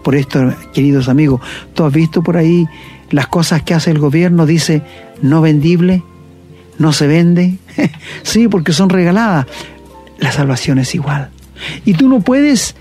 Por 0.03 0.14
esto, 0.14 0.55
queridos 0.72 1.09
amigos, 1.09 1.41
tú 1.74 1.85
has 1.85 1.93
visto 1.93 2.22
por 2.22 2.37
ahí 2.37 2.66
las 3.11 3.26
cosas 3.26 3.62
que 3.62 3.74
hace 3.74 3.91
el 3.91 3.99
gobierno, 3.99 4.47
dice 4.47 4.83
no 5.22 5.41
vendible, 5.41 6.03
no 6.78 6.93
se 6.93 7.07
vende. 7.07 7.59
sí, 8.22 8.49
porque 8.49 8.72
son 8.72 8.89
regaladas. 8.89 9.47
La 10.18 10.33
salvación 10.33 10.78
es 10.78 10.95
igual. 10.95 11.31
Y 11.85 11.95
tú 11.95 12.09
no 12.09 12.20
puedes 12.20 12.74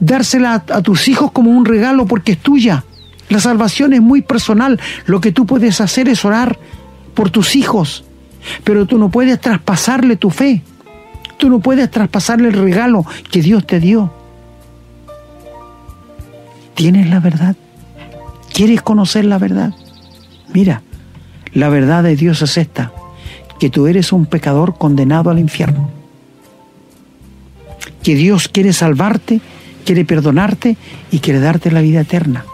dársela 0.00 0.64
a 0.68 0.82
tus 0.82 1.08
hijos 1.08 1.30
como 1.32 1.50
un 1.50 1.64
regalo 1.64 2.06
porque 2.06 2.32
es 2.32 2.38
tuya. 2.38 2.84
La 3.28 3.38
salvación 3.38 3.92
es 3.92 4.00
muy 4.00 4.22
personal. 4.22 4.80
Lo 5.06 5.20
que 5.20 5.32
tú 5.32 5.46
puedes 5.46 5.80
hacer 5.80 6.08
es 6.08 6.24
orar 6.24 6.58
por 7.14 7.30
tus 7.30 7.54
hijos, 7.54 8.04
pero 8.64 8.86
tú 8.86 8.98
no 8.98 9.10
puedes 9.10 9.40
traspasarle 9.40 10.16
tu 10.16 10.30
fe. 10.30 10.62
Tú 11.38 11.48
no 11.48 11.60
puedes 11.60 11.90
traspasarle 11.90 12.48
el 12.48 12.54
regalo 12.54 13.06
que 13.30 13.40
Dios 13.40 13.66
te 13.66 13.80
dio. 13.80 14.12
¿Tienes 16.80 17.10
la 17.10 17.20
verdad? 17.20 17.56
¿Quieres 18.54 18.80
conocer 18.80 19.26
la 19.26 19.36
verdad? 19.36 19.74
Mira, 20.54 20.80
la 21.52 21.68
verdad 21.68 22.02
de 22.02 22.16
Dios 22.16 22.40
es 22.40 22.56
esta, 22.56 22.90
que 23.58 23.68
tú 23.68 23.86
eres 23.86 24.14
un 24.14 24.24
pecador 24.24 24.78
condenado 24.78 25.28
al 25.28 25.38
infierno. 25.38 25.90
Que 28.02 28.14
Dios 28.14 28.48
quiere 28.48 28.72
salvarte, 28.72 29.42
quiere 29.84 30.06
perdonarte 30.06 30.78
y 31.10 31.18
quiere 31.18 31.40
darte 31.40 31.70
la 31.70 31.82
vida 31.82 32.00
eterna. 32.00 32.46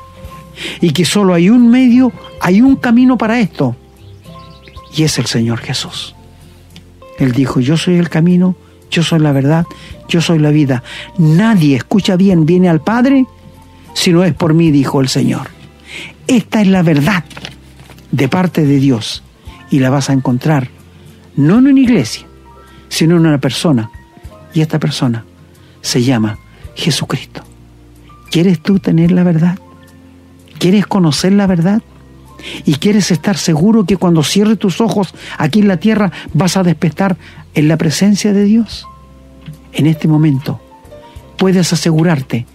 Y 0.81 0.91
que 0.91 1.05
solo 1.05 1.33
hay 1.33 1.49
un 1.49 1.71
medio, 1.71 2.11
hay 2.41 2.63
un 2.63 2.75
camino 2.75 3.17
para 3.17 3.39
esto. 3.39 3.77
Y 4.97 5.05
es 5.05 5.21
el 5.21 5.27
Señor 5.27 5.61
Jesús. 5.61 6.17
Él 7.21 7.31
dijo, 7.31 7.61
yo 7.61 7.77
soy 7.77 7.95
el 7.95 8.09
camino, 8.09 8.57
yo 8.91 9.05
soy 9.05 9.21
la 9.21 9.31
verdad, 9.31 9.67
yo 10.09 10.21
soy 10.21 10.41
la 10.41 10.51
vida. 10.51 10.83
Nadie, 11.17 11.77
escucha 11.77 12.17
bien, 12.17 12.45
viene 12.45 12.69
al 12.69 12.81
Padre 12.81 13.25
si 13.97 14.13
no 14.13 14.25
es 14.25 14.35
por 14.35 14.53
mí, 14.53 14.71
dijo 14.71 15.01
el 15.01 15.09
Señor. 15.09 15.49
Esta 16.27 16.61
es 16.61 16.69
la 16.69 16.83
verdad 16.83 17.25
de 18.13 18.29
parte 18.29 18.67
de 18.67 18.79
Dios 18.79 19.23
y 19.71 19.79
la 19.79 19.89
vas 19.89 20.11
a 20.11 20.13
encontrar 20.13 20.69
no 21.35 21.59
en 21.59 21.69
una 21.69 21.81
iglesia, 21.81 22.27
sino 22.91 23.17
en 23.17 23.25
una 23.25 23.39
persona. 23.39 23.91
Y 24.53 24.61
esta 24.61 24.79
persona 24.79 25.25
se 25.81 26.03
llama 26.03 26.39
Jesucristo. 26.75 27.43
¿Quieres 28.31 28.61
tú 28.61 28.81
tener 28.81 29.13
la 29.13 29.23
verdad? 29.23 29.59
¿Quieres 30.59 30.87
conocer 30.87 31.33
la 31.33 31.47
verdad? 31.47 31.81
¿Y 32.67 32.75
quieres 32.75 33.11
estar 33.11 33.39
seguro 33.39 33.87
que 33.87 33.97
cuando 33.97 34.23
cierres 34.23 34.59
tus 34.59 34.83
ojos 34.83 35.15
aquí 35.39 35.61
en 35.61 35.69
la 35.69 35.79
tierra 35.79 36.13
vas 36.35 36.59
a 36.59 36.63
despertar 36.63 37.17
en 37.55 37.67
la 37.67 37.79
presencia 37.79 38.35
de 38.35 38.45
Dios? 38.45 38.87
En 39.73 39.87
este 39.87 40.07
momento 40.07 40.61
puedes 41.39 41.73
asegurarte 41.73 42.47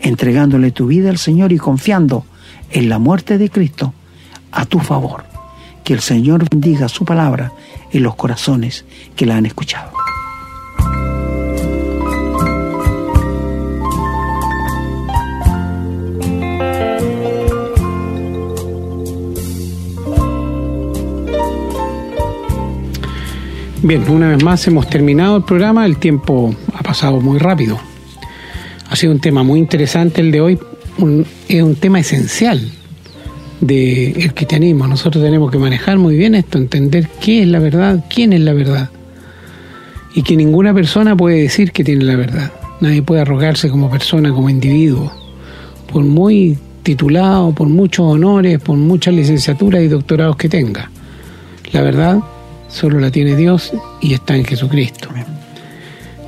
entregándole 0.00 0.70
tu 0.70 0.86
vida 0.86 1.10
al 1.10 1.18
Señor 1.18 1.52
y 1.52 1.58
confiando 1.58 2.24
en 2.70 2.88
la 2.88 2.98
muerte 2.98 3.38
de 3.38 3.50
Cristo 3.50 3.92
a 4.52 4.64
tu 4.64 4.78
favor. 4.80 5.24
Que 5.84 5.94
el 5.94 6.00
Señor 6.00 6.48
bendiga 6.48 6.88
su 6.88 7.04
palabra 7.04 7.52
en 7.92 8.02
los 8.02 8.14
corazones 8.14 8.84
que 9.16 9.26
la 9.26 9.36
han 9.36 9.46
escuchado. 9.46 9.90
Bien, 23.82 24.08
una 24.10 24.28
vez 24.28 24.44
más 24.44 24.66
hemos 24.66 24.88
terminado 24.88 25.38
el 25.38 25.42
programa, 25.42 25.86
el 25.86 25.96
tiempo 25.96 26.54
ha 26.74 26.82
pasado 26.82 27.20
muy 27.20 27.38
rápido. 27.38 27.89
Sido 29.00 29.14
un 29.14 29.20
tema 29.20 29.42
muy 29.42 29.58
interesante 29.58 30.20
el 30.20 30.30
de 30.30 30.42
hoy, 30.42 30.58
es 31.48 31.62
un 31.62 31.74
tema 31.76 32.00
esencial 32.00 32.60
del 33.62 34.34
cristianismo. 34.34 34.86
Nosotros 34.86 35.24
tenemos 35.24 35.50
que 35.50 35.56
manejar 35.56 35.96
muy 35.96 36.18
bien 36.18 36.34
esto, 36.34 36.58
entender 36.58 37.08
qué 37.18 37.40
es 37.40 37.48
la 37.48 37.60
verdad, 37.60 38.04
quién 38.14 38.34
es 38.34 38.40
la 38.40 38.52
verdad. 38.52 38.90
Y 40.14 40.22
que 40.22 40.36
ninguna 40.36 40.74
persona 40.74 41.16
puede 41.16 41.40
decir 41.40 41.72
que 41.72 41.82
tiene 41.82 42.04
la 42.04 42.14
verdad. 42.14 42.52
Nadie 42.82 43.00
puede 43.00 43.22
arrogarse 43.22 43.70
como 43.70 43.88
persona, 43.88 44.34
como 44.34 44.50
individuo. 44.50 45.10
Por 45.90 46.04
muy 46.04 46.58
titulado, 46.82 47.54
por 47.54 47.68
muchos 47.68 48.04
honores, 48.04 48.58
por 48.58 48.76
muchas 48.76 49.14
licenciaturas 49.14 49.82
y 49.82 49.88
doctorados 49.88 50.36
que 50.36 50.50
tenga. 50.50 50.90
La 51.72 51.80
verdad 51.80 52.18
solo 52.68 53.00
la 53.00 53.10
tiene 53.10 53.34
Dios 53.34 53.72
y 54.02 54.12
está 54.12 54.36
en 54.36 54.44
Jesucristo. 54.44 55.08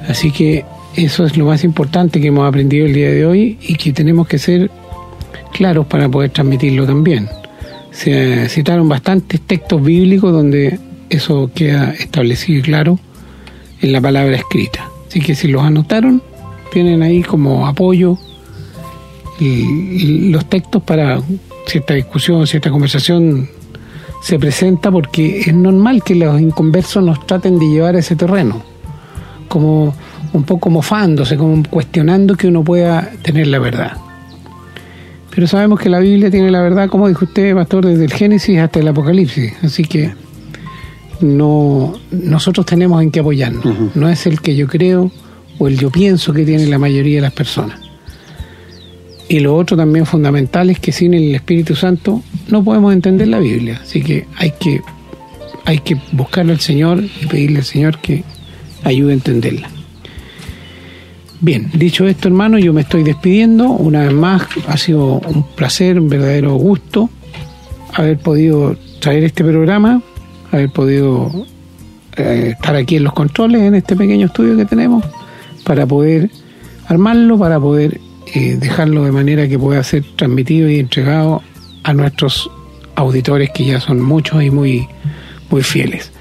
Así 0.08 0.30
que 0.30 0.64
eso 0.96 1.24
es 1.24 1.36
lo 1.36 1.46
más 1.46 1.64
importante 1.64 2.20
que 2.20 2.28
hemos 2.28 2.46
aprendido 2.46 2.86
el 2.86 2.94
día 2.94 3.10
de 3.10 3.24
hoy 3.26 3.58
y 3.62 3.76
que 3.76 3.92
tenemos 3.92 4.26
que 4.26 4.38
ser 4.38 4.70
claros 5.52 5.86
para 5.86 6.08
poder 6.08 6.30
transmitirlo 6.30 6.86
también. 6.86 7.28
Se 7.90 8.48
citaron 8.48 8.88
bastantes 8.88 9.40
textos 9.40 9.82
bíblicos 9.82 10.32
donde 10.32 10.78
eso 11.08 11.50
queda 11.54 11.92
establecido 11.92 12.60
y 12.60 12.62
claro 12.62 12.98
en 13.80 13.92
la 13.92 14.00
palabra 14.00 14.36
escrita. 14.36 14.88
Así 15.08 15.20
que 15.20 15.34
si 15.34 15.48
los 15.48 15.62
anotaron, 15.62 16.22
tienen 16.72 17.02
ahí 17.02 17.22
como 17.22 17.66
apoyo 17.66 18.18
los 19.40 20.44
textos 20.48 20.82
para 20.82 21.20
cierta 21.66 21.94
discusión, 21.94 22.46
cierta 22.46 22.70
conversación 22.70 23.48
se 24.22 24.38
presenta 24.38 24.90
porque 24.90 25.40
es 25.40 25.54
normal 25.54 26.02
que 26.04 26.14
los 26.14 26.40
inconversos 26.40 27.02
nos 27.02 27.26
traten 27.26 27.58
de 27.58 27.66
llevar 27.66 27.96
a 27.96 27.98
ese 27.98 28.14
terreno, 28.14 28.62
como 29.48 29.94
un 30.32 30.44
poco 30.44 30.70
mofándose, 30.70 31.36
como 31.36 31.62
cuestionando 31.68 32.36
que 32.36 32.48
uno 32.48 32.64
pueda 32.64 33.10
tener 33.22 33.46
la 33.48 33.58
verdad. 33.58 33.96
Pero 35.34 35.46
sabemos 35.46 35.80
que 35.80 35.88
la 35.88 35.98
Biblia 35.98 36.30
tiene 36.30 36.50
la 36.50 36.60
verdad, 36.60 36.88
como 36.88 37.08
dijo 37.08 37.24
usted, 37.24 37.54
pastor, 37.54 37.86
desde 37.86 38.04
el 38.04 38.12
Génesis 38.12 38.58
hasta 38.58 38.80
el 38.80 38.88
Apocalipsis. 38.88 39.54
Así 39.62 39.84
que 39.84 40.12
no 41.22 41.94
nosotros 42.10 42.66
tenemos 42.66 43.02
en 43.02 43.10
qué 43.10 43.20
apoyarnos. 43.20 43.64
No 43.94 44.08
es 44.08 44.26
el 44.26 44.40
que 44.40 44.56
yo 44.56 44.66
creo 44.66 45.10
o 45.58 45.68
el 45.68 45.78
yo 45.78 45.90
pienso 45.90 46.32
que 46.32 46.44
tiene 46.44 46.66
la 46.66 46.78
mayoría 46.78 47.16
de 47.16 47.22
las 47.22 47.32
personas. 47.32 47.80
Y 49.28 49.40
lo 49.40 49.56
otro 49.56 49.76
también 49.76 50.04
fundamental 50.04 50.68
es 50.68 50.78
que 50.78 50.92
sin 50.92 51.14
el 51.14 51.34
Espíritu 51.34 51.74
Santo 51.76 52.22
no 52.48 52.62
podemos 52.62 52.92
entender 52.92 53.28
la 53.28 53.38
Biblia. 53.38 53.80
Así 53.82 54.02
que 54.02 54.26
hay 54.36 54.52
que, 54.60 54.82
hay 55.64 55.78
que 55.78 55.96
buscarle 56.12 56.52
al 56.52 56.60
Señor 56.60 57.02
y 57.02 57.26
pedirle 57.26 57.60
al 57.60 57.64
Señor 57.64 57.98
que 57.98 58.24
ayude 58.84 59.12
a 59.12 59.14
entenderla. 59.14 59.70
Bien, 61.42 61.68
dicho 61.74 62.06
esto, 62.06 62.28
hermano, 62.28 62.56
yo 62.56 62.72
me 62.72 62.82
estoy 62.82 63.02
despidiendo. 63.02 63.68
Una 63.68 64.04
vez 64.04 64.12
más, 64.12 64.42
ha 64.68 64.76
sido 64.76 65.18
un 65.18 65.42
placer, 65.56 65.98
un 65.98 66.08
verdadero 66.08 66.54
gusto 66.54 67.10
haber 67.94 68.16
podido 68.18 68.76
traer 69.00 69.24
este 69.24 69.42
programa, 69.42 70.00
haber 70.52 70.70
podido 70.70 71.32
eh, 72.16 72.52
estar 72.52 72.76
aquí 72.76 72.94
en 72.94 73.02
los 73.02 73.12
controles, 73.12 73.60
en 73.62 73.74
este 73.74 73.96
pequeño 73.96 74.26
estudio 74.26 74.56
que 74.56 74.66
tenemos, 74.66 75.04
para 75.64 75.84
poder 75.84 76.30
armarlo, 76.86 77.36
para 77.36 77.58
poder 77.58 78.00
eh, 78.34 78.56
dejarlo 78.60 79.02
de 79.02 79.10
manera 79.10 79.48
que 79.48 79.58
pueda 79.58 79.82
ser 79.82 80.04
transmitido 80.14 80.70
y 80.70 80.78
entregado 80.78 81.42
a 81.82 81.92
nuestros 81.92 82.48
auditores 82.94 83.50
que 83.50 83.64
ya 83.64 83.80
son 83.80 84.00
muchos 84.00 84.44
y 84.44 84.50
muy, 84.52 84.86
muy 85.50 85.64
fieles. 85.64 86.12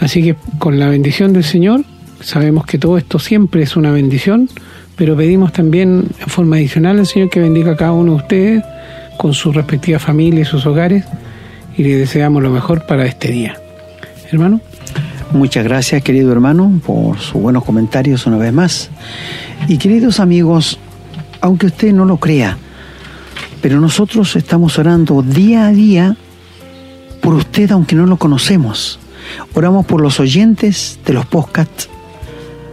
Así 0.00 0.22
que 0.22 0.36
con 0.58 0.78
la 0.78 0.90
bendición 0.90 1.32
del 1.32 1.44
Señor, 1.44 1.82
Sabemos 2.20 2.66
que 2.66 2.78
todo 2.78 2.98
esto 2.98 3.18
siempre 3.18 3.62
es 3.62 3.76
una 3.76 3.90
bendición, 3.90 4.48
pero 4.96 5.16
pedimos 5.16 5.52
también 5.52 6.06
en 6.18 6.26
forma 6.28 6.56
adicional 6.56 6.98
al 6.98 7.06
Señor 7.06 7.30
que 7.30 7.40
bendiga 7.40 7.72
a 7.72 7.76
cada 7.76 7.92
uno 7.92 8.12
de 8.12 8.18
ustedes 8.18 8.64
con 9.16 9.34
su 9.34 9.52
respectiva 9.52 9.98
familia 9.98 10.42
y 10.42 10.44
sus 10.44 10.66
hogares 10.66 11.04
y 11.76 11.82
le 11.82 11.96
deseamos 11.96 12.42
lo 12.42 12.50
mejor 12.50 12.86
para 12.86 13.06
este 13.06 13.28
día. 13.28 13.56
Hermano. 14.30 14.60
Muchas 15.32 15.62
gracias, 15.62 16.02
querido 16.02 16.32
hermano, 16.32 16.80
por 16.84 17.18
sus 17.18 17.40
buenos 17.40 17.64
comentarios 17.64 18.26
una 18.26 18.36
vez 18.36 18.52
más. 18.52 18.90
Y 19.68 19.78
queridos 19.78 20.18
amigos, 20.18 20.78
aunque 21.40 21.66
usted 21.66 21.92
no 21.92 22.04
lo 22.04 22.16
crea, 22.16 22.58
pero 23.62 23.78
nosotros 23.80 24.34
estamos 24.34 24.78
orando 24.78 25.22
día 25.22 25.66
a 25.66 25.72
día 25.72 26.16
por 27.20 27.34
usted, 27.34 27.70
aunque 27.70 27.94
no 27.94 28.06
lo 28.06 28.16
conocemos. 28.16 28.98
Oramos 29.54 29.86
por 29.86 30.00
los 30.00 30.18
oyentes 30.18 30.98
de 31.06 31.12
los 31.12 31.26
podcasts 31.26 31.89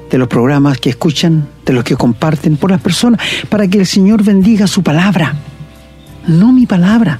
de 0.09 0.17
los 0.17 0.27
programas 0.27 0.79
que 0.79 0.89
escuchan, 0.89 1.47
de 1.65 1.73
los 1.73 1.83
que 1.83 1.95
comparten, 1.95 2.57
por 2.57 2.71
las 2.71 2.81
personas, 2.81 3.21
para 3.49 3.67
que 3.67 3.79
el 3.79 3.85
Señor 3.85 4.23
bendiga 4.23 4.67
su 4.67 4.83
palabra, 4.83 5.35
no 6.27 6.51
mi 6.51 6.65
palabra. 6.65 7.19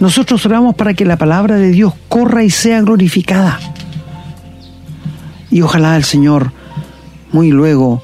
Nosotros 0.00 0.44
oramos 0.46 0.74
para 0.74 0.94
que 0.94 1.04
la 1.04 1.16
palabra 1.16 1.56
de 1.56 1.70
Dios 1.70 1.92
corra 2.08 2.42
y 2.42 2.50
sea 2.50 2.80
glorificada. 2.80 3.58
Y 5.50 5.62
ojalá 5.62 5.96
el 5.96 6.04
Señor 6.04 6.52
muy 7.30 7.50
luego 7.50 8.02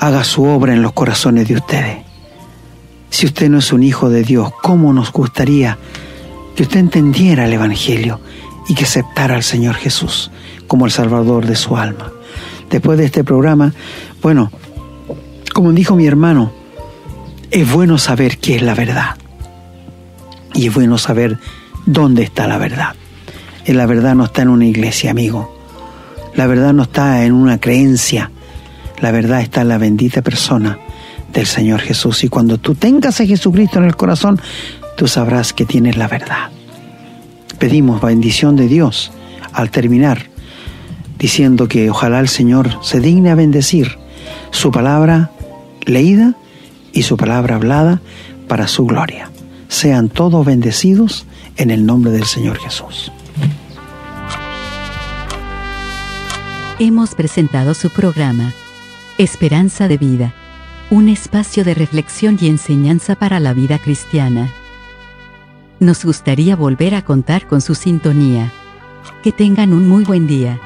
haga 0.00 0.24
su 0.24 0.44
obra 0.44 0.72
en 0.72 0.82
los 0.82 0.92
corazones 0.92 1.48
de 1.48 1.54
ustedes. 1.54 1.98
Si 3.10 3.26
usted 3.26 3.48
no 3.48 3.58
es 3.58 3.72
un 3.72 3.82
hijo 3.82 4.10
de 4.10 4.22
Dios, 4.22 4.50
¿cómo 4.62 4.92
nos 4.92 5.12
gustaría 5.12 5.78
que 6.54 6.62
usted 6.62 6.80
entendiera 6.80 7.46
el 7.46 7.52
Evangelio 7.52 8.20
y 8.68 8.74
que 8.74 8.84
aceptara 8.84 9.34
al 9.34 9.42
Señor 9.42 9.74
Jesús 9.76 10.30
como 10.66 10.86
el 10.86 10.92
Salvador 10.92 11.46
de 11.46 11.56
su 11.56 11.76
alma? 11.76 12.12
Después 12.70 12.98
de 12.98 13.06
este 13.06 13.24
programa, 13.24 13.72
bueno, 14.22 14.50
como 15.52 15.72
dijo 15.72 15.96
mi 15.96 16.06
hermano, 16.06 16.52
es 17.50 17.70
bueno 17.70 17.98
saber 17.98 18.38
qué 18.38 18.56
es 18.56 18.62
la 18.62 18.74
verdad. 18.74 19.16
Y 20.54 20.68
es 20.68 20.74
bueno 20.74 20.98
saber 20.98 21.38
dónde 21.86 22.22
está 22.22 22.46
la 22.46 22.58
verdad. 22.58 22.94
Y 23.64 23.72
la 23.72 23.86
verdad 23.86 24.14
no 24.14 24.24
está 24.24 24.42
en 24.42 24.48
una 24.48 24.66
iglesia, 24.66 25.10
amigo. 25.10 25.56
La 26.34 26.46
verdad 26.46 26.72
no 26.72 26.84
está 26.84 27.24
en 27.24 27.32
una 27.32 27.58
creencia. 27.58 28.30
La 29.00 29.10
verdad 29.10 29.40
está 29.40 29.62
en 29.62 29.68
la 29.68 29.78
bendita 29.78 30.22
persona 30.22 30.78
del 31.32 31.46
Señor 31.46 31.80
Jesús. 31.80 32.24
Y 32.24 32.28
cuando 32.28 32.58
tú 32.58 32.74
tengas 32.74 33.20
a 33.20 33.26
Jesucristo 33.26 33.78
en 33.78 33.84
el 33.84 33.96
corazón, 33.96 34.40
tú 34.96 35.06
sabrás 35.06 35.52
que 35.52 35.64
tienes 35.64 35.96
la 35.96 36.08
verdad. 36.08 36.50
Pedimos 37.58 38.00
bendición 38.00 38.56
de 38.56 38.68
Dios 38.68 39.12
al 39.52 39.70
terminar 39.70 40.26
diciendo 41.18 41.68
que 41.68 41.90
ojalá 41.90 42.20
el 42.20 42.28
Señor 42.28 42.70
se 42.82 43.00
digne 43.00 43.30
a 43.30 43.34
bendecir 43.34 43.98
su 44.50 44.70
palabra 44.70 45.30
leída 45.84 46.34
y 46.92 47.02
su 47.02 47.16
palabra 47.16 47.56
hablada 47.56 48.00
para 48.46 48.68
su 48.68 48.86
gloria. 48.86 49.30
Sean 49.68 50.08
todos 50.08 50.46
bendecidos 50.46 51.26
en 51.56 51.70
el 51.70 51.84
nombre 51.84 52.12
del 52.12 52.24
Señor 52.24 52.58
Jesús. 52.58 53.12
Hemos 56.78 57.14
presentado 57.14 57.74
su 57.74 57.90
programa, 57.90 58.52
Esperanza 59.18 59.88
de 59.88 59.98
Vida, 59.98 60.32
un 60.90 61.08
espacio 61.08 61.64
de 61.64 61.74
reflexión 61.74 62.38
y 62.40 62.46
enseñanza 62.46 63.16
para 63.16 63.40
la 63.40 63.52
vida 63.52 63.78
cristiana. 63.78 64.50
Nos 65.80 66.04
gustaría 66.04 66.56
volver 66.56 66.94
a 66.94 67.02
contar 67.02 67.46
con 67.46 67.60
su 67.60 67.74
sintonía. 67.74 68.52
Que 69.22 69.32
tengan 69.32 69.72
un 69.72 69.88
muy 69.88 70.04
buen 70.04 70.26
día. 70.26 70.60